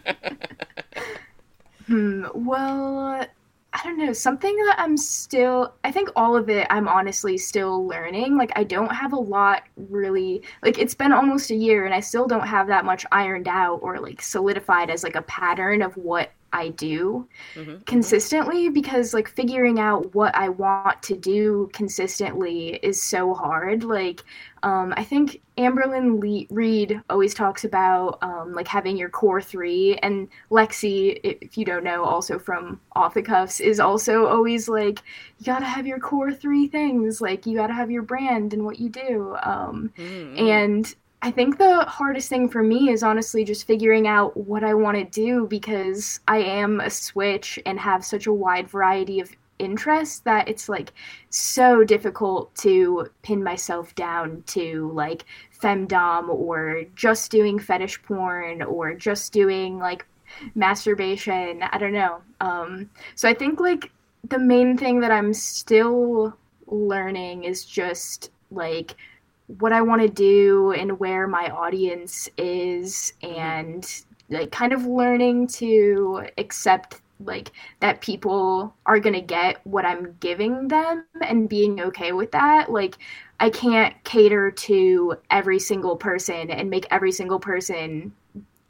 hmm, 1.86 2.24
well, 2.34 3.26
I 3.72 3.82
don't 3.84 3.98
know, 3.98 4.12
something 4.12 4.56
that 4.66 4.76
I'm 4.78 4.96
still, 4.96 5.74
I 5.84 5.92
think 5.92 6.10
all 6.16 6.36
of 6.36 6.48
it 6.48 6.66
I'm 6.70 6.88
honestly 6.88 7.38
still 7.38 7.86
learning. 7.86 8.36
Like, 8.36 8.50
I 8.56 8.64
don't 8.64 8.92
have 8.92 9.12
a 9.12 9.18
lot 9.18 9.62
really, 9.76 10.42
like, 10.62 10.78
it's 10.78 10.94
been 10.94 11.12
almost 11.12 11.50
a 11.50 11.54
year 11.54 11.84
and 11.84 11.94
I 11.94 12.00
still 12.00 12.26
don't 12.26 12.46
have 12.46 12.66
that 12.66 12.84
much 12.84 13.06
ironed 13.12 13.46
out 13.46 13.76
or 13.82 14.00
like 14.00 14.22
solidified 14.22 14.90
as 14.90 15.04
like 15.04 15.14
a 15.14 15.22
pattern 15.22 15.82
of 15.82 15.96
what 15.96 16.32
I 16.52 16.70
do 16.70 17.28
mm-hmm. 17.54 17.76
consistently 17.86 18.68
because 18.70 19.14
like 19.14 19.28
figuring 19.28 19.78
out 19.78 20.14
what 20.14 20.34
I 20.34 20.48
want 20.48 21.00
to 21.04 21.16
do 21.16 21.70
consistently 21.72 22.74
is 22.82 23.00
so 23.00 23.34
hard. 23.34 23.84
Like, 23.84 24.24
um, 24.64 24.92
I 24.96 25.04
think 25.04 25.40
Amberlynn 25.60 26.20
Le- 26.20 26.54
Reid 26.54 27.02
always 27.10 27.34
talks 27.34 27.64
about 27.64 28.18
um, 28.22 28.54
like 28.54 28.66
having 28.66 28.96
your 28.96 29.10
core 29.10 29.42
three, 29.42 29.96
and 29.96 30.26
Lexi, 30.50 31.20
if 31.22 31.58
you 31.58 31.66
don't 31.66 31.84
know, 31.84 32.02
also 32.02 32.38
from 32.38 32.80
Off 32.92 33.14
the 33.14 33.22
Cuffs, 33.22 33.60
is 33.60 33.78
also 33.78 34.26
always 34.26 34.68
like 34.68 35.02
you 35.38 35.46
gotta 35.46 35.66
have 35.66 35.86
your 35.86 35.98
core 35.98 36.32
three 36.32 36.66
things. 36.66 37.20
Like 37.20 37.44
you 37.44 37.56
gotta 37.56 37.74
have 37.74 37.90
your 37.90 38.02
brand 38.02 38.54
and 38.54 38.64
what 38.64 38.80
you 38.80 38.88
do. 38.88 39.36
Um, 39.42 39.92
mm-hmm. 39.98 40.38
And 40.38 40.94
I 41.22 41.30
think 41.30 41.58
the 41.58 41.84
hardest 41.84 42.30
thing 42.30 42.48
for 42.48 42.62
me 42.62 42.88
is 42.88 43.02
honestly 43.02 43.44
just 43.44 43.66
figuring 43.66 44.06
out 44.06 44.34
what 44.38 44.64
I 44.64 44.72
want 44.72 44.96
to 44.96 45.04
do 45.04 45.46
because 45.46 46.20
I 46.26 46.38
am 46.38 46.80
a 46.80 46.88
switch 46.88 47.58
and 47.66 47.78
have 47.78 48.02
such 48.02 48.26
a 48.26 48.32
wide 48.32 48.70
variety 48.70 49.20
of 49.20 49.30
interests 49.60 50.20
that 50.20 50.48
it's 50.48 50.68
like 50.68 50.92
so 51.28 51.84
difficult 51.84 52.54
to 52.56 53.08
pin 53.22 53.44
myself 53.44 53.94
down 53.94 54.42
to 54.46 54.90
like 54.92 55.24
femdom 55.60 56.28
or 56.28 56.84
just 56.94 57.30
doing 57.30 57.58
fetish 57.58 58.02
porn 58.02 58.62
or 58.62 58.94
just 58.94 59.32
doing 59.32 59.78
like 59.78 60.06
masturbation. 60.54 61.62
I 61.62 61.78
don't 61.78 61.92
know. 61.92 62.22
Um, 62.40 62.90
so 63.14 63.28
I 63.28 63.34
think 63.34 63.60
like 63.60 63.90
the 64.28 64.38
main 64.38 64.76
thing 64.76 65.00
that 65.00 65.12
I'm 65.12 65.34
still 65.34 66.36
learning 66.66 67.44
is 67.44 67.64
just 67.64 68.30
like 68.50 68.96
what 69.58 69.72
I 69.72 69.82
want 69.82 70.02
to 70.02 70.08
do 70.08 70.72
and 70.72 70.98
where 70.98 71.26
my 71.26 71.50
audience 71.50 72.28
is 72.36 73.12
and 73.22 73.86
like 74.28 74.52
kind 74.52 74.72
of 74.72 74.86
learning 74.86 75.48
to 75.48 76.26
accept 76.38 77.00
like 77.24 77.52
that 77.80 78.00
people 78.00 78.74
are 78.86 78.98
going 78.98 79.14
to 79.14 79.20
get 79.20 79.64
what 79.66 79.84
I'm 79.84 80.16
giving 80.20 80.68
them 80.68 81.04
and 81.22 81.48
being 81.48 81.80
okay 81.80 82.12
with 82.12 82.32
that 82.32 82.70
like 82.70 82.96
I 83.38 83.50
can't 83.50 83.94
cater 84.04 84.50
to 84.50 85.16
every 85.30 85.58
single 85.58 85.96
person 85.96 86.50
and 86.50 86.70
make 86.70 86.86
every 86.90 87.12
single 87.12 87.40
person 87.40 88.12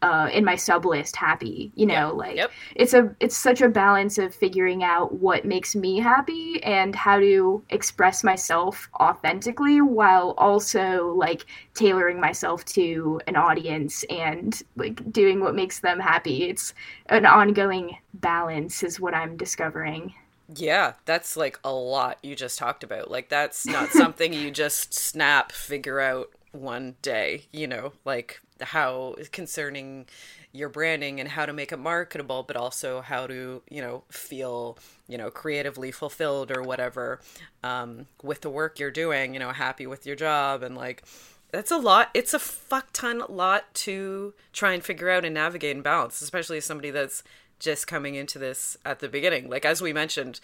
uh, 0.03 0.29
in 0.33 0.45
my 0.45 0.57
sub 0.57 0.85
list 0.87 1.15
happy 1.17 1.71
you 1.75 1.87
know 1.87 2.09
yep. 2.09 2.15
like 2.15 2.37
yep. 2.37 2.51
it's 2.75 2.95
a 2.95 3.15
it's 3.21 3.37
such 3.37 3.61
a 3.61 3.69
balance 3.69 4.19
of 4.19 4.35
figuring 4.35 4.83
out 4.83 5.15
what 5.15 5.45
makes 5.45 5.77
me 5.77 5.99
happy 5.99 6.63
and 6.63 6.95
how 6.95 7.19
to 7.19 7.63
express 7.71 8.25
myself 8.25 8.89
authentically 9.01 9.81
while 9.81 10.35
also 10.39 11.13
like 11.15 11.45
tailoring 11.75 12.21
myself 12.21 12.65
to 12.65 13.21
an 13.27 13.37
audience 13.37 14.05
and 14.05 14.63
like 14.77 15.13
doing 15.13 15.41
what 15.41 15.55
makes 15.55 15.81
them 15.81 16.01
happy 16.01 16.45
it's 16.45 16.73
an 17.07 17.27
ongoing 17.27 17.97
balance 18.15 18.83
is 18.83 18.99
what 18.99 19.15
i'm 19.15 19.37
discovering 19.37 20.15
yeah, 20.57 20.95
that's 21.05 21.37
like 21.37 21.59
a 21.63 21.73
lot 21.73 22.19
you 22.23 22.35
just 22.35 22.59
talked 22.59 22.83
about. 22.83 23.11
Like 23.11 23.29
that's 23.29 23.67
not 23.67 23.91
something 23.91 24.33
you 24.33 24.51
just 24.51 24.93
snap 24.93 25.53
figure 25.53 26.01
out 26.01 26.31
one 26.53 26.97
day, 27.03 27.45
you 27.53 27.67
know, 27.67 27.93
like 28.05 28.41
how 28.63 29.17
concerning 29.33 30.07
your 30.53 30.69
branding 30.69 31.21
and 31.21 31.29
how 31.29 31.47
to 31.47 31.53
make 31.53 31.73
it 31.73 31.79
marketable, 31.79 32.43
but 32.43 32.57
also 32.57 33.01
how 33.01 33.27
to, 33.27 33.63
you 33.71 33.81
know, 33.81 34.03
feel, 34.11 34.77
you 35.09 35.17
know, 35.17 35.31
creatively 35.31 35.93
fulfilled 35.93 36.51
or 36.51 36.63
whatever 36.63 37.21
um, 37.63 38.07
with 38.23 38.41
the 38.41 38.51
work 38.51 38.79
you're 38.79 38.91
doing, 38.91 39.35
you 39.35 39.41
know, 39.41 39.51
happy 39.51 39.87
with 39.87 40.07
your 40.07 40.17
job 40.17 40.63
and 40.63 40.77
like, 40.77 41.05
that's 41.53 41.71
a 41.71 41.77
lot. 41.77 42.11
It's 42.15 42.35
a 42.35 42.39
fuck 42.39 42.89
ton 42.93 43.23
lot 43.29 43.73
to 43.75 44.35
try 44.53 44.73
and 44.73 44.85
figure 44.85 45.11
out 45.11 45.25
and 45.25 45.35
navigate 45.35 45.75
and 45.75 45.85
balance, 45.85 46.21
especially 46.21 46.59
as 46.59 46.65
somebody 46.65 46.91
that's 46.91 47.23
just 47.59 47.87
coming 47.87 48.15
into 48.15 48.39
this 48.39 48.77
at 48.85 49.01
the 49.01 49.09
beginning. 49.09 49.49
Like 49.49 49.65
as 49.65 49.83
we 49.83 49.93
mentioned, 49.93 50.41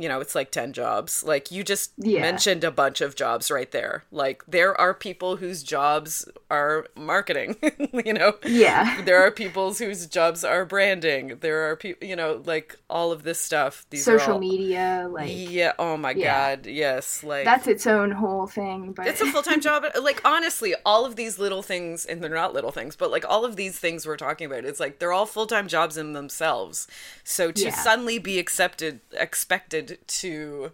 you 0.00 0.08
know, 0.08 0.20
it's 0.20 0.34
like 0.34 0.50
10 0.50 0.72
jobs. 0.72 1.22
Like 1.22 1.50
you 1.50 1.62
just 1.62 1.92
yeah. 1.98 2.20
mentioned 2.20 2.64
a 2.64 2.70
bunch 2.70 3.00
of 3.00 3.14
jobs 3.14 3.50
right 3.50 3.70
there. 3.70 4.04
Like 4.10 4.42
there 4.46 4.78
are 4.80 4.94
people 4.94 5.36
whose 5.36 5.62
jobs 5.62 6.28
are 6.50 6.86
marketing, 6.96 7.56
you 8.04 8.12
know? 8.12 8.34
Yeah. 8.46 9.02
There 9.02 9.22
are 9.22 9.30
people 9.30 9.74
whose 9.74 10.06
jobs 10.06 10.44
are 10.44 10.64
branding. 10.64 11.38
There 11.40 11.70
are 11.70 11.76
people, 11.76 12.06
you 12.06 12.16
know, 12.16 12.42
like 12.44 12.78
all 12.88 13.12
of 13.12 13.22
this 13.22 13.40
stuff. 13.40 13.86
These 13.90 14.04
Social 14.04 14.34
all... 14.34 14.40
media, 14.40 15.08
like. 15.10 15.30
Yeah. 15.32 15.72
Oh 15.78 15.96
my 15.96 16.12
yeah. 16.12 16.56
God. 16.56 16.66
Yes. 16.66 17.22
Like. 17.22 17.44
That's 17.44 17.66
its 17.66 17.86
own 17.86 18.10
whole 18.10 18.46
thing, 18.46 18.92
but. 18.92 19.06
It's 19.06 19.20
a 19.20 19.26
full 19.26 19.42
time 19.42 19.60
job. 19.60 19.84
Like, 20.00 20.22
honestly, 20.24 20.74
all 20.84 21.04
of 21.04 21.16
these 21.16 21.38
little 21.38 21.62
things, 21.62 22.06
and 22.06 22.22
they're 22.22 22.30
not 22.30 22.54
little 22.54 22.70
things, 22.70 22.96
but 22.96 23.10
like 23.10 23.24
all 23.28 23.44
of 23.44 23.56
these 23.56 23.78
things 23.78 24.06
we're 24.06 24.16
talking 24.16 24.46
about, 24.46 24.64
it's 24.64 24.80
like 24.80 24.98
they're 24.98 25.12
all 25.12 25.26
full 25.26 25.46
time 25.46 25.68
jobs 25.68 25.96
in 25.96 26.14
themselves. 26.14 26.86
So 27.22 27.52
to 27.52 27.64
yeah. 27.64 27.70
suddenly 27.70 28.18
be 28.18 28.38
accepted, 28.38 29.00
expected 29.12 29.89
to 30.06 30.72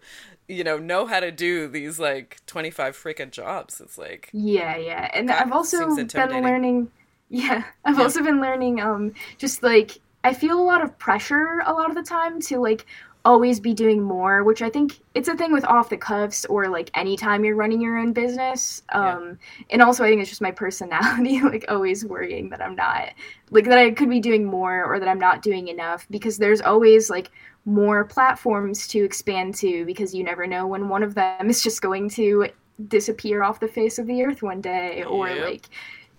you 0.49 0.65
know 0.65 0.79
know 0.79 1.07
how 1.07 1.21
to 1.21 1.31
do 1.31 1.69
these 1.69 1.99
like 1.99 2.39
25 2.47 2.97
freaking 2.97 3.31
jobs 3.31 3.81
it's 3.81 3.99
like 3.99 4.31
yeah 4.33 4.77
yeah 4.77 5.11
and 5.13 5.31
i've 5.31 5.53
also 5.53 5.95
been 5.95 6.43
learning 6.43 6.91
yeah 7.29 7.65
i've 7.85 7.97
yeah. 7.97 8.03
also 8.03 8.23
been 8.23 8.41
learning 8.41 8.81
um 8.81 9.13
just 9.39 9.63
like 9.63 9.99
i 10.25 10.33
feel 10.33 10.59
a 10.59 10.63
lot 10.63 10.83
of 10.83 10.97
pressure 10.99 11.63
a 11.67 11.73
lot 11.73 11.89
of 11.89 11.97
the 11.97 12.03
time 12.03 12.41
to 12.41 12.59
like 12.59 12.87
always 13.25 13.59
be 13.59 13.75
doing 13.75 14.01
more 14.01 14.45
which 14.45 14.63
i 14.63 14.71
think 14.71 15.01
it's 15.15 15.27
a 15.27 15.35
thing 15.35 15.53
with 15.53 15.65
off 15.65 15.89
the 15.89 15.97
cuffs 15.97 16.45
or 16.45 16.69
like 16.69 16.89
anytime 16.95 17.45
you're 17.45 17.57
running 17.57 17.81
your 17.81 17.99
own 17.99 18.13
business 18.13 18.83
um 18.91 19.37
yeah. 19.59 19.65
and 19.71 19.83
also 19.83 20.05
i 20.05 20.09
think 20.09 20.21
it's 20.21 20.31
just 20.31 20.41
my 20.41 20.53
personality 20.53 21.43
like 21.43 21.65
always 21.69 22.05
worrying 22.05 22.49
that 22.51 22.63
i'm 22.63 22.77
not 22.77 23.13
like 23.51 23.65
that 23.65 23.79
i 23.79 23.91
could 23.91 24.09
be 24.09 24.21
doing 24.21 24.45
more 24.45 24.85
or 24.85 25.01
that 25.01 25.09
i'm 25.09 25.19
not 25.19 25.43
doing 25.43 25.67
enough 25.67 26.07
because 26.09 26.39
there's 26.39 26.61
always 26.61 27.11
like 27.11 27.33
more 27.67 28.05
platforms 28.05 28.87
to 28.87 29.05
expand 29.05 29.55
to 29.57 29.85
because 29.85 30.15
you 30.15 30.25
never 30.25 30.47
know 30.47 30.67
when 30.67 30.89
one 30.89 31.03
of 31.03 31.15
them 31.15 31.51
is 31.51 31.63
just 31.63 31.83
going 31.83 32.09
to 32.11 32.49
disappear 32.89 33.43
off 33.43 33.61
the 33.61 33.69
face 33.69 33.99
of 33.99 34.07
the 34.07 34.23
earth 34.23 34.43
one 34.43 34.61
day 34.61 35.03
or 35.05 35.29
yep. 35.29 35.45
like 35.45 35.69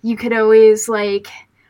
you 0.02 0.18
could 0.18 0.34
always 0.34 0.90
like 0.90 1.28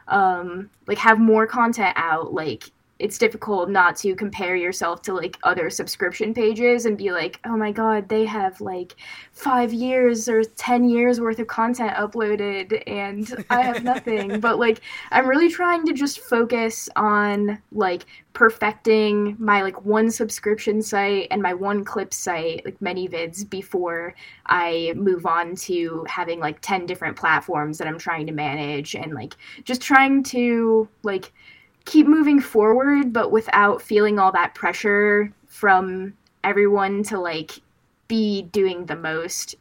um 0.08 0.70
like 0.88 0.98
have 0.98 1.20
more 1.20 1.46
content 1.46 1.94
out 1.98 2.34
like 2.34 2.72
it's 3.00 3.18
difficult 3.18 3.70
not 3.70 3.96
to 3.98 4.16
compare 4.16 4.56
yourself 4.56 5.02
to 5.04 5.14
like 5.14 5.38
other 5.44 5.70
subscription 5.70 6.34
pages 6.34 6.86
and 6.86 6.98
be 6.98 7.12
like, 7.12 7.40
oh 7.46 7.56
my 7.56 7.72
god, 7.72 8.10
they 8.10 8.26
have 8.26 8.60
like 8.60 8.96
five 9.32 9.72
years 9.74 10.28
or 10.28 10.44
10 10.44 10.90
years 10.90 11.22
worth 11.22 11.40
of 11.40 11.48
content 11.48 11.94
uploaded 11.96 12.82
and 12.88 13.46
I 13.50 13.62
have 13.62 13.84
nothing. 13.84 14.40
but 14.42 14.58
like, 14.58 14.82
I'm 15.12 15.28
really 15.28 15.50
trying 15.50 15.86
to 15.86 15.94
just 15.94 16.20
focus 16.20 16.90
on 16.96 17.62
like 17.72 18.06
perfecting 18.34 19.36
my 19.40 19.62
like 19.62 19.84
one 19.84 20.12
subscription 20.12 20.82
site 20.82 21.28
and 21.32 21.42
my 21.42 21.54
one 21.54 21.84
clip 21.84 22.14
site, 22.14 22.64
like 22.66 22.80
ManyVids, 22.80 23.50
before 23.50 24.16
I 24.46 24.94
move 24.96 25.26
on 25.26 25.56
to 25.56 26.06
having 26.08 26.40
like 26.40 26.60
10 26.62 26.86
different 26.86 27.18
platforms 27.18 27.78
that 27.78 27.88
I'm 27.88 28.00
trying 28.00 28.28
to 28.28 28.34
manage 28.34 28.96
and 28.96 29.14
like 29.14 29.36
just 29.64 29.82
trying 29.82 30.24
to 30.24 30.88
like 31.04 31.32
keep 31.88 32.06
moving 32.06 32.40
forward, 32.40 33.12
but 33.12 33.32
without 33.32 33.82
feeling 33.82 34.20
all 34.20 34.32
that 34.34 34.54
pressure 34.54 35.34
from 35.48 36.14
everyone 36.44 37.02
to 37.04 37.20
like 37.20 37.54
be 38.08 38.44
doing 38.44 38.86
the 38.86 38.96
most. 38.96 39.56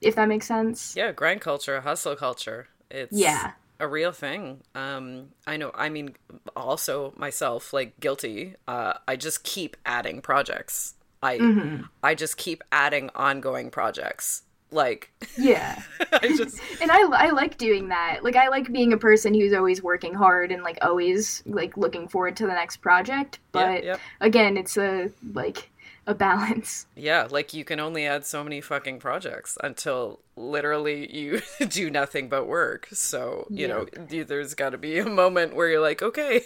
If 0.00 0.14
that 0.16 0.28
makes 0.28 0.46
sense. 0.46 0.94
Yeah, 0.96 1.12
grind 1.12 1.40
culture, 1.40 1.80
hustle 1.80 2.14
culture. 2.14 2.68
It's 2.90 3.16
yeah 3.16 3.52
a 3.80 3.88
real 3.88 4.12
thing. 4.12 4.60
Um, 4.76 5.30
I 5.46 5.56
know. 5.56 5.72
I 5.74 5.88
mean, 5.88 6.14
also 6.54 7.12
myself, 7.16 7.72
like 7.72 7.98
guilty. 7.98 8.54
Uh, 8.68 8.94
I 9.08 9.16
just 9.16 9.42
keep 9.42 9.76
adding 9.84 10.20
projects. 10.20 10.94
I 11.22 11.38
mm-hmm. 11.38 11.84
I 12.02 12.14
just 12.14 12.36
keep 12.36 12.62
adding 12.70 13.10
ongoing 13.14 13.70
projects 13.70 14.42
like 14.72 15.10
yeah. 15.38 15.82
I 16.12 16.34
just 16.36 16.60
and 16.82 16.90
I, 16.90 17.02
I 17.02 17.30
like 17.30 17.58
doing 17.58 17.88
that. 17.88 18.20
Like 18.22 18.36
i 18.36 18.48
like 18.48 18.72
being 18.72 18.92
a 18.92 18.98
person 18.98 19.34
who's 19.34 19.52
always 19.52 19.82
working 19.82 20.14
hard 20.14 20.52
and 20.52 20.62
like 20.62 20.78
always 20.82 21.42
like 21.46 21.76
looking 21.76 22.08
forward 22.08 22.36
to 22.36 22.46
the 22.46 22.52
next 22.52 22.78
project. 22.78 23.38
But 23.52 23.74
yep, 23.76 23.84
yep. 23.84 24.00
again 24.20 24.56
it's 24.56 24.76
a 24.76 25.10
like 25.32 25.70
a 26.06 26.14
balance. 26.14 26.86
Yeah 26.96 27.28
like 27.30 27.54
you 27.54 27.64
can 27.64 27.80
only 27.80 28.06
add 28.06 28.24
so 28.24 28.42
many 28.42 28.60
fucking 28.60 28.98
projects 28.98 29.58
until 29.62 30.20
literally 30.36 31.14
you 31.14 31.42
do 31.68 31.90
nothing 31.90 32.28
but 32.28 32.46
work. 32.46 32.88
So 32.92 33.46
you 33.50 33.68
yep. 33.68 33.96
know 34.10 34.24
there's 34.24 34.54
got 34.54 34.70
to 34.70 34.78
be 34.78 34.98
a 34.98 35.06
moment 35.06 35.54
where 35.54 35.68
you're 35.68 35.80
like 35.80 36.02
okay 36.02 36.42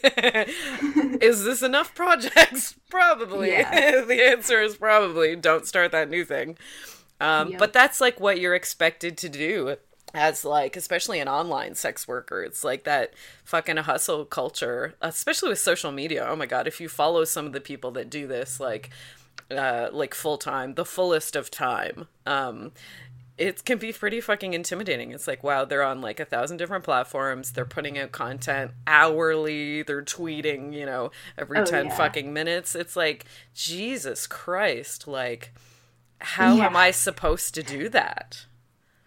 is 1.20 1.44
this 1.44 1.62
enough 1.62 1.94
projects? 1.94 2.74
Probably. 2.90 3.50
Yeah. 3.50 4.02
the 4.02 4.26
answer 4.26 4.60
is 4.60 4.76
probably 4.76 5.36
don't 5.36 5.66
start 5.66 5.92
that 5.92 6.08
new 6.10 6.24
thing 6.24 6.56
um, 7.20 7.50
yep. 7.50 7.58
But 7.58 7.72
that's 7.72 8.00
like 8.00 8.20
what 8.20 8.40
you're 8.40 8.54
expected 8.54 9.16
to 9.18 9.28
do 9.28 9.76
as 10.14 10.44
like 10.44 10.76
especially 10.76 11.20
an 11.20 11.28
online 11.28 11.74
sex 11.74 12.08
worker 12.08 12.42
it's 12.42 12.64
like 12.64 12.84
that 12.84 13.12
fucking 13.44 13.76
hustle 13.76 14.24
culture 14.24 14.94
especially 15.02 15.48
with 15.48 15.58
social 15.58 15.92
media 15.92 16.24
oh 16.26 16.36
my 16.36 16.46
god 16.46 16.66
if 16.66 16.80
you 16.80 16.88
follow 16.88 17.24
some 17.24 17.44
of 17.44 17.52
the 17.52 17.60
people 17.60 17.90
that 17.90 18.08
do 18.08 18.26
this 18.26 18.58
like 18.60 18.88
uh 19.50 19.88
like 19.92 20.14
full 20.14 20.38
time 20.38 20.74
the 20.74 20.84
fullest 20.84 21.36
of 21.36 21.50
time 21.50 22.06
um 22.24 22.72
it 23.38 23.64
can 23.64 23.78
be 23.78 23.92
pretty 23.92 24.20
fucking 24.20 24.54
intimidating. 24.54 25.10
It's 25.10 25.26
like, 25.26 25.44
wow, 25.44 25.66
they're 25.66 25.82
on 25.82 26.00
like 26.00 26.20
a 26.20 26.24
thousand 26.24 26.56
different 26.56 26.84
platforms. 26.84 27.52
They're 27.52 27.66
putting 27.66 27.98
out 27.98 28.12
content 28.12 28.70
hourly. 28.86 29.82
They're 29.82 30.02
tweeting, 30.02 30.72
you 30.72 30.86
know, 30.86 31.10
every 31.36 31.58
oh, 31.58 31.64
10 31.64 31.86
yeah. 31.86 31.96
fucking 31.96 32.32
minutes. 32.32 32.74
It's 32.74 32.96
like, 32.96 33.26
Jesus 33.54 34.26
Christ. 34.26 35.06
Like, 35.06 35.52
how 36.20 36.56
yeah. 36.56 36.66
am 36.66 36.76
I 36.76 36.90
supposed 36.90 37.54
to 37.54 37.62
do 37.62 37.88
that? 37.90 38.46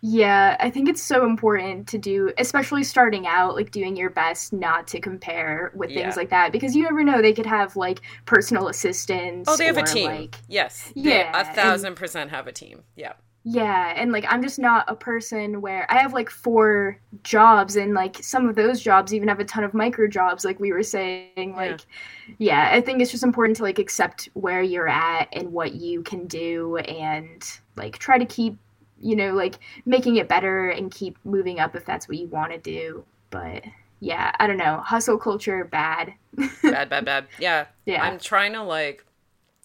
Yeah, 0.02 0.56
I 0.60 0.70
think 0.70 0.88
it's 0.88 1.04
so 1.04 1.26
important 1.26 1.88
to 1.90 1.98
do, 1.98 2.32
especially 2.38 2.84
starting 2.84 3.28
out, 3.28 3.56
like 3.56 3.72
doing 3.72 3.98
your 3.98 4.10
best 4.10 4.54
not 4.54 4.88
to 4.90 5.02
compare 5.02 5.72
with 5.76 5.90
things 5.90 6.00
yeah. 6.00 6.16
like 6.16 6.30
that 6.30 6.52
because 6.54 6.74
you 6.76 6.84
never 6.84 7.04
know. 7.04 7.22
They 7.22 7.34
could 7.34 7.46
have 7.46 7.76
like 7.76 8.00
personal 8.26 8.70
assistants. 8.70 9.50
Oh, 9.50 9.58
they 9.58 9.66
have 9.66 9.78
a 9.78 9.84
team. 9.84 10.10
Like, 10.10 10.38
yes. 10.48 10.94
Yeah. 10.96 11.38
a 11.38 11.54
thousand 11.54 11.88
and, 11.88 11.96
percent 11.98 12.32
have 12.32 12.48
a 12.48 12.54
team. 12.54 12.84
Yeah. 12.96 13.14
Yeah, 13.44 13.94
and 13.96 14.12
like 14.12 14.26
I'm 14.28 14.42
just 14.44 14.60
not 14.60 14.86
a 14.88 14.96
person 14.96 15.62
where 15.62 15.90
I 15.90 15.98
have 16.00 16.14
like 16.14 16.30
four 16.30 17.00
jobs 17.24 17.78
and 17.78 17.94
like 17.94 18.18
some 18.22 18.50
of 18.50 18.56
those 18.56 18.82
jobs 18.82 19.14
even 19.14 19.30
have 19.30 19.40
a 19.40 19.46
ton 19.46 19.64
of 19.64 19.74
micro 19.74 20.08
jobs 20.08 20.44
like 20.44 20.60
we 20.60 20.74
were 20.74 20.84
saying 20.84 21.56
like 21.56 21.86
yeah. 22.28 22.36
yeah, 22.38 22.70
I 22.74 22.82
think 22.82 23.02
it's 23.02 23.12
just 23.12 23.24
important 23.24 23.56
to 23.58 23.64
like 23.64 23.80
accept 23.80 24.28
where 24.34 24.62
you're 24.62 24.90
at 24.90 25.30
and 25.32 25.54
what 25.54 25.74
you 25.74 26.04
can 26.04 26.28
do 26.28 26.78
and 26.78 27.44
like 27.78 27.98
try 27.98 28.18
to 28.18 28.26
keep 28.26 28.58
you 29.00 29.16
know 29.16 29.34
like 29.34 29.60
making 29.86 30.18
it 30.18 30.28
better 30.28 30.70
and 30.70 30.92
keep 30.92 31.18
moving 31.24 31.60
up 31.60 31.76
if 31.76 31.86
that's 31.86 32.10
what 32.10 32.18
you 32.18 32.28
want 32.28 32.52
to 32.52 32.58
do. 32.58 33.06
But 33.30 33.64
yeah, 34.02 34.32
I 34.40 34.48
don't 34.48 34.58
know. 34.58 34.82
Hustle 34.86 35.18
culture 35.18 35.64
bad. 35.64 36.14
bad, 36.64 36.90
bad, 36.90 37.06
bad. 37.06 37.28
Yeah. 37.40 37.66
Yeah. 37.86 38.04
I'm 38.04 38.20
trying 38.20 38.54
to 38.54 38.64
like 38.64 39.06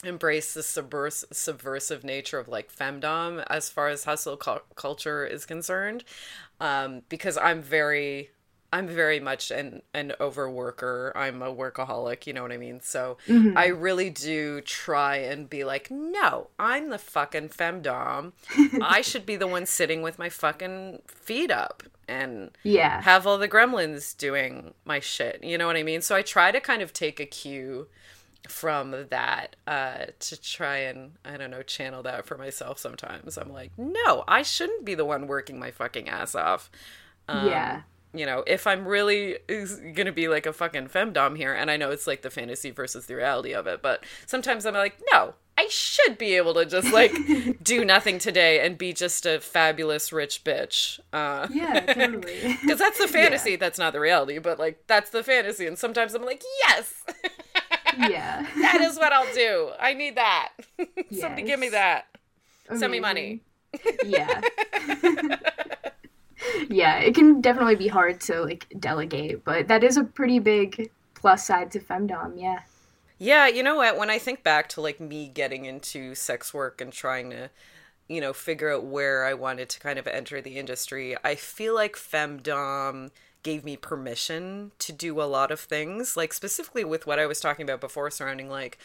embrace 0.07 0.55
the 0.55 0.61
subvers- 0.61 1.25
subversive 1.33 2.05
nature 2.05 2.39
of 2.39 2.49
like 2.49 2.75
femdom 2.75 3.45
as 3.49 3.69
far 3.69 3.89
as 3.89 4.05
hustle 4.05 4.37
cu- 4.37 4.61
culture 4.75 5.27
is 5.27 5.47
concerned. 5.47 6.05
Um, 6.61 7.03
because 7.09 7.37
i'm 7.37 7.63
very 7.63 8.31
i'm 8.73 8.89
very 8.89 9.21
much 9.21 9.51
an 9.51 9.83
an 9.95 10.13
overworker. 10.21 11.13
I'm 11.15 11.43
a 11.43 11.55
workaholic 11.55 12.27
you 12.27 12.33
know 12.33 12.43
what 12.43 12.53
i 12.53 12.57
mean? 12.57 12.81
So 12.81 13.19
mm-hmm. 13.29 13.57
i 13.57 13.67
really 13.67 14.11
do 14.11 14.61
try 14.61 15.17
and 15.17 15.49
be 15.49 15.65
like 15.65 15.91
no 15.91 16.49
i'm 16.59 16.91
the 16.91 16.99
fucking 16.99 17.51
femdom. 17.51 18.33
I 18.83 19.01
should 19.01 19.25
be 19.25 19.37
the 19.37 19.47
one 19.47 19.67
sitting 19.67 20.03
with 20.03 20.19
my 20.19 20.29
fucking 20.29 21.03
feet 21.07 21.51
up 21.51 21.85
and 22.07 22.51
yeah. 22.65 23.01
have 23.01 23.27
all 23.27 23.39
the 23.39 23.49
gremlins 23.49 24.15
doing 24.17 24.75
my 24.85 25.01
shit. 25.01 25.43
You 25.43 25.57
know 25.57 25.67
what 25.67 25.77
i 25.77 25.83
mean? 25.83 26.03
So 26.03 26.17
i 26.17 26.23
try 26.23 26.51
to 26.51 26.61
kind 26.61 26.83
of 26.83 26.93
take 26.93 27.21
a 27.21 27.27
cue 27.27 27.87
from 28.49 29.07
that 29.11 29.57
uh, 29.66 30.07
to 30.18 30.40
try 30.40 30.78
and 30.78 31.12
I 31.24 31.36
don't 31.36 31.51
know 31.51 31.62
channel 31.62 32.03
that 32.03 32.26
for 32.26 32.36
myself. 32.36 32.78
Sometimes 32.78 33.36
I'm 33.38 33.53
like, 33.53 33.72
no, 33.76 34.24
I 34.28 34.42
shouldn't 34.42 34.84
be 34.84 34.95
the 34.95 35.05
one 35.05 35.26
working 35.26 35.59
my 35.59 35.70
fucking 35.70 36.09
ass 36.09 36.34
off. 36.34 36.70
Um, 37.28 37.49
yeah. 37.49 37.82
You 38.12 38.26
know, 38.26 38.45
if 38.47 38.66
I'm 38.66 38.86
really 38.86 39.38
gonna 39.95 40.12
be 40.12 40.28
like 40.28 40.47
a 40.47 40.53
fucking 40.53 40.88
femdom 40.88 41.36
here, 41.36 41.53
and 41.53 41.68
I 41.70 41.76
know 41.76 41.90
it's 41.90 42.07
like 42.07 42.22
the 42.22 42.30
fantasy 42.30 42.70
versus 42.70 43.07
the 43.07 43.16
reality 43.16 43.53
of 43.53 43.66
it, 43.66 43.82
but 43.82 44.05
sometimes 44.26 44.66
I'm 44.66 44.74
like, 44.74 45.01
no, 45.12 45.34
I 45.57 45.68
should 45.68 46.18
be 46.18 46.34
able 46.34 46.55
to 46.55 46.64
just 46.64 46.92
like 46.92 47.12
do 47.62 47.84
nothing 47.84 48.18
today 48.18 48.64
and 48.64 48.76
be 48.76 48.92
just 48.92 49.24
a 49.26 49.40
fabulous 49.40 50.12
rich 50.12 50.45
bitch. 50.45 50.99
Uh, 51.12 51.47
yeah, 51.51 51.80
totally. 51.95 52.57
Because 52.61 52.78
that's 52.78 52.99
the 52.99 53.09
fantasy. 53.09 53.53
Yeah. 53.53 53.57
That's 53.59 53.78
not 53.78 53.92
the 53.92 54.01
reality, 54.01 54.38
but 54.38 54.59
like 54.59 54.84
that's 54.86 55.11
the 55.11 55.22
fantasy. 55.22 55.66
And 55.66 55.78
sometimes 55.78 56.14
I'm 56.14 56.24
like, 56.24 56.42
yes. 56.66 57.05
Yeah. 57.99 58.47
that 58.57 58.80
is 58.80 58.97
what 58.97 59.12
I'll 59.12 59.32
do. 59.34 59.70
I 59.78 59.95
need 59.95 60.16
that. 60.16 60.53
Yes. 60.78 60.88
Somebody 61.20 61.42
give 61.42 61.61
me 61.61 61.70
that. 61.70 62.07
Amazing. 62.68 62.80
Send 62.80 62.92
me 62.92 63.01
money. 63.01 63.40
yeah. 64.05 64.40
yeah, 66.68 66.99
it 66.99 67.14
can 67.14 67.40
definitely 67.40 67.76
be 67.76 67.88
hard 67.88 68.20
to 68.22 68.42
like 68.42 68.66
delegate, 68.78 69.45
but 69.45 69.68
that 69.68 69.84
is 69.84 69.97
a 69.97 70.05
pretty 70.05 70.38
big 70.38 70.90
plus 71.14 71.47
side 71.47 71.70
to 71.72 71.80
femdom. 71.80 72.34
Yeah. 72.36 72.61
Yeah, 73.18 73.47
you 73.47 73.62
know 73.62 73.76
what? 73.76 73.97
When 73.97 74.11
I 74.11 74.18
think 74.18 74.42
back 74.42 74.68
to 74.70 74.80
like 74.80 75.01
me 75.01 75.28
getting 75.28 75.64
into 75.64 76.14
sex 76.14 76.53
work 76.53 76.80
and 76.80 76.92
trying 76.92 77.30
to, 77.30 77.51
you 78.09 78.20
know, 78.20 78.32
figure 78.32 78.70
out 78.72 78.84
where 78.84 79.24
I 79.24 79.34
wanted 79.34 79.68
to 79.70 79.80
kind 79.80 79.99
of 79.99 80.07
enter 80.07 80.40
the 80.40 80.59
industry, 80.59 81.16
I 81.24 81.34
feel 81.36 81.74
like 81.74 81.97
femdom 81.97 83.11
gave 83.45 83.64
me 83.64 83.76
permission 83.76 84.72
to 84.80 84.92
do 84.92 85.22
a 85.22 85.24
lot 85.24 85.53
of 85.53 85.61
things, 85.61 86.16
like 86.16 86.32
specifically 86.32 86.84
with 86.84 87.07
what 87.07 87.20
I 87.20 87.26
was 87.26 87.38
talking 87.38 87.62
about 87.62 87.80
before 87.80 88.11
surrounding 88.11 88.51
like 88.51 88.78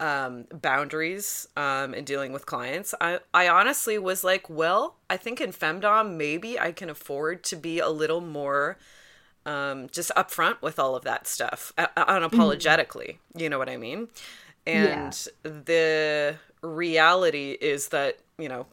um, 0.00 0.46
boundaries 0.50 1.46
um, 1.56 1.92
and 1.92 2.06
dealing 2.06 2.32
with 2.32 2.46
clients. 2.46 2.94
I, 3.00 3.20
I 3.34 3.48
honestly 3.48 3.98
was 3.98 4.24
like, 4.24 4.48
well, 4.48 4.96
I 5.10 5.18
think 5.18 5.40
in 5.40 5.52
femdom, 5.52 6.16
maybe 6.16 6.58
I 6.58 6.72
can 6.72 6.88
afford 6.88 7.44
to 7.44 7.56
be 7.56 7.78
a 7.78 7.90
little 7.90 8.22
more 8.22 8.78
um, 9.44 9.88
just 9.90 10.10
upfront 10.16 10.62
with 10.62 10.78
all 10.78 10.96
of 10.96 11.04
that 11.04 11.26
stuff, 11.26 11.72
uh, 11.76 11.86
unapologetically. 11.96 13.18
Mm. 13.36 13.40
You 13.42 13.50
know 13.50 13.58
what 13.58 13.68
I 13.68 13.76
mean? 13.76 14.08
And 14.66 15.28
yeah. 15.44 15.50
the 15.50 16.36
reality 16.62 17.58
is 17.60 17.88
that, 17.88 18.18
you 18.38 18.48
know, 18.48 18.66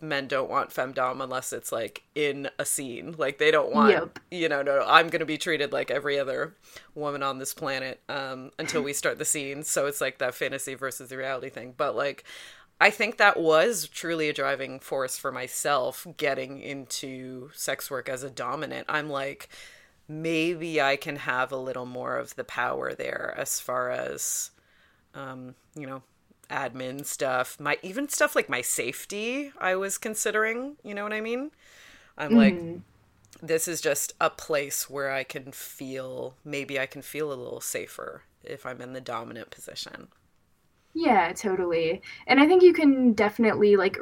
men 0.00 0.26
don't 0.26 0.50
want 0.50 0.70
femdom 0.70 1.22
unless 1.22 1.52
it's 1.52 1.70
like 1.70 2.02
in 2.14 2.48
a 2.58 2.64
scene. 2.64 3.14
Like 3.18 3.38
they 3.38 3.50
don't 3.50 3.72
want, 3.72 3.90
yep. 3.90 4.18
you 4.30 4.48
know, 4.48 4.62
no, 4.62 4.84
I'm 4.86 5.08
going 5.08 5.20
to 5.20 5.26
be 5.26 5.38
treated 5.38 5.72
like 5.72 5.90
every 5.90 6.18
other 6.18 6.54
woman 6.94 7.22
on 7.22 7.38
this 7.38 7.52
planet 7.54 8.00
um, 8.08 8.50
until 8.58 8.82
we 8.82 8.92
start 8.92 9.18
the 9.18 9.24
scene. 9.24 9.62
So 9.62 9.86
it's 9.86 10.00
like 10.00 10.18
that 10.18 10.34
fantasy 10.34 10.74
versus 10.74 11.10
the 11.10 11.16
reality 11.16 11.50
thing. 11.50 11.74
But 11.76 11.94
like, 11.94 12.24
I 12.80 12.88
think 12.88 13.18
that 13.18 13.38
was 13.38 13.88
truly 13.88 14.30
a 14.30 14.32
driving 14.32 14.80
force 14.80 15.18
for 15.18 15.30
myself 15.30 16.06
getting 16.16 16.60
into 16.60 17.50
sex 17.52 17.90
work 17.90 18.08
as 18.08 18.22
a 18.22 18.30
dominant. 18.30 18.86
I'm 18.88 19.10
like, 19.10 19.50
maybe 20.08 20.80
I 20.80 20.96
can 20.96 21.16
have 21.16 21.52
a 21.52 21.56
little 21.56 21.84
more 21.84 22.16
of 22.16 22.34
the 22.36 22.44
power 22.44 22.94
there 22.94 23.34
as 23.36 23.60
far 23.60 23.90
as, 23.90 24.50
um, 25.14 25.54
you 25.76 25.86
know, 25.86 26.02
admin 26.50 27.06
stuff, 27.06 27.58
my 27.58 27.78
even 27.82 28.08
stuff 28.08 28.34
like 28.34 28.48
my 28.48 28.60
safety, 28.60 29.52
I 29.58 29.76
was 29.76 29.98
considering, 29.98 30.76
you 30.82 30.94
know 30.94 31.04
what 31.04 31.12
I 31.12 31.20
mean? 31.20 31.50
I'm 32.18 32.32
mm 32.32 32.36
like 32.36 32.54
mm-hmm. 32.54 33.46
this 33.46 33.66
is 33.66 33.80
just 33.80 34.12
a 34.20 34.28
place 34.28 34.90
where 34.90 35.10
I 35.10 35.24
can 35.24 35.52
feel 35.52 36.34
maybe 36.44 36.78
I 36.78 36.86
can 36.86 37.02
feel 37.02 37.32
a 37.32 37.34
little 37.34 37.60
safer 37.60 38.24
if 38.44 38.66
I'm 38.66 38.80
in 38.80 38.92
the 38.92 39.00
dominant 39.00 39.50
position. 39.50 40.08
Yeah, 40.94 41.32
totally. 41.32 42.02
And 42.26 42.40
I 42.40 42.46
think 42.46 42.62
you 42.62 42.72
can 42.72 43.12
definitely 43.12 43.76
like 43.76 43.96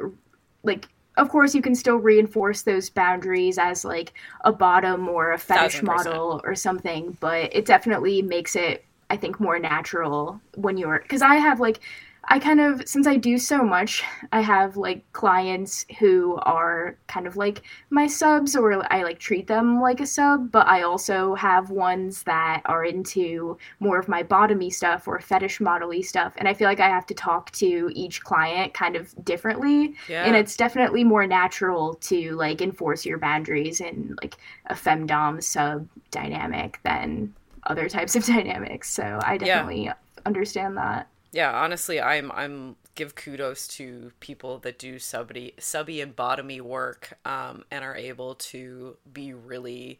like 0.63 0.87
of 1.17 1.29
course 1.29 1.53
you 1.53 1.61
can 1.61 1.75
still 1.75 1.97
reinforce 1.97 2.61
those 2.63 2.89
boundaries 2.89 3.57
as 3.57 3.85
like 3.85 4.13
a 4.41 4.51
bottom 4.51 5.07
or 5.07 5.33
a 5.33 5.37
fetish 5.37 5.81
model 5.81 6.41
or 6.43 6.55
something, 6.55 7.17
but 7.19 7.53
it 7.55 7.65
definitely 7.65 8.21
makes 8.21 8.55
it 8.55 8.85
I 9.09 9.17
think 9.17 9.39
more 9.39 9.59
natural 9.59 10.41
when 10.55 10.77
you're 10.77 10.99
cuz 10.99 11.21
I 11.21 11.35
have 11.35 11.59
like 11.59 11.79
I 12.25 12.37
kind 12.37 12.59
of, 12.59 12.87
since 12.87 13.07
I 13.07 13.15
do 13.15 13.37
so 13.37 13.63
much, 13.63 14.03
I 14.31 14.41
have 14.41 14.77
like 14.77 15.09
clients 15.13 15.85
who 15.99 16.35
are 16.43 16.97
kind 17.07 17.25
of 17.25 17.37
like 17.37 17.63
my 17.89 18.07
subs, 18.07 18.55
or 18.55 18.85
I 18.93 19.03
like 19.03 19.19
treat 19.19 19.47
them 19.47 19.81
like 19.81 19.99
a 19.99 20.05
sub, 20.05 20.51
but 20.51 20.67
I 20.67 20.83
also 20.83 21.33
have 21.35 21.71
ones 21.71 22.23
that 22.23 22.61
are 22.65 22.83
into 22.83 23.57
more 23.79 23.97
of 23.97 24.07
my 24.07 24.21
bottomy 24.21 24.71
stuff 24.71 25.07
or 25.07 25.19
fetish 25.19 25.59
modelly 25.59 26.03
stuff. 26.03 26.33
And 26.37 26.47
I 26.47 26.53
feel 26.53 26.67
like 26.67 26.79
I 26.79 26.89
have 26.89 27.05
to 27.07 27.13
talk 27.13 27.51
to 27.53 27.89
each 27.93 28.23
client 28.23 28.73
kind 28.73 28.95
of 28.95 29.13
differently. 29.25 29.95
Yeah. 30.07 30.25
And 30.25 30.35
it's 30.35 30.55
definitely 30.55 31.03
more 31.03 31.25
natural 31.25 31.95
to 31.95 32.35
like 32.35 32.61
enforce 32.61 33.05
your 33.05 33.17
boundaries 33.17 33.81
in 33.81 34.15
like 34.21 34.35
a 34.67 34.75
femdom 34.75 35.41
sub 35.41 35.87
dynamic 36.11 36.79
than 36.83 37.33
other 37.63 37.89
types 37.89 38.15
of 38.15 38.25
dynamics. 38.25 38.91
So 38.91 39.19
I 39.23 39.37
definitely 39.37 39.85
yeah. 39.85 39.93
understand 40.25 40.77
that 40.77 41.07
yeah 41.31 41.51
honestly 41.51 42.01
i'm 42.01 42.31
i'm 42.33 42.75
give 42.95 43.15
kudos 43.15 43.67
to 43.67 44.11
people 44.19 44.57
that 44.59 44.77
do 44.77 44.99
subby 44.99 45.53
subby 45.57 46.01
and 46.01 46.15
bottomy 46.15 46.59
work 46.59 47.17
um, 47.25 47.63
and 47.71 47.83
are 47.83 47.95
able 47.95 48.35
to 48.35 48.97
be 49.11 49.33
really 49.33 49.99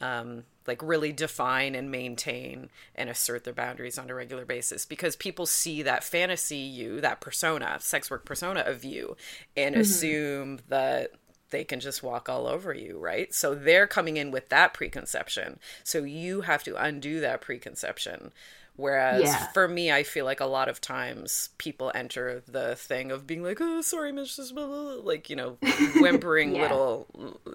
um, 0.00 0.44
like 0.66 0.82
really 0.82 1.12
define 1.12 1.74
and 1.74 1.90
maintain 1.90 2.70
and 2.94 3.10
assert 3.10 3.44
their 3.44 3.52
boundaries 3.52 3.98
on 3.98 4.08
a 4.10 4.14
regular 4.14 4.44
basis 4.44 4.86
because 4.86 5.14
people 5.14 5.46
see 5.46 5.82
that 5.82 6.02
fantasy 6.02 6.56
you 6.56 7.00
that 7.00 7.20
persona 7.20 7.76
sex 7.80 8.10
work 8.10 8.24
persona 8.24 8.60
of 8.60 8.82
you 8.82 9.16
and 9.56 9.74
mm-hmm. 9.74 9.82
assume 9.82 10.58
that 10.68 11.12
they 11.50 11.64
can 11.64 11.80
just 11.80 12.02
walk 12.02 12.28
all 12.28 12.46
over 12.46 12.72
you, 12.72 12.98
right? 12.98 13.34
So 13.34 13.54
they're 13.54 13.86
coming 13.86 14.16
in 14.16 14.30
with 14.30 14.48
that 14.48 14.72
preconception. 14.72 15.58
So 15.82 16.04
you 16.04 16.42
have 16.42 16.62
to 16.64 16.82
undo 16.82 17.20
that 17.20 17.40
preconception 17.40 18.32
Whereas 18.80 19.24
yeah. 19.24 19.46
for 19.48 19.68
me, 19.68 19.92
I 19.92 20.02
feel 20.02 20.24
like 20.24 20.40
a 20.40 20.46
lot 20.46 20.68
of 20.68 20.80
times 20.80 21.50
people 21.58 21.92
enter 21.94 22.42
the 22.48 22.74
thing 22.74 23.12
of 23.12 23.26
being 23.26 23.42
like, 23.42 23.58
oh, 23.60 23.82
sorry, 23.82 24.10
Mrs. 24.10 25.04
like, 25.04 25.28
you 25.28 25.36
know, 25.36 25.58
whimpering 25.96 26.54
yeah. 26.54 26.62
little, 26.62 27.06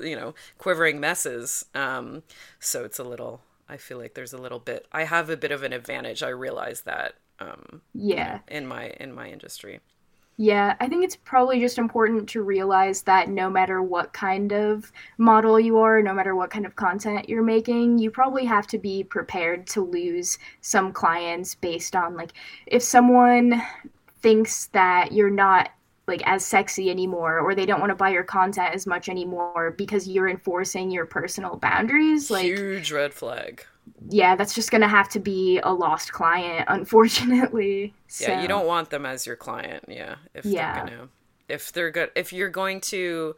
you 0.01 0.15
know, 0.15 0.35
quivering 0.59 0.99
messes. 0.99 1.65
Um, 1.73 2.23
so 2.59 2.85
it's 2.85 2.99
a 2.99 3.03
little, 3.03 3.41
I 3.67 3.77
feel 3.77 3.97
like 3.97 4.13
there's 4.13 4.33
a 4.33 4.37
little 4.37 4.59
bit, 4.59 4.85
I 4.91 5.05
have 5.05 5.29
a 5.29 5.37
bit 5.37 5.51
of 5.51 5.63
an 5.63 5.73
advantage. 5.73 6.21
I 6.21 6.29
realize 6.29 6.81
that. 6.81 7.15
Um, 7.39 7.81
yeah. 7.93 8.39
in 8.47 8.65
my, 8.65 8.91
in 8.91 9.11
my 9.11 9.29
industry. 9.29 9.81
Yeah, 10.37 10.75
I 10.81 10.89
think 10.89 11.05
it's 11.05 11.15
probably 11.15 11.61
just 11.61 11.77
important 11.77 12.27
to 12.29 12.41
realize 12.41 13.03
that 13.03 13.29
no 13.29 13.49
matter 13.49 13.81
what 13.81 14.11
kind 14.11 14.51
of 14.51 14.91
model 15.17 15.59
you 15.59 15.77
are, 15.77 16.01
no 16.01 16.13
matter 16.13 16.35
what 16.35 16.49
kind 16.49 16.65
of 16.65 16.75
content 16.75 17.29
you're 17.29 17.43
making, 17.43 17.99
you 17.99 18.11
probably 18.11 18.43
have 18.43 18.67
to 18.67 18.77
be 18.77 19.03
prepared 19.03 19.65
to 19.67 19.81
lose 19.81 20.37
some 20.59 20.91
clients 20.91 21.55
based 21.55 21.95
on 21.95 22.17
like 22.17 22.33
if 22.65 22.83
someone 22.83 23.61
thinks 24.21 24.67
that 24.67 25.13
you're 25.13 25.29
not 25.29 25.69
like 26.07 26.21
as 26.25 26.45
sexy 26.45 26.89
anymore 26.89 27.39
or 27.39 27.55
they 27.55 27.65
don't 27.65 27.79
want 27.79 27.89
to 27.89 27.95
buy 27.95 28.09
your 28.09 28.23
content 28.23 28.73
as 28.73 28.85
much 28.85 29.09
anymore 29.09 29.73
because 29.77 30.07
you're 30.07 30.29
enforcing 30.29 30.91
your 30.91 31.05
personal 31.05 31.57
boundaries 31.57 32.29
like 32.29 32.43
huge 32.43 32.91
red 32.91 33.13
flag 33.13 33.65
yeah, 34.09 34.35
that's 34.35 34.53
just 34.53 34.71
gonna 34.71 34.87
have 34.87 35.09
to 35.09 35.19
be 35.19 35.59
a 35.63 35.73
lost 35.73 36.11
client, 36.11 36.65
unfortunately. 36.69 37.93
So. 38.07 38.27
Yeah, 38.27 38.41
you 38.41 38.47
don't 38.47 38.67
want 38.67 38.89
them 38.89 39.05
as 39.05 39.25
your 39.25 39.35
client. 39.35 39.85
Yeah, 39.87 40.15
if 40.33 40.45
yeah. 40.45 40.73
they're 40.73 40.85
gonna, 40.85 41.09
if 41.49 41.71
they're 41.71 41.91
good, 41.91 42.11
if 42.15 42.33
you're 42.33 42.49
going 42.49 42.81
to, 42.81 43.35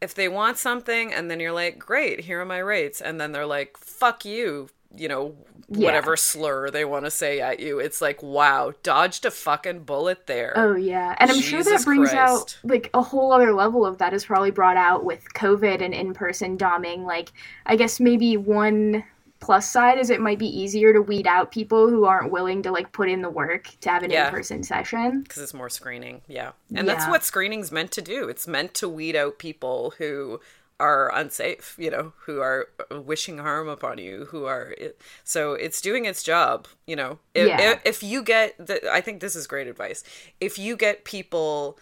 if 0.00 0.14
they 0.14 0.28
want 0.28 0.58
something, 0.58 1.12
and 1.12 1.30
then 1.30 1.40
you're 1.40 1.52
like, 1.52 1.78
great, 1.78 2.20
here 2.20 2.40
are 2.40 2.46
my 2.46 2.58
rates, 2.58 3.00
and 3.00 3.20
then 3.20 3.32
they're 3.32 3.46
like, 3.46 3.76
fuck 3.76 4.24
you, 4.24 4.68
you 4.96 5.08
know, 5.08 5.34
whatever 5.68 6.12
yeah. 6.12 6.16
slur 6.16 6.70
they 6.70 6.84
want 6.84 7.04
to 7.04 7.10
say 7.10 7.40
at 7.40 7.60
you. 7.60 7.78
It's 7.78 8.00
like, 8.00 8.22
wow, 8.22 8.72
dodged 8.82 9.24
a 9.24 9.30
fucking 9.30 9.80
bullet 9.80 10.26
there. 10.26 10.52
Oh 10.56 10.74
yeah, 10.74 11.14
and 11.18 11.30
I'm 11.30 11.36
Jesus 11.36 11.50
sure 11.50 11.62
that 11.64 11.84
brings 11.84 12.10
Christ. 12.10 12.14
out 12.14 12.58
like 12.64 12.90
a 12.94 13.02
whole 13.02 13.32
other 13.32 13.52
level 13.52 13.84
of 13.84 13.98
that 13.98 14.12
is 14.12 14.24
probably 14.24 14.50
brought 14.50 14.76
out 14.76 15.04
with 15.04 15.24
COVID 15.34 15.82
and 15.82 15.94
in 15.94 16.14
person 16.14 16.56
doming. 16.56 17.04
Like, 17.04 17.32
I 17.66 17.76
guess 17.76 17.98
maybe 18.00 18.36
one 18.36 19.04
plus 19.44 19.70
side 19.70 19.98
is 19.98 20.10
it 20.10 20.20
might 20.20 20.38
be 20.38 20.46
easier 20.46 20.92
to 20.92 21.02
weed 21.02 21.26
out 21.26 21.50
people 21.50 21.88
who 21.88 22.04
aren't 22.04 22.32
willing 22.32 22.62
to 22.62 22.72
like 22.72 22.92
put 22.92 23.08
in 23.08 23.20
the 23.20 23.28
work 23.28 23.70
to 23.80 23.90
have 23.90 24.02
an 24.02 24.10
yeah. 24.10 24.26
in-person 24.26 24.62
session 24.62 25.22
because 25.22 25.42
it's 25.42 25.54
more 25.54 25.68
screening 25.68 26.22
yeah 26.26 26.52
and 26.74 26.86
yeah. 26.86 26.94
that's 26.94 27.06
what 27.08 27.22
screening's 27.22 27.70
meant 27.70 27.92
to 27.92 28.00
do 28.00 28.28
it's 28.28 28.48
meant 28.48 28.72
to 28.72 28.88
weed 28.88 29.14
out 29.14 29.38
people 29.38 29.92
who 29.98 30.40
are 30.80 31.14
unsafe 31.14 31.76
you 31.78 31.90
know 31.90 32.12
who 32.24 32.40
are 32.40 32.68
uh, 32.90 33.00
wishing 33.00 33.38
harm 33.38 33.68
upon 33.68 33.98
you 33.98 34.26
who 34.30 34.44
are 34.46 34.74
so 35.22 35.52
it's 35.52 35.80
doing 35.80 36.04
its 36.04 36.22
job 36.22 36.66
you 36.86 36.96
know 36.96 37.18
if, 37.34 37.46
yeah. 37.46 37.72
if, 37.72 37.82
if 37.84 38.02
you 38.02 38.22
get 38.22 38.56
the, 38.58 38.80
i 38.90 39.00
think 39.00 39.20
this 39.20 39.36
is 39.36 39.46
great 39.46 39.68
advice 39.68 40.02
if 40.40 40.58
you 40.58 40.76
get 40.76 41.04
people 41.04 41.78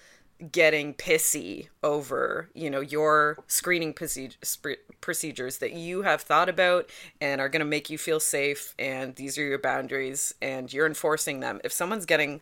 getting 0.51 0.95
pissy 0.95 1.68
over 1.82 2.49
you 2.55 2.68
know 2.68 2.80
your 2.80 3.38
screening 3.47 3.93
procedures 3.93 5.59
that 5.59 5.72
you 5.72 6.03
have 6.03 6.20
thought 6.20 6.49
about 6.49 6.88
and 7.20 7.40
are 7.40 7.49
going 7.49 7.61
to 7.61 7.66
make 7.66 7.88
you 7.88 7.99
feel 7.99 8.18
safe 8.18 8.74
and 8.78 9.14
these 9.16 9.38
are 9.38 9.45
your 9.45 9.59
boundaries 9.59 10.34
and 10.43 10.72
you're 10.72 10.86
enforcing 10.86 11.40
them 11.40 11.61
if 11.62 11.72
someone's 11.72 12.07
getting 12.07 12.40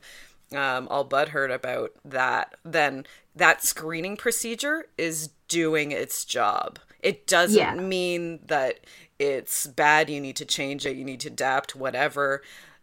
um, 0.53 0.89
all 0.89 1.07
butthurt 1.07 1.53
about 1.55 1.93
that 2.05 2.55
then 2.65 3.07
that 3.37 3.63
screening 3.63 4.17
procedure 4.17 4.87
is 4.97 5.31
doing 5.49 5.93
its 5.93 6.25
job 6.25 6.79
it 7.01 7.27
doesn't 7.27 7.59
yeah. 7.59 7.75
mean 7.75 8.41
that 8.47 8.81
it's 9.19 9.67
bad 9.67 10.09
you 10.09 10.21
need 10.21 10.37
to 10.37 10.45
change 10.45 10.87
it 10.87 10.97
you 10.97 11.05
need 11.05 11.21
to 11.21 11.29
adapt 11.29 11.77
whatever 11.77 12.43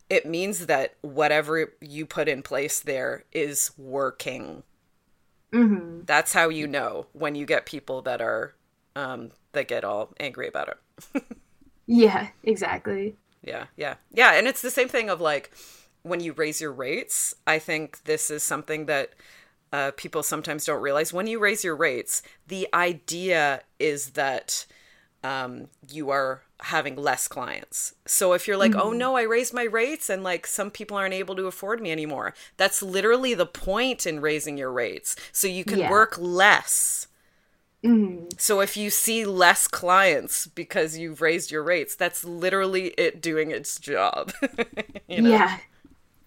it 0.10 0.26
means 0.26 0.68
that 0.68 0.96
whatever 1.02 1.74
you 1.82 2.06
put 2.06 2.28
in 2.28 2.42
place 2.42 2.80
there 2.80 3.26
is 3.34 3.72
working. 3.78 4.64
Mm-hmm. 5.54 6.02
That's 6.06 6.34
how 6.34 6.50
you 6.50 6.68
know 6.68 7.08
when 7.14 7.36
you 7.36 7.46
get 7.46 7.66
people 7.66 8.02
that 8.04 8.22
are 8.22 8.56
um, 8.96 9.32
that 9.54 9.68
get 9.68 9.84
all 9.84 10.14
angry 10.20 10.48
about 10.48 10.70
it. 10.70 11.24
yeah, 11.88 12.30
exactly. 12.44 13.16
Yeah, 13.44 13.66
yeah, 13.78 13.96
yeah, 14.12 14.34
and 14.34 14.48
it's 14.48 14.62
the 14.62 14.72
same 14.72 14.90
thing 14.90 15.10
of 15.10 15.22
like 15.22 15.52
when 16.04 16.20
you 16.20 16.34
raise 16.34 16.60
your 16.60 16.74
rates. 16.74 17.36
I 17.46 17.60
think 17.60 18.04
this 18.04 18.30
is 18.30 18.44
something 18.44 18.88
that 18.88 19.12
uh, 19.72 19.92
people 19.96 20.24
sometimes 20.24 20.66
don't 20.66 20.82
realize. 20.82 21.14
When 21.14 21.28
you 21.28 21.40
raise 21.40 21.64
your 21.64 21.76
rates, 21.76 22.22
the 22.48 22.68
idea 22.74 23.62
is 23.80 24.12
that 24.12 24.66
um, 25.28 25.68
you 25.92 26.10
are 26.10 26.42
having 26.62 26.96
less 26.96 27.28
clients. 27.28 27.96
So 28.06 28.32
if 28.32 28.48
you're 28.48 28.58
like, 28.58 28.76
oh, 28.76 28.80
mm-hmm. 28.80 28.88
"Oh 28.88 28.94
no, 28.94 29.18
I 29.18 29.24
raised 29.24 29.54
my 29.54 29.64
rates 29.64 30.10
and 30.10 30.24
like 30.24 30.48
some 30.48 30.72
people 30.72 30.96
aren't 30.96 31.14
able 31.14 31.36
to 31.36 31.48
afford 31.48 31.82
me 31.82 31.92
anymore." 31.92 32.34
That's 32.56 32.82
literally 32.82 33.34
the 33.34 33.46
point 33.46 34.08
in 34.08 34.22
raising 34.22 34.58
your 34.58 34.72
rates. 34.72 35.18
So 35.34 35.48
you 35.48 35.66
can 35.66 35.80
yeah. 35.80 35.90
work 35.90 36.18
less. 36.18 37.08
Mm-hmm. 37.84 38.30
So 38.38 38.62
if 38.62 38.78
you 38.78 38.90
see 38.90 39.26
less 39.26 39.68
clients 39.68 40.48
because 40.48 40.98
you've 40.98 41.22
raised 41.22 41.52
your 41.52 41.64
rates, 41.64 41.96
that's 41.96 42.24
literally 42.24 42.88
it 42.98 43.22
doing 43.22 43.52
its 43.52 43.80
job. 43.80 44.32
you 45.08 45.22
know? 45.22 45.30
Yeah. 45.30 45.58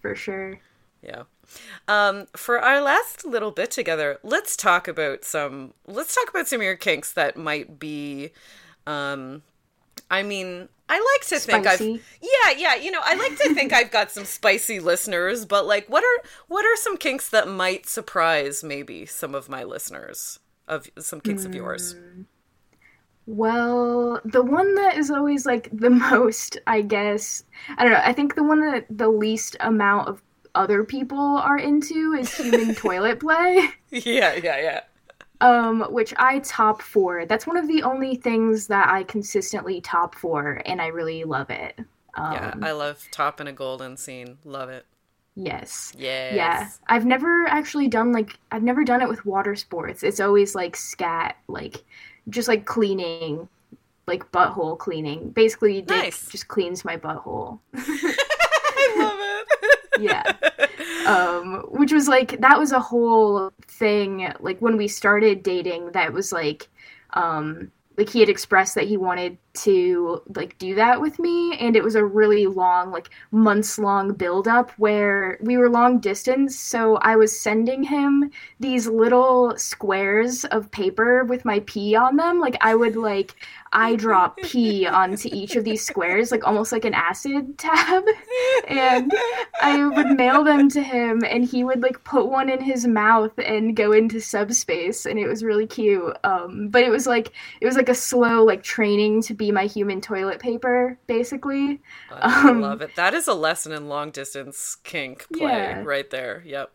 For 0.01 0.15
sure. 0.15 0.59
Yeah. 1.03 1.23
Um, 1.87 2.27
for 2.35 2.59
our 2.59 2.81
last 2.81 3.25
little 3.25 3.51
bit 3.51 3.71
together, 3.71 4.19
let's 4.23 4.55
talk 4.55 4.87
about 4.87 5.25
some 5.25 5.73
let's 5.87 6.13
talk 6.15 6.29
about 6.29 6.47
some 6.47 6.61
of 6.61 6.65
your 6.65 6.75
kinks 6.75 7.11
that 7.13 7.35
might 7.35 7.79
be 7.79 8.31
um 8.87 9.43
I 10.11 10.23
mean, 10.23 10.67
I 10.89 10.95
like 10.95 11.27
to 11.29 11.39
think 11.39 11.65
I've 11.65 11.79
Yeah, 11.79 12.51
yeah, 12.57 12.75
you 12.75 12.91
know, 12.91 12.99
I 13.01 13.15
like 13.15 13.37
to 13.37 13.53
think 13.55 13.71
I've 13.71 13.91
got 13.91 14.11
some 14.11 14.25
spicy 14.25 14.81
listeners, 14.81 15.45
but 15.45 15.65
like 15.65 15.87
what 15.87 16.03
are 16.03 16.29
what 16.49 16.65
are 16.65 16.75
some 16.75 16.97
kinks 16.97 17.29
that 17.29 17.47
might 17.47 17.87
surprise 17.87 18.61
maybe 18.63 19.05
some 19.05 19.33
of 19.33 19.47
my 19.47 19.63
listeners 19.63 20.39
of 20.67 20.89
some 20.99 21.21
kinks 21.21 21.43
mm. 21.43 21.45
of 21.47 21.55
yours? 21.55 21.93
Hmm. 21.93 22.21
Well, 23.25 24.19
the 24.25 24.43
one 24.43 24.75
that 24.75 24.97
is 24.97 25.09
always 25.09 25.45
like 25.45 25.69
the 25.71 25.89
most, 26.11 26.57
I 26.67 26.81
guess, 26.81 27.45
I 27.77 27.83
don't 27.83 27.93
know, 27.93 28.01
I 28.03 28.11
think 28.11 28.35
the 28.35 28.43
one 28.43 28.59
that 28.59 28.85
the 28.89 29.09
least 29.09 29.55
amount 29.61 30.09
of 30.09 30.21
other 30.55 30.83
people 30.83 31.37
are 31.37 31.57
into 31.57 32.13
is 32.19 32.35
human 32.35 32.75
toilet 32.75 33.21
play. 33.21 33.69
Yeah, 33.91 34.33
yeah, 34.33 34.57
yeah 34.57 34.81
um, 35.41 35.81
which 35.89 36.13
I 36.17 36.39
top 36.39 36.81
for. 36.81 37.25
That's 37.25 37.45
one 37.45 37.57
of 37.57 37.67
the 37.67 37.83
only 37.83 38.15
things 38.15 38.67
that 38.67 38.89
I 38.89 39.03
consistently 39.03 39.81
top 39.81 40.15
for, 40.15 40.61
and 40.65 40.81
I 40.81 40.87
really 40.87 41.23
love 41.23 41.49
it. 41.49 41.77
Um, 42.13 42.33
yeah, 42.33 42.53
I 42.61 42.71
love 42.71 43.05
top 43.11 43.41
in 43.41 43.47
a 43.47 43.53
golden 43.53 43.97
scene. 43.97 44.37
Love 44.45 44.69
it. 44.69 44.85
Yes. 45.35 45.93
Yes. 45.97 46.35
Yeah. 46.35 46.69
I've 46.87 47.05
never 47.05 47.45
actually 47.47 47.87
done 47.87 48.11
like 48.11 48.37
I've 48.51 48.63
never 48.63 48.83
done 48.83 49.01
it 49.01 49.09
with 49.09 49.25
water 49.25 49.55
sports. 49.55 50.03
It's 50.03 50.19
always 50.19 50.55
like 50.55 50.75
scat, 50.75 51.37
like 51.47 51.83
just 52.29 52.47
like 52.47 52.65
cleaning, 52.65 53.47
like 54.07 54.29
butthole 54.31 54.77
cleaning. 54.77 55.29
Basically, 55.29 55.81
Dick 55.81 56.03
nice. 56.03 56.27
just 56.29 56.47
cleans 56.49 56.85
my 56.85 56.97
butthole. 56.97 57.59
I 57.73 58.95
love 58.97 59.19
it. 59.19 60.01
yeah. 60.01 60.33
Um, 61.05 61.65
which 61.69 61.91
was 61.91 62.07
like 62.07 62.39
that 62.41 62.59
was 62.59 62.71
a 62.71 62.79
whole 62.79 63.51
thing. 63.67 64.31
Like 64.39 64.59
when 64.59 64.77
we 64.77 64.87
started 64.87 65.43
dating, 65.43 65.91
that 65.93 66.13
was 66.13 66.31
like, 66.31 66.69
um, 67.13 67.71
like 67.97 68.09
he 68.09 68.19
had 68.19 68.29
expressed 68.29 68.75
that 68.75 68.87
he 68.87 68.97
wanted 68.97 69.37
to 69.53 70.21
like 70.35 70.57
do 70.57 70.75
that 70.75 70.99
with 71.01 71.19
me 71.19 71.57
and 71.59 71.75
it 71.75 71.83
was 71.83 71.95
a 71.95 72.03
really 72.05 72.47
long 72.47 72.89
like 72.89 73.09
months 73.31 73.77
long 73.77 74.13
build 74.13 74.47
up 74.47 74.71
where 74.77 75.37
we 75.41 75.57
were 75.57 75.69
long 75.69 75.99
distance 75.99 76.57
so 76.57 76.95
i 76.97 77.15
was 77.15 77.37
sending 77.37 77.83
him 77.83 78.31
these 78.59 78.87
little 78.87 79.55
squares 79.57 80.45
of 80.45 80.71
paper 80.71 81.25
with 81.25 81.43
my 81.43 81.59
pee 81.67 81.95
on 81.95 82.15
them 82.15 82.39
like 82.39 82.55
i 82.61 82.73
would 82.73 82.95
like 82.95 83.35
I 83.73 83.95
drop 83.95 84.37
pee 84.43 84.85
onto 84.85 85.29
each 85.31 85.55
of 85.55 85.63
these 85.63 85.85
squares, 85.85 86.31
like 86.31 86.45
almost 86.45 86.71
like 86.71 86.85
an 86.85 86.93
acid 86.93 87.57
tab. 87.57 88.03
And 88.67 89.11
I 89.61 89.85
would 89.87 90.17
mail 90.17 90.43
them 90.43 90.69
to 90.69 90.81
him, 90.81 91.23
and 91.27 91.45
he 91.45 91.63
would 91.63 91.81
like 91.81 92.03
put 92.03 92.27
one 92.27 92.49
in 92.49 92.61
his 92.61 92.85
mouth 92.85 93.37
and 93.37 93.75
go 93.75 93.91
into 93.91 94.19
subspace, 94.19 95.05
and 95.05 95.17
it 95.17 95.27
was 95.27 95.43
really 95.43 95.67
cute. 95.67 96.17
Um, 96.23 96.69
but 96.69 96.83
it 96.83 96.89
was 96.89 97.07
like 97.07 97.31
it 97.59 97.65
was 97.65 97.75
like 97.75 97.89
a 97.89 97.95
slow 97.95 98.43
like 98.43 98.63
training 98.63 99.21
to 99.23 99.33
be 99.33 99.51
my 99.51 99.65
human 99.65 100.01
toilet 100.01 100.39
paper, 100.39 100.97
basically. 101.07 101.81
I 102.11 102.49
um, 102.49 102.61
love 102.61 102.81
it. 102.81 102.95
That 102.95 103.13
is 103.13 103.27
a 103.27 103.33
lesson 103.33 103.71
in 103.71 103.87
long 103.87 104.11
distance 104.11 104.75
kink 104.83 105.27
play 105.33 105.49
yeah. 105.51 105.83
right 105.83 106.09
there. 106.09 106.43
Yep 106.45 106.71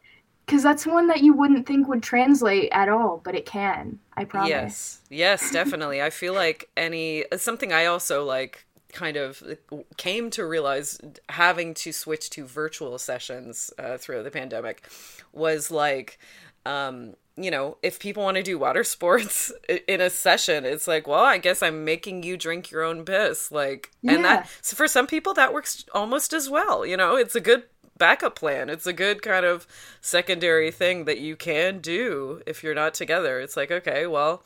because 0.47 0.63
that's 0.63 0.87
one 0.87 1.09
that 1.09 1.23
you 1.23 1.33
wouldn't 1.35 1.67
think 1.67 1.89
would 1.89 2.03
translate 2.03 2.69
at 2.71 2.89
all, 2.89 3.21
but 3.25 3.35
it 3.35 3.47
can. 3.47 3.99
I 4.17 4.25
promise. 4.25 4.51
Yes, 4.51 5.01
yes, 5.11 5.51
definitely. 5.51 6.01
I 6.01 6.11
feel 6.11 6.35
like 6.35 6.71
any 6.77 7.25
something 7.37 7.73
I 7.73 7.87
also 7.87 8.25
like 8.25 8.65
kind 8.93 9.17
of 9.17 9.43
came 9.97 10.31
to 10.31 10.47
realize 10.47 10.99
having 11.29 11.75
to 11.75 11.93
switch 11.93 12.31
to 12.31 12.47
virtual 12.47 12.97
sessions 12.99 13.71
uh, 13.79 13.99
throughout 13.99 14.25
the 14.25 14.31
pandemic 14.31 14.89
was 15.33 15.71
like 15.71 16.19
um, 16.65 17.15
you 17.37 17.51
know, 17.51 17.77
if 17.83 17.99
people 18.01 18.23
want 18.23 18.37
to 18.37 18.43
do 18.43 18.59
water 18.59 18.83
sports 18.97 19.53
in 19.87 20.01
a 20.01 20.11
session, 20.11 20.65
it's 20.65 20.89
like, 20.89 21.07
well, 21.07 21.25
I 21.25 21.39
guess 21.39 21.63
I'm 21.63 21.85
making 21.85 22.23
you 22.23 22.37
drink 22.37 22.71
your 22.71 22.83
own 22.83 23.05
piss. 23.05 23.53
Like, 23.53 23.91
yeah. 24.03 24.15
and 24.15 24.25
that, 24.25 24.51
so 24.63 24.77
for 24.77 24.89
some 24.89 25.07
people, 25.07 25.35
that 25.35 25.53
works 25.53 25.85
almost 25.95 26.33
as 26.33 26.51
well. 26.51 26.85
You 26.85 26.97
know, 26.97 27.17
it's 27.17 27.37
a 27.37 27.41
good 27.41 27.65
backup 27.99 28.37
plan. 28.37 28.69
It's 28.69 28.87
a 28.87 28.93
good 28.93 29.23
kind 29.23 29.45
of 29.45 29.67
secondary 30.01 30.71
thing 30.71 31.05
that 31.05 31.19
you 31.19 31.37
can 31.37 31.79
do 31.79 32.43
if 32.47 32.63
you're 32.63 32.75
not 32.75 32.95
together. 32.95 33.41
It's 33.41 33.57
like, 33.57 33.71
okay, 33.71 34.07
well, 34.07 34.45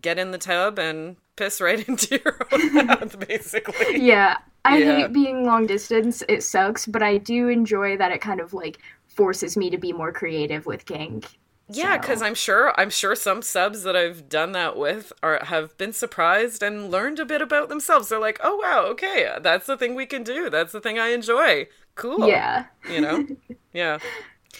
get 0.00 0.18
in 0.18 0.30
the 0.30 0.38
tub 0.38 0.78
and 0.78 1.16
piss 1.36 1.60
right 1.60 1.86
into 1.88 2.20
your 2.24 2.38
own 2.52 2.74
mouth, 2.86 3.26
basically. 3.26 4.00
Yeah. 4.00 4.38
I 4.64 4.78
yeah. 4.78 4.96
hate 4.96 5.12
being 5.12 5.44
long 5.44 5.66
distance. 5.66 6.22
It 6.28 6.42
sucks, 6.42 6.86
but 6.86 7.02
I 7.02 7.18
do 7.18 7.48
enjoy 7.48 7.96
that 7.96 8.12
it 8.12 8.20
kind 8.20 8.40
of 8.40 8.54
like 8.54 8.78
forces 9.06 9.56
me 9.56 9.70
to 9.70 9.78
be 9.78 9.92
more 9.92 10.12
creative 10.12 10.66
with 10.66 10.84
kink. 10.84 11.38
Yeah, 11.68 11.96
because 11.96 12.18
so. 12.18 12.26
I'm 12.26 12.34
sure 12.34 12.78
I'm 12.78 12.90
sure 12.90 13.14
some 13.14 13.40
subs 13.40 13.82
that 13.84 13.96
I've 13.96 14.28
done 14.28 14.52
that 14.52 14.76
with 14.76 15.12
are 15.22 15.44
have 15.44 15.76
been 15.78 15.92
surprised 15.92 16.62
and 16.62 16.90
learned 16.90 17.18
a 17.18 17.24
bit 17.24 17.40
about 17.40 17.68
themselves. 17.68 18.08
They're 18.08 18.18
like, 18.18 18.40
"Oh 18.42 18.56
wow, 18.56 18.84
okay, 18.90 19.30
that's 19.40 19.66
the 19.66 19.76
thing 19.76 19.94
we 19.94 20.04
can 20.06 20.22
do. 20.22 20.50
That's 20.50 20.72
the 20.72 20.80
thing 20.80 20.98
I 20.98 21.08
enjoy 21.08 21.68
cool. 21.94 22.26
Yeah. 22.28 22.66
You 22.88 23.00
know? 23.00 23.26
yeah. 23.72 23.98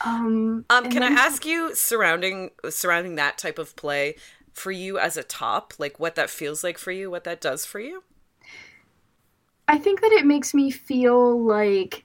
Um, 0.00 0.64
um 0.70 0.90
can 0.90 1.02
I 1.02 1.08
ask 1.08 1.44
you 1.44 1.74
surrounding 1.74 2.50
surrounding 2.70 3.16
that 3.16 3.38
type 3.38 3.58
of 3.58 3.76
play 3.76 4.16
for 4.52 4.72
you 4.72 4.98
as 4.98 5.16
a 5.16 5.22
top, 5.22 5.74
like 5.78 5.98
what 6.00 6.14
that 6.14 6.30
feels 6.30 6.64
like 6.64 6.78
for 6.78 6.92
you, 6.92 7.10
what 7.10 7.24
that 7.24 7.40
does 7.40 7.64
for 7.64 7.80
you? 7.80 8.02
I 9.68 9.78
think 9.78 10.00
that 10.00 10.12
it 10.12 10.26
makes 10.26 10.52
me 10.52 10.70
feel 10.70 11.42
like 11.42 12.04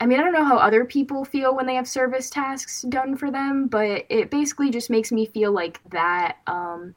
I 0.00 0.06
mean, 0.06 0.18
I 0.20 0.24
don't 0.24 0.32
know 0.32 0.44
how 0.44 0.56
other 0.56 0.84
people 0.84 1.24
feel 1.24 1.54
when 1.54 1.66
they 1.66 1.76
have 1.76 1.88
service 1.88 2.28
tasks 2.28 2.82
done 2.82 3.16
for 3.16 3.30
them, 3.30 3.68
but 3.68 4.04
it 4.08 4.30
basically 4.30 4.70
just 4.70 4.90
makes 4.90 5.12
me 5.12 5.26
feel 5.26 5.52
like 5.52 5.80
that 5.90 6.38
um 6.46 6.94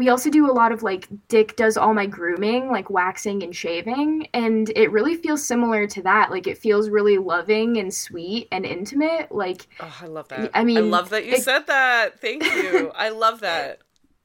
we 0.00 0.08
also 0.08 0.30
do 0.30 0.50
a 0.50 0.54
lot 0.54 0.72
of 0.72 0.82
like 0.82 1.08
Dick 1.28 1.56
does 1.56 1.76
all 1.76 1.92
my 1.92 2.06
grooming, 2.06 2.70
like 2.70 2.88
waxing 2.88 3.42
and 3.42 3.54
shaving, 3.54 4.28
and 4.32 4.72
it 4.74 4.90
really 4.90 5.14
feels 5.14 5.46
similar 5.46 5.86
to 5.88 6.02
that. 6.04 6.30
Like 6.30 6.46
it 6.46 6.56
feels 6.56 6.88
really 6.88 7.18
loving 7.18 7.76
and 7.76 7.92
sweet 7.92 8.48
and 8.50 8.64
intimate. 8.64 9.30
Like 9.30 9.66
Oh, 9.78 9.94
I 10.00 10.06
love 10.06 10.28
that. 10.28 10.52
I 10.54 10.64
mean 10.64 10.78
I 10.78 10.80
love 10.80 11.10
that 11.10 11.26
you 11.26 11.34
it, 11.34 11.42
said 11.42 11.66
that. 11.66 12.18
Thank 12.18 12.44
you. 12.44 12.90
I 12.94 13.10
love 13.10 13.40
that. 13.40 13.80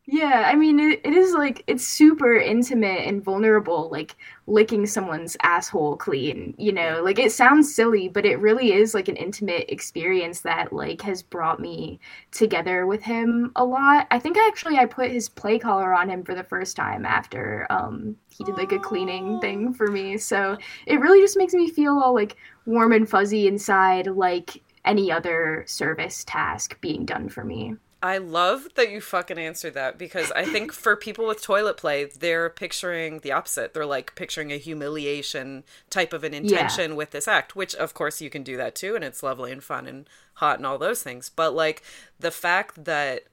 Yeah, 0.08 0.44
I 0.46 0.54
mean, 0.56 0.80
it, 0.80 1.02
it 1.04 1.14
is 1.14 1.34
like, 1.34 1.64
it's 1.66 1.84
super 1.88 2.36
intimate 2.36 3.08
and 3.08 3.24
vulnerable, 3.24 3.90
like 3.92 4.16
licking 4.46 4.86
someone's 4.86 5.36
asshole 5.42 5.98
clean, 5.98 6.54
you 6.60 6.72
know? 6.72 7.02
Like, 7.04 7.18
it 7.18 7.32
sounds 7.32 7.74
silly, 7.74 8.08
but 8.08 8.24
it 8.24 8.40
really 8.40 8.72
is 8.74 8.94
like 8.94 9.08
an 9.08 9.16
intimate 9.16 9.66
experience 9.68 10.42
that, 10.42 10.72
like, 10.72 11.02
has 11.02 11.24
brought 11.24 11.60
me 11.60 12.00
together 12.32 12.86
with 12.86 13.02
him 13.02 13.52
a 13.56 13.66
lot. 13.66 14.06
I 14.12 14.20
think 14.20 14.38
actually 14.38 14.78
I 14.78 14.86
put 14.86 15.10
his 15.10 15.28
play 15.28 15.58
collar 15.58 15.92
on 15.92 16.08
him 16.10 16.24
for 16.24 16.36
the 16.36 16.44
first 16.44 16.76
time 16.76 17.04
after 17.04 17.66
um, 17.72 18.16
he 18.30 18.44
did 18.44 18.58
like 18.58 18.74
a 18.74 18.80
cleaning 18.80 19.40
thing 19.40 19.74
for 19.74 19.88
me. 19.88 20.20
So 20.20 20.56
it 20.86 21.00
really 21.00 21.20
just 21.22 21.38
makes 21.38 21.56
me 21.56 21.68
feel 21.68 21.98
all 21.98 22.14
like 22.14 22.38
warm 22.68 22.92
and 22.92 23.10
fuzzy 23.10 23.48
inside, 23.48 24.06
like 24.06 24.62
any 24.86 25.12
other 25.12 25.64
service 25.68 26.24
task 26.26 26.80
being 26.80 27.06
done 27.06 27.28
for 27.28 27.44
me. 27.44 27.76
I 28.06 28.20
love 28.20 28.68
that 28.76 28.92
you 28.92 29.02
fucking 29.02 29.40
answered 29.40 29.74
that 29.74 29.98
because 29.98 30.32
I 30.34 30.46
think 30.46 30.72
for 30.72 30.96
people 30.96 31.26
with 31.26 31.42
toilet 31.42 31.76
play, 31.76 32.06
they're 32.06 32.52
picturing 32.52 33.22
the 33.22 33.32
opposite. 33.32 33.74
They're 33.74 33.84
like 33.84 34.14
picturing 34.14 34.52
a 34.52 34.58
humiliation 34.58 35.64
type 35.90 36.14
of 36.14 36.24
an 36.24 36.32
intention 36.32 36.92
yeah. 36.92 36.98
with 36.98 37.10
this 37.10 37.28
act, 37.28 37.56
which 37.56 37.74
of 37.74 37.96
course 37.96 38.22
you 38.22 38.30
can 38.30 38.44
do 38.44 38.58
that 38.58 38.76
too, 38.76 38.94
and 38.94 39.04
it's 39.04 39.24
lovely 39.24 39.52
and 39.52 39.64
fun 39.64 39.88
and 39.88 40.08
hot 40.36 40.60
and 40.60 40.68
all 40.68 40.78
those 40.78 41.02
things. 41.02 41.32
But 41.36 41.56
like 41.56 41.82
the 42.20 42.30
fact 42.30 42.86
that 42.86 43.24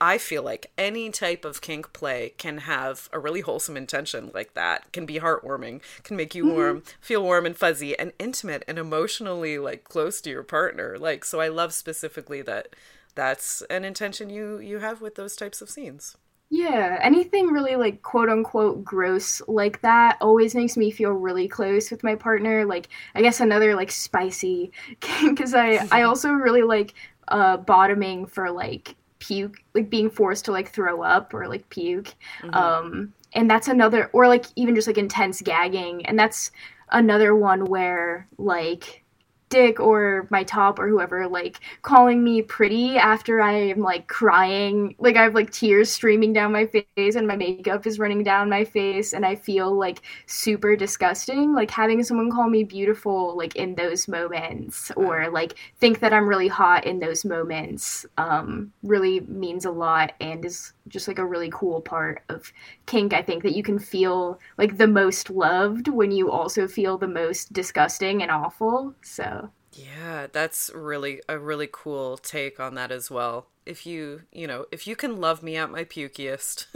I 0.00 0.18
feel 0.18 0.42
like 0.42 0.72
any 0.76 1.10
type 1.10 1.44
of 1.44 1.60
kink 1.60 1.92
play 1.92 2.32
can 2.36 2.58
have 2.58 3.08
a 3.12 3.20
really 3.20 3.42
wholesome 3.42 3.76
intention 3.76 4.32
like 4.34 4.54
that. 4.54 4.90
Can 4.92 5.06
be 5.06 5.20
heartwarming, 5.20 5.82
can 6.02 6.16
make 6.16 6.34
you 6.34 6.46
mm-hmm. 6.46 6.54
warm, 6.56 6.82
feel 7.00 7.22
warm 7.22 7.46
and 7.46 7.56
fuzzy 7.56 7.96
and 7.96 8.12
intimate 8.18 8.64
and 8.66 8.76
emotionally 8.76 9.56
like 9.56 9.84
close 9.84 10.20
to 10.22 10.30
your 10.30 10.42
partner. 10.42 10.98
Like 10.98 11.24
so 11.24 11.40
I 11.40 11.46
love 11.46 11.72
specifically 11.72 12.42
that 12.42 12.74
that's 13.16 13.62
an 13.68 13.84
intention 13.84 14.30
you 14.30 14.58
you 14.60 14.78
have 14.78 15.00
with 15.00 15.16
those 15.16 15.34
types 15.34 15.60
of 15.60 15.68
scenes. 15.68 16.16
Yeah, 16.48 16.98
anything 17.02 17.48
really 17.48 17.74
like 17.74 18.02
quote 18.02 18.28
unquote 18.28 18.84
gross 18.84 19.42
like 19.48 19.80
that 19.80 20.16
always 20.20 20.54
makes 20.54 20.76
me 20.76 20.92
feel 20.92 21.10
really 21.10 21.48
close 21.48 21.90
with 21.90 22.04
my 22.04 22.14
partner. 22.14 22.64
Like 22.64 22.88
I 23.16 23.22
guess 23.22 23.40
another 23.40 23.74
like 23.74 23.90
spicy 23.90 24.70
because 25.00 25.54
I 25.54 25.86
I 25.90 26.02
also 26.02 26.30
really 26.30 26.62
like 26.62 26.94
uh 27.28 27.56
bottoming 27.56 28.26
for 28.26 28.52
like 28.52 28.94
puke 29.18 29.56
like 29.74 29.90
being 29.90 30.10
forced 30.10 30.44
to 30.44 30.52
like 30.52 30.68
throw 30.68 31.02
up 31.02 31.34
or 31.34 31.48
like 31.48 31.68
puke. 31.68 32.14
Mm-hmm. 32.42 32.54
Um 32.54 33.12
and 33.32 33.50
that's 33.50 33.66
another 33.66 34.08
or 34.12 34.28
like 34.28 34.46
even 34.54 34.76
just 34.76 34.86
like 34.86 34.98
intense 34.98 35.42
gagging 35.42 36.06
and 36.06 36.16
that's 36.16 36.52
another 36.92 37.34
one 37.34 37.64
where 37.64 38.28
like 38.38 39.02
Dick 39.48 39.78
or 39.78 40.26
my 40.30 40.42
top 40.42 40.78
or 40.78 40.88
whoever 40.88 41.28
like 41.28 41.60
calling 41.82 42.24
me 42.24 42.42
pretty 42.42 42.96
after 42.96 43.40
I 43.40 43.52
am 43.52 43.80
like 43.80 44.08
crying. 44.08 44.94
Like 44.98 45.16
I 45.16 45.22
have 45.22 45.34
like 45.34 45.50
tears 45.50 45.90
streaming 45.90 46.32
down 46.32 46.52
my 46.52 46.66
face 46.66 47.14
and 47.14 47.26
my 47.28 47.36
makeup 47.36 47.86
is 47.86 47.98
running 47.98 48.24
down 48.24 48.50
my 48.50 48.64
face 48.64 49.12
and 49.12 49.24
I 49.24 49.36
feel 49.36 49.72
like 49.72 50.00
super 50.26 50.74
disgusting. 50.76 51.54
Like 51.54 51.70
having 51.70 52.02
someone 52.02 52.30
call 52.30 52.48
me 52.48 52.64
beautiful 52.64 53.36
like 53.36 53.54
in 53.56 53.74
those 53.76 54.08
moments 54.08 54.90
or 54.96 55.30
like 55.30 55.54
think 55.78 56.00
that 56.00 56.12
I'm 56.12 56.28
really 56.28 56.48
hot 56.48 56.84
in 56.84 56.98
those 56.98 57.24
moments 57.24 58.04
um 58.18 58.72
really 58.82 59.20
means 59.20 59.64
a 59.64 59.70
lot 59.70 60.12
and 60.20 60.44
is 60.44 60.72
just 60.88 61.08
like 61.08 61.18
a 61.18 61.26
really 61.26 61.50
cool 61.52 61.80
part 61.80 62.22
of 62.28 62.52
kink 62.86 63.12
i 63.12 63.22
think 63.22 63.42
that 63.42 63.54
you 63.54 63.62
can 63.62 63.78
feel 63.78 64.38
like 64.58 64.76
the 64.76 64.86
most 64.86 65.30
loved 65.30 65.88
when 65.88 66.10
you 66.10 66.30
also 66.30 66.66
feel 66.68 66.96
the 66.98 67.08
most 67.08 67.52
disgusting 67.52 68.22
and 68.22 68.30
awful 68.30 68.94
so. 69.02 69.50
Yeah 69.72 70.26
that's 70.32 70.70
really 70.74 71.20
a 71.28 71.38
really 71.38 71.68
cool 71.70 72.16
take 72.16 72.58
on 72.58 72.74
that 72.76 72.90
as 72.90 73.10
well. 73.10 73.48
If 73.66 73.84
you 73.84 74.22
you 74.32 74.46
know 74.46 74.64
if 74.72 74.86
you 74.86 74.96
can 74.96 75.20
love 75.20 75.42
me 75.42 75.56
at 75.56 75.70
my 75.70 75.84
pukiest. 75.84 76.66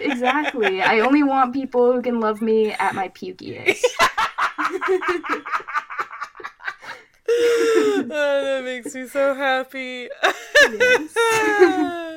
Exactly. 0.00 0.82
I 0.82 1.00
only 1.00 1.22
want 1.22 1.54
people 1.54 1.92
who 1.92 2.02
can 2.02 2.20
love 2.20 2.42
me 2.42 2.72
at 2.72 2.94
my 2.94 3.08
pukiest. 3.08 3.82
Oh, 8.16 8.42
that 8.44 8.64
makes 8.64 8.94
me 8.94 9.08
so 9.08 9.34
happy. 9.34 10.08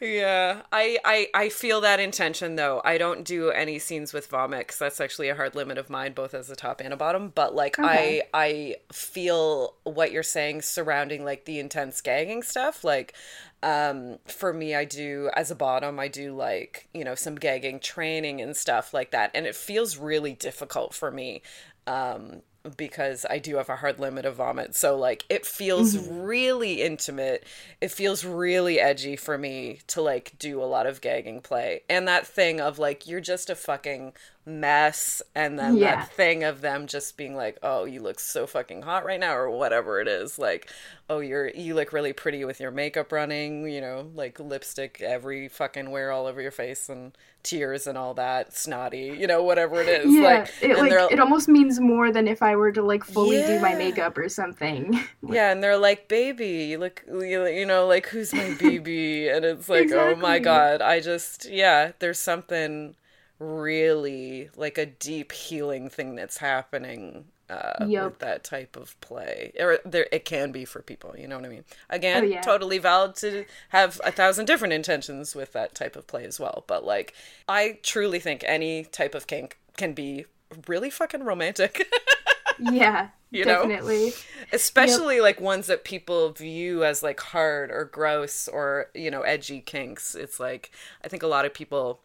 yeah, 0.00 0.62
I, 0.72 0.98
I 1.04 1.28
I 1.34 1.48
feel 1.50 1.80
that 1.82 2.00
intention 2.00 2.56
though. 2.56 2.80
I 2.84 2.98
don't 2.98 3.24
do 3.24 3.50
any 3.50 3.78
scenes 3.78 4.12
with 4.12 4.28
vomit 4.28 4.60
because 4.66 4.78
that's 4.78 5.00
actually 5.00 5.28
a 5.28 5.34
hard 5.34 5.54
limit 5.54 5.78
of 5.78 5.90
mine, 5.90 6.12
both 6.12 6.32
as 6.34 6.48
a 6.50 6.56
top 6.56 6.80
and 6.80 6.92
a 6.92 6.96
bottom. 6.96 7.28
But 7.28 7.54
like, 7.54 7.78
okay. 7.78 8.22
I 8.32 8.46
I 8.48 8.76
feel 8.92 9.74
what 9.84 10.12
you're 10.12 10.22
saying 10.22 10.62
surrounding 10.62 11.24
like 11.24 11.44
the 11.44 11.58
intense 11.58 12.00
gagging 12.00 12.42
stuff. 12.42 12.82
Like, 12.82 13.14
um 13.62 14.18
for 14.26 14.52
me 14.52 14.74
i 14.74 14.84
do 14.84 15.30
as 15.36 15.50
a 15.50 15.54
bottom 15.54 16.00
i 16.00 16.08
do 16.08 16.34
like 16.34 16.88
you 16.94 17.04
know 17.04 17.14
some 17.14 17.34
gagging 17.34 17.78
training 17.78 18.40
and 18.40 18.56
stuff 18.56 18.94
like 18.94 19.10
that 19.10 19.30
and 19.34 19.46
it 19.46 19.54
feels 19.54 19.98
really 19.98 20.32
difficult 20.32 20.94
for 20.94 21.10
me 21.10 21.42
um 21.86 22.40
because 22.76 23.24
I 23.28 23.38
do 23.38 23.56
have 23.56 23.68
a 23.68 23.76
hard 23.76 23.98
limit 23.98 24.24
of 24.24 24.36
vomit. 24.36 24.74
So 24.74 24.96
like 24.96 25.24
it 25.28 25.46
feels 25.46 25.94
mm-hmm. 25.94 26.20
really 26.20 26.82
intimate. 26.82 27.44
It 27.80 27.90
feels 27.90 28.24
really 28.24 28.78
edgy 28.78 29.16
for 29.16 29.38
me 29.38 29.80
to 29.88 30.02
like 30.02 30.38
do 30.38 30.62
a 30.62 30.64
lot 30.64 30.86
of 30.86 31.00
gagging 31.00 31.40
play. 31.40 31.82
And 31.88 32.06
that 32.08 32.26
thing 32.26 32.60
of 32.60 32.78
like 32.78 33.06
you're 33.06 33.20
just 33.20 33.50
a 33.50 33.54
fucking 33.54 34.12
mess 34.46 35.22
and 35.34 35.58
then 35.58 35.76
yeah. 35.76 35.96
that 35.96 36.12
thing 36.12 36.44
of 36.44 36.60
them 36.60 36.86
just 36.86 37.16
being 37.16 37.36
like, 37.36 37.58
"Oh, 37.62 37.84
you 37.84 38.00
look 38.00 38.18
so 38.20 38.46
fucking 38.46 38.82
hot 38.82 39.04
right 39.04 39.20
now" 39.20 39.36
or 39.36 39.50
whatever 39.50 40.00
it 40.00 40.08
is. 40.08 40.38
Like, 40.38 40.70
"Oh, 41.08 41.20
you're 41.20 41.48
you 41.50 41.74
look 41.74 41.92
really 41.92 42.12
pretty 42.12 42.44
with 42.44 42.60
your 42.60 42.70
makeup 42.70 43.12
running, 43.12 43.68
you 43.68 43.80
know, 43.80 44.10
like 44.14 44.40
lipstick 44.40 45.00
every 45.00 45.48
fucking 45.48 45.90
where 45.90 46.10
all 46.10 46.26
over 46.26 46.40
your 46.40 46.50
face 46.50 46.88
and 46.88 47.12
tears 47.42 47.86
and 47.86 47.96
all 47.96 48.12
that 48.12 48.54
snotty 48.54 49.16
you 49.18 49.26
know 49.26 49.42
whatever 49.42 49.80
it 49.80 49.88
is 49.88 50.12
yeah, 50.12 50.22
like, 50.22 50.50
it, 50.60 50.76
like 50.76 51.10
it 51.10 51.18
almost 51.18 51.48
means 51.48 51.80
more 51.80 52.12
than 52.12 52.28
if 52.28 52.42
i 52.42 52.54
were 52.54 52.70
to 52.70 52.82
like 52.82 53.02
fully 53.02 53.38
yeah. 53.38 53.46
do 53.46 53.60
my 53.60 53.74
makeup 53.74 54.18
or 54.18 54.28
something 54.28 55.00
yeah 55.28 55.50
and 55.50 55.62
they're 55.62 55.78
like 55.78 56.06
baby 56.06 56.64
you 56.64 56.78
look 56.78 57.02
you 57.08 57.64
know 57.64 57.86
like 57.86 58.06
who's 58.08 58.34
my 58.34 58.54
baby 58.60 59.28
and 59.28 59.44
it's 59.44 59.70
like 59.70 59.84
exactly. 59.84 60.12
oh 60.12 60.16
my 60.16 60.38
god 60.38 60.82
i 60.82 61.00
just 61.00 61.48
yeah 61.48 61.92
there's 61.98 62.18
something 62.18 62.94
really 63.40 64.50
like 64.54 64.78
a 64.78 64.86
deep 64.86 65.32
healing 65.32 65.88
thing 65.88 66.14
that's 66.14 66.36
happening 66.36 67.24
uh, 67.48 67.84
yep. 67.86 68.04
with 68.04 68.18
that 68.20 68.44
type 68.44 68.76
of 68.76 68.98
play, 69.00 69.52
or 69.58 69.80
there 69.84 70.06
it 70.12 70.24
can 70.24 70.52
be 70.52 70.64
for 70.64 70.82
people. 70.82 71.16
You 71.18 71.26
know 71.26 71.36
what 71.36 71.46
I 71.46 71.48
mean? 71.48 71.64
Again, 71.88 72.22
oh, 72.22 72.26
yeah. 72.26 72.40
totally 72.42 72.78
valid 72.78 73.16
to 73.16 73.44
have 73.70 74.00
a 74.04 74.12
thousand 74.12 74.44
different 74.44 74.72
intentions 74.72 75.34
with 75.34 75.52
that 75.54 75.74
type 75.74 75.96
of 75.96 76.06
play 76.06 76.24
as 76.24 76.38
well. 76.38 76.64
But 76.68 76.84
like, 76.84 77.14
I 77.48 77.80
truly 77.82 78.20
think 78.20 78.44
any 78.46 78.84
type 78.84 79.16
of 79.16 79.26
kink 79.26 79.58
can 79.76 79.94
be 79.94 80.26
really 80.68 80.90
fucking 80.90 81.24
romantic. 81.24 81.90
yeah, 82.60 83.08
you 83.32 83.44
definitely. 83.44 84.06
know, 84.06 84.12
especially 84.52 85.16
yep. 85.16 85.22
like 85.24 85.40
ones 85.40 85.66
that 85.66 85.82
people 85.82 86.30
view 86.30 86.84
as 86.84 87.02
like 87.02 87.18
hard 87.18 87.72
or 87.72 87.84
gross 87.84 88.46
or 88.46 88.90
you 88.94 89.10
know 89.10 89.22
edgy 89.22 89.60
kinks. 89.60 90.14
It's 90.14 90.38
like 90.38 90.70
I 91.04 91.08
think 91.08 91.24
a 91.24 91.28
lot 91.28 91.46
of 91.46 91.52
people 91.52 92.00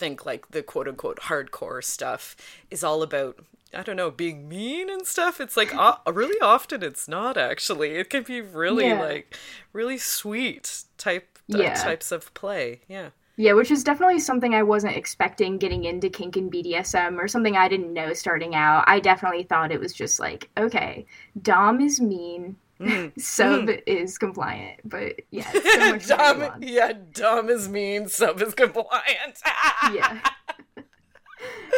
think 0.00 0.24
like 0.26 0.48
the 0.48 0.62
quote 0.62 0.88
unquote 0.88 1.20
hardcore 1.20 1.84
stuff 1.84 2.34
is 2.70 2.82
all 2.82 3.02
about 3.02 3.38
I 3.72 3.82
don't 3.84 3.94
know, 3.94 4.10
being 4.10 4.48
mean 4.48 4.90
and 4.90 5.06
stuff. 5.06 5.40
It's 5.40 5.56
like 5.56 5.72
uh, 5.72 5.96
really 6.12 6.40
often 6.40 6.82
it's 6.82 7.06
not 7.06 7.36
actually. 7.36 7.90
It 7.90 8.10
can 8.10 8.24
be 8.24 8.40
really 8.40 8.88
yeah. 8.88 9.00
like 9.00 9.36
really 9.72 9.98
sweet 9.98 10.82
type 10.98 11.38
uh, 11.54 11.58
yeah. 11.58 11.74
types 11.74 12.10
of 12.10 12.34
play. 12.34 12.80
Yeah. 12.88 13.10
Yeah, 13.36 13.52
which 13.52 13.70
is 13.70 13.84
definitely 13.84 14.18
something 14.18 14.54
I 14.54 14.64
wasn't 14.64 14.96
expecting 14.96 15.56
getting 15.56 15.84
into 15.84 16.10
kink 16.10 16.36
and 16.36 16.52
BDSM 16.52 17.16
or 17.16 17.28
something 17.28 17.56
I 17.56 17.68
didn't 17.68 17.94
know 17.94 18.12
starting 18.12 18.54
out. 18.54 18.84
I 18.86 19.00
definitely 19.00 19.44
thought 19.44 19.72
it 19.72 19.80
was 19.80 19.94
just 19.94 20.18
like, 20.20 20.50
okay, 20.58 21.06
Dom 21.40 21.80
is 21.80 22.00
mean, 22.00 22.56
mm. 22.80 23.12
Sub 23.20 23.66
mm. 23.66 23.82
is 23.86 24.18
compliant, 24.18 24.80
but 24.84 25.20
yeah, 25.30 25.50
so 25.98 25.98
Dom, 26.16 26.62
yeah, 26.62 26.92
Dom 27.12 27.48
is 27.48 27.68
mean, 27.68 28.08
Sub 28.08 28.40
is 28.40 28.54
compliant. 28.54 29.38
yeah 29.92 30.20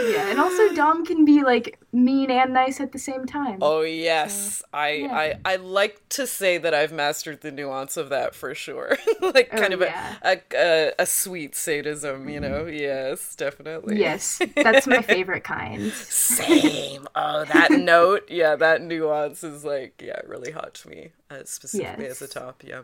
yeah, 0.02 0.28
and 0.28 0.40
also 0.40 0.74
Dom 0.74 1.04
can 1.04 1.24
be 1.24 1.42
like 1.42 1.78
mean 1.92 2.30
and 2.30 2.52
nice 2.52 2.80
at 2.80 2.92
the 2.92 2.98
same 2.98 3.26
time. 3.26 3.58
Oh 3.60 3.82
yes, 3.82 4.62
I, 4.72 4.90
yeah. 4.90 5.14
I 5.14 5.34
I 5.44 5.56
like 5.56 6.00
to 6.10 6.26
say 6.26 6.58
that 6.58 6.74
I've 6.74 6.92
mastered 6.92 7.40
the 7.40 7.52
nuance 7.52 7.96
of 7.96 8.08
that 8.08 8.34
for 8.34 8.54
sure. 8.54 8.96
like 9.20 9.50
oh, 9.52 9.58
kind 9.58 9.72
of 9.72 9.80
yeah. 9.80 10.16
a, 10.22 10.38
a, 10.54 10.92
a 11.00 11.06
sweet 11.06 11.54
sadism, 11.54 12.28
you 12.28 12.40
know. 12.40 12.66
Yes, 12.66 13.36
definitely. 13.36 13.98
Yes, 13.98 14.40
that's 14.56 14.86
my 14.86 15.02
favorite 15.02 15.44
kind. 15.44 15.92
Same. 15.92 17.06
Oh, 17.14 17.44
that 17.44 17.70
note, 17.72 18.28
yeah, 18.28 18.56
that 18.56 18.82
nuance 18.82 19.44
is 19.44 19.64
like 19.64 20.02
yeah, 20.04 20.20
really 20.26 20.52
hot 20.52 20.74
to 20.74 20.88
me, 20.88 21.10
uh, 21.30 21.44
specifically 21.44 22.04
yes. 22.04 22.22
as 22.22 22.30
a 22.30 22.32
top. 22.32 22.62
Yeah. 22.64 22.82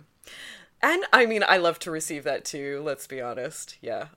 And 0.81 1.05
I 1.13 1.27
mean, 1.27 1.43
I 1.47 1.57
love 1.57 1.79
to 1.81 1.91
receive 1.91 2.25
that 2.25 2.45
too. 2.45 2.81
Let's 2.85 3.07
be 3.07 3.21
honest. 3.21 3.79
Yeah, 3.81 4.09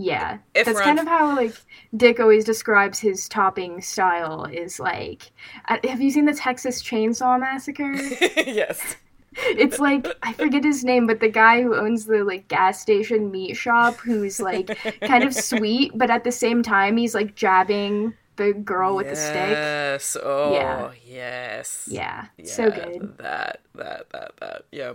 yeah, 0.00 0.38
if 0.54 0.66
that's 0.66 0.80
kind 0.80 1.00
of 1.00 1.08
how 1.08 1.34
like 1.34 1.52
Dick 1.96 2.20
always 2.20 2.44
describes 2.44 3.00
his 3.00 3.28
topping 3.28 3.80
style. 3.80 4.44
Is 4.44 4.78
like, 4.78 5.32
uh, 5.66 5.78
have 5.82 6.00
you 6.00 6.12
seen 6.12 6.24
the 6.24 6.34
Texas 6.34 6.80
Chainsaw 6.80 7.40
Massacre? 7.40 7.92
yes. 8.36 8.94
It's 9.32 9.80
like 9.80 10.06
I 10.22 10.34
forget 10.34 10.62
his 10.62 10.84
name, 10.84 11.08
but 11.08 11.18
the 11.18 11.28
guy 11.28 11.62
who 11.62 11.74
owns 11.74 12.06
the 12.06 12.22
like 12.22 12.46
gas 12.46 12.80
station 12.80 13.32
meat 13.32 13.54
shop, 13.56 13.96
who's 13.96 14.38
like 14.38 14.78
kind 15.00 15.24
of 15.24 15.34
sweet, 15.50 15.90
but 15.96 16.10
at 16.10 16.22
the 16.22 16.32
same 16.32 16.62
time 16.62 16.96
he's 16.96 17.12
like 17.12 17.34
jabbing 17.34 18.14
the 18.36 18.52
girl 18.52 18.94
with 18.94 19.06
yes. 19.06 19.16
the 19.16 19.22
stick. 19.24 19.50
Yes. 19.50 20.16
Oh, 20.22 20.52
yeah. 20.52 20.90
yes. 21.04 21.88
Yeah. 21.90 22.26
yeah. 22.36 22.46
So 22.46 22.70
good. 22.70 23.18
That 23.18 23.62
that 23.74 24.10
that 24.10 24.30
that. 24.38 24.62
Yeah. 24.70 24.94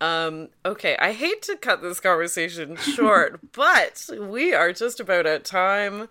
Um, 0.00 0.48
okay, 0.64 0.96
I 0.98 1.12
hate 1.12 1.42
to 1.42 1.56
cut 1.56 1.82
this 1.82 2.00
conversation 2.00 2.76
short, 2.76 3.40
but 3.52 4.08
we 4.18 4.52
are 4.52 4.72
just 4.72 5.00
about 5.00 5.26
at 5.26 5.44
time. 5.44 6.08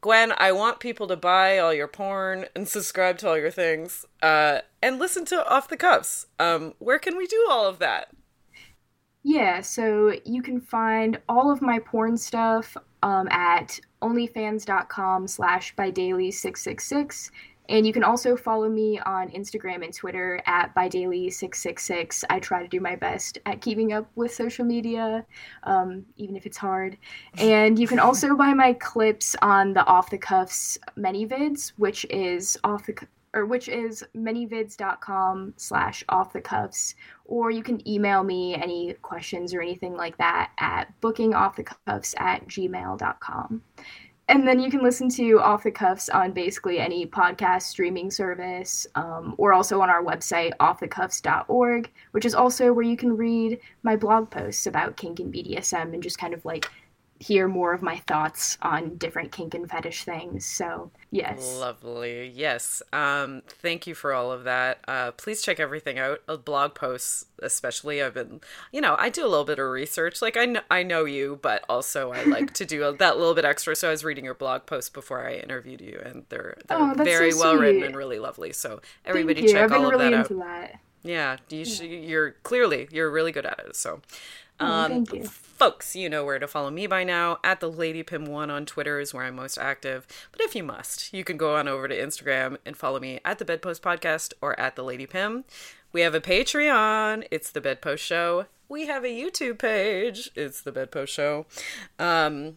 Gwen, 0.00 0.32
I 0.36 0.50
want 0.52 0.80
people 0.80 1.06
to 1.06 1.16
buy 1.16 1.58
all 1.58 1.72
your 1.72 1.86
porn 1.86 2.46
and 2.56 2.68
subscribe 2.68 3.18
to 3.18 3.28
all 3.28 3.38
your 3.38 3.52
things, 3.52 4.04
uh, 4.20 4.60
and 4.82 4.98
listen 4.98 5.24
to 5.26 5.48
Off 5.48 5.68
the 5.68 5.76
Cuffs. 5.76 6.26
Um, 6.40 6.74
where 6.78 6.98
can 6.98 7.16
we 7.16 7.26
do 7.26 7.46
all 7.48 7.66
of 7.66 7.78
that? 7.78 8.08
Yeah, 9.22 9.60
so 9.60 10.12
you 10.24 10.42
can 10.42 10.60
find 10.60 11.20
all 11.28 11.52
of 11.52 11.62
my 11.62 11.78
porn 11.78 12.16
stuff 12.16 12.76
um, 13.04 13.28
at 13.30 13.78
onlyfans.com 14.02 15.28
slash 15.28 15.74
bydaily666 15.76 17.30
And 17.68 17.86
you 17.86 17.92
can 17.92 18.04
also 18.04 18.36
follow 18.36 18.68
me 18.68 18.98
on 19.00 19.30
Instagram 19.30 19.84
and 19.84 19.94
Twitter 19.94 20.42
at 20.46 20.74
bydaily666. 20.74 22.24
I 22.28 22.40
try 22.40 22.62
to 22.62 22.68
do 22.68 22.80
my 22.80 22.96
best 22.96 23.38
at 23.46 23.60
keeping 23.60 23.92
up 23.92 24.10
with 24.14 24.34
social 24.34 24.64
media, 24.64 25.24
um, 25.62 26.04
even 26.16 26.36
if 26.36 26.44
it's 26.44 26.56
hard. 26.56 26.98
And 27.38 27.78
you 27.78 27.86
can 27.86 27.98
also 28.00 28.36
buy 28.36 28.52
my 28.52 28.72
clips 28.74 29.36
on 29.42 29.72
the 29.72 29.84
Off 29.86 30.10
the 30.10 30.18
Cuffs 30.18 30.78
ManyVids, 30.98 31.72
which 31.76 32.04
is 32.06 32.58
off 32.64 32.86
the 32.86 32.94
or 33.34 33.46
which 33.46 33.68
is 33.68 34.04
manyvids.com 34.14 35.54
slash 35.56 36.04
off 36.08 36.32
the 36.32 36.40
cuffs 36.40 36.94
or 37.24 37.50
you 37.50 37.62
can 37.62 37.86
email 37.88 38.22
me 38.22 38.54
any 38.54 38.92
questions 38.94 39.54
or 39.54 39.62
anything 39.62 39.96
like 39.96 40.16
that 40.18 40.50
at 40.58 40.92
bookingoffthecuffs 41.00 42.14
at 42.20 42.46
gmail.com 42.46 43.62
and 44.32 44.48
then 44.48 44.58
you 44.58 44.70
can 44.70 44.82
listen 44.82 45.10
to 45.10 45.40
Off 45.40 45.64
the 45.64 45.70
Cuffs 45.70 46.08
on 46.08 46.32
basically 46.32 46.78
any 46.78 47.04
podcast 47.04 47.64
streaming 47.64 48.10
service, 48.10 48.86
um, 48.94 49.34
or 49.36 49.52
also 49.52 49.82
on 49.82 49.90
our 49.90 50.02
website, 50.02 50.52
offthecuffs.org, 50.58 51.90
which 52.12 52.24
is 52.24 52.34
also 52.34 52.72
where 52.72 52.82
you 52.82 52.96
can 52.96 53.14
read 53.14 53.60
my 53.82 53.94
blog 53.94 54.30
posts 54.30 54.66
about 54.66 54.96
kink 54.96 55.20
and 55.20 55.32
BDSM 55.34 55.92
and 55.92 56.02
just 56.02 56.16
kind 56.16 56.32
of 56.32 56.42
like 56.46 56.70
hear 57.22 57.46
more 57.46 57.72
of 57.72 57.82
my 57.82 57.98
thoughts 57.98 58.58
on 58.62 58.96
different 58.96 59.30
kink 59.30 59.54
and 59.54 59.70
fetish 59.70 60.02
things. 60.02 60.44
So, 60.44 60.90
yes. 61.12 61.56
Lovely. 61.58 62.32
Yes. 62.34 62.82
Um, 62.92 63.42
thank 63.46 63.86
you 63.86 63.94
for 63.94 64.12
all 64.12 64.32
of 64.32 64.44
that. 64.44 64.80
Uh, 64.88 65.12
please 65.12 65.40
check 65.40 65.60
everything 65.60 66.00
out. 66.00 66.20
Uh, 66.26 66.36
blog 66.36 66.74
posts, 66.74 67.26
especially. 67.40 68.02
I've 68.02 68.14
been, 68.14 68.40
you 68.72 68.80
know, 68.80 68.96
I 68.98 69.08
do 69.08 69.24
a 69.24 69.28
little 69.28 69.44
bit 69.44 69.60
of 69.60 69.70
research. 69.70 70.20
Like, 70.20 70.36
I, 70.36 70.46
know, 70.46 70.60
I 70.68 70.82
know 70.82 71.04
you, 71.04 71.38
but 71.42 71.64
also 71.68 72.12
I 72.12 72.24
like 72.24 72.54
to 72.54 72.64
do 72.64 72.84
a, 72.84 72.96
that 72.96 73.18
little 73.18 73.34
bit 73.34 73.44
extra. 73.44 73.76
So, 73.76 73.88
I 73.88 73.92
was 73.92 74.04
reading 74.04 74.24
your 74.24 74.34
blog 74.34 74.66
posts 74.66 74.90
before 74.90 75.26
I 75.26 75.34
interviewed 75.34 75.80
you, 75.80 76.02
and 76.04 76.24
they're, 76.28 76.58
they're 76.66 76.78
oh, 76.78 76.94
very 76.96 77.30
so 77.30 77.38
well 77.38 77.56
written 77.56 77.84
and 77.84 77.94
really 77.94 78.18
lovely. 78.18 78.52
So, 78.52 78.80
everybody 79.04 79.46
check 79.46 79.70
all 79.70 79.92
of 79.92 79.98
that 80.00 80.12
out. 80.12 80.28
That. 80.28 80.80
Yeah, 81.04 81.36
you 81.48 81.64
should, 81.64 81.90
you're 81.90 82.32
clearly 82.42 82.88
you're 82.90 83.10
really 83.10 83.32
good 83.32 83.46
at 83.46 83.60
it. 83.66 83.76
So, 83.76 84.00
um, 84.64 85.04
thank 85.06 85.12
you 85.12 85.30
folks, 85.62 85.94
you 85.94 86.08
know 86.08 86.24
where 86.24 86.40
to 86.40 86.48
follow 86.48 86.72
me 86.72 86.88
by 86.88 87.04
now. 87.04 87.38
At 87.44 87.60
the 87.60 87.70
Lady 87.70 88.02
Pim 88.02 88.24
One 88.24 88.50
on 88.50 88.66
Twitter 88.66 88.98
is 88.98 89.14
where 89.14 89.22
I'm 89.22 89.36
most 89.36 89.56
active. 89.58 90.08
But 90.32 90.40
if 90.40 90.56
you 90.56 90.64
must, 90.64 91.12
you 91.14 91.22
can 91.22 91.36
go 91.36 91.54
on 91.54 91.68
over 91.68 91.86
to 91.86 91.96
Instagram 91.96 92.56
and 92.66 92.76
follow 92.76 92.98
me 92.98 93.20
at 93.24 93.38
the 93.38 93.44
Bedpost 93.44 93.80
Podcast 93.80 94.32
or 94.40 94.58
at 94.58 94.74
the 94.74 94.82
Lady 94.82 95.06
Pim. 95.06 95.44
We 95.92 96.00
have 96.00 96.16
a 96.16 96.20
Patreon. 96.20 97.28
It's 97.30 97.52
the 97.52 97.60
Bedpost 97.60 98.02
Show. 98.02 98.46
We 98.68 98.88
have 98.88 99.04
a 99.04 99.06
YouTube 99.06 99.60
page. 99.60 100.32
It's 100.34 100.62
the 100.62 100.72
Bedpost 100.72 101.12
Show. 101.12 101.46
Um, 101.96 102.56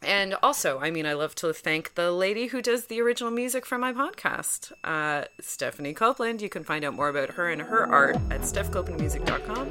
and 0.00 0.34
also, 0.42 0.78
I 0.78 0.90
mean, 0.90 1.04
I 1.04 1.12
love 1.12 1.34
to 1.34 1.52
thank 1.52 1.94
the 1.94 2.10
lady 2.10 2.46
who 2.46 2.62
does 2.62 2.86
the 2.86 3.02
original 3.02 3.30
music 3.30 3.66
for 3.66 3.76
my 3.76 3.92
podcast, 3.92 4.72
uh, 4.82 5.26
Stephanie 5.42 5.92
Copeland. 5.92 6.40
You 6.40 6.48
can 6.48 6.64
find 6.64 6.86
out 6.86 6.94
more 6.94 7.10
about 7.10 7.30
her 7.32 7.50
and 7.50 7.60
her 7.60 7.86
art 7.86 8.16
at 8.30 8.40
stephcopelandmusic.com. 8.40 9.70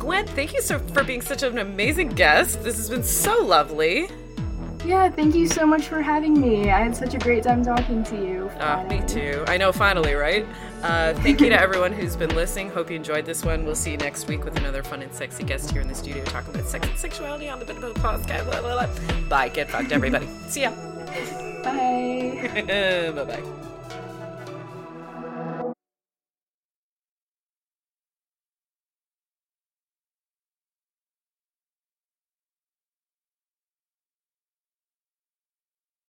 Gwen, 0.00 0.26
thank 0.28 0.54
you 0.54 0.62
so 0.62 0.78
for 0.78 1.04
being 1.04 1.20
such 1.20 1.42
an 1.42 1.58
amazing 1.58 2.08
guest. 2.08 2.64
This 2.64 2.76
has 2.78 2.88
been 2.88 3.02
so 3.02 3.44
lovely. 3.44 4.08
Yeah, 4.84 5.10
thank 5.10 5.34
you 5.34 5.46
so 5.46 5.66
much 5.66 5.88
for 5.88 6.00
having 6.00 6.40
me. 6.40 6.70
I 6.70 6.80
had 6.84 6.96
such 6.96 7.12
a 7.12 7.18
great 7.18 7.42
time 7.42 7.62
talking 7.62 8.02
to 8.04 8.16
you. 8.16 8.50
Ah, 8.60 8.80
uh, 8.80 8.88
me 8.88 9.02
too. 9.06 9.44
I 9.46 9.58
know, 9.58 9.72
finally, 9.72 10.14
right? 10.14 10.46
Uh, 10.82 11.12
thank 11.16 11.40
you 11.42 11.50
to 11.50 11.60
everyone 11.60 11.92
who's 11.92 12.16
been 12.16 12.34
listening. 12.34 12.70
Hope 12.70 12.88
you 12.88 12.96
enjoyed 12.96 13.26
this 13.26 13.44
one. 13.44 13.66
We'll 13.66 13.74
see 13.74 13.90
you 13.90 13.98
next 13.98 14.26
week 14.26 14.42
with 14.42 14.56
another 14.56 14.82
fun 14.82 15.02
and 15.02 15.12
sexy 15.12 15.44
guest 15.44 15.70
here 15.70 15.82
in 15.82 15.88
the 15.88 15.94
studio 15.94 16.24
talking 16.24 16.54
about 16.54 16.66
sex 16.66 16.88
and 16.88 16.98
sexuality 16.98 17.50
on 17.50 17.58
the 17.58 17.66
Bedpost 17.66 17.98
Podcast. 17.98 18.44
Blah, 18.46 18.62
blah, 18.62 18.86
blah. 18.86 19.28
Bye. 19.28 19.50
Get 19.50 19.70
fucked, 19.70 19.92
everybody. 19.92 20.26
see 20.48 20.62
ya. 20.62 20.70
Bye. 21.62 23.12
bye 23.14 23.24
bye. 23.24 23.59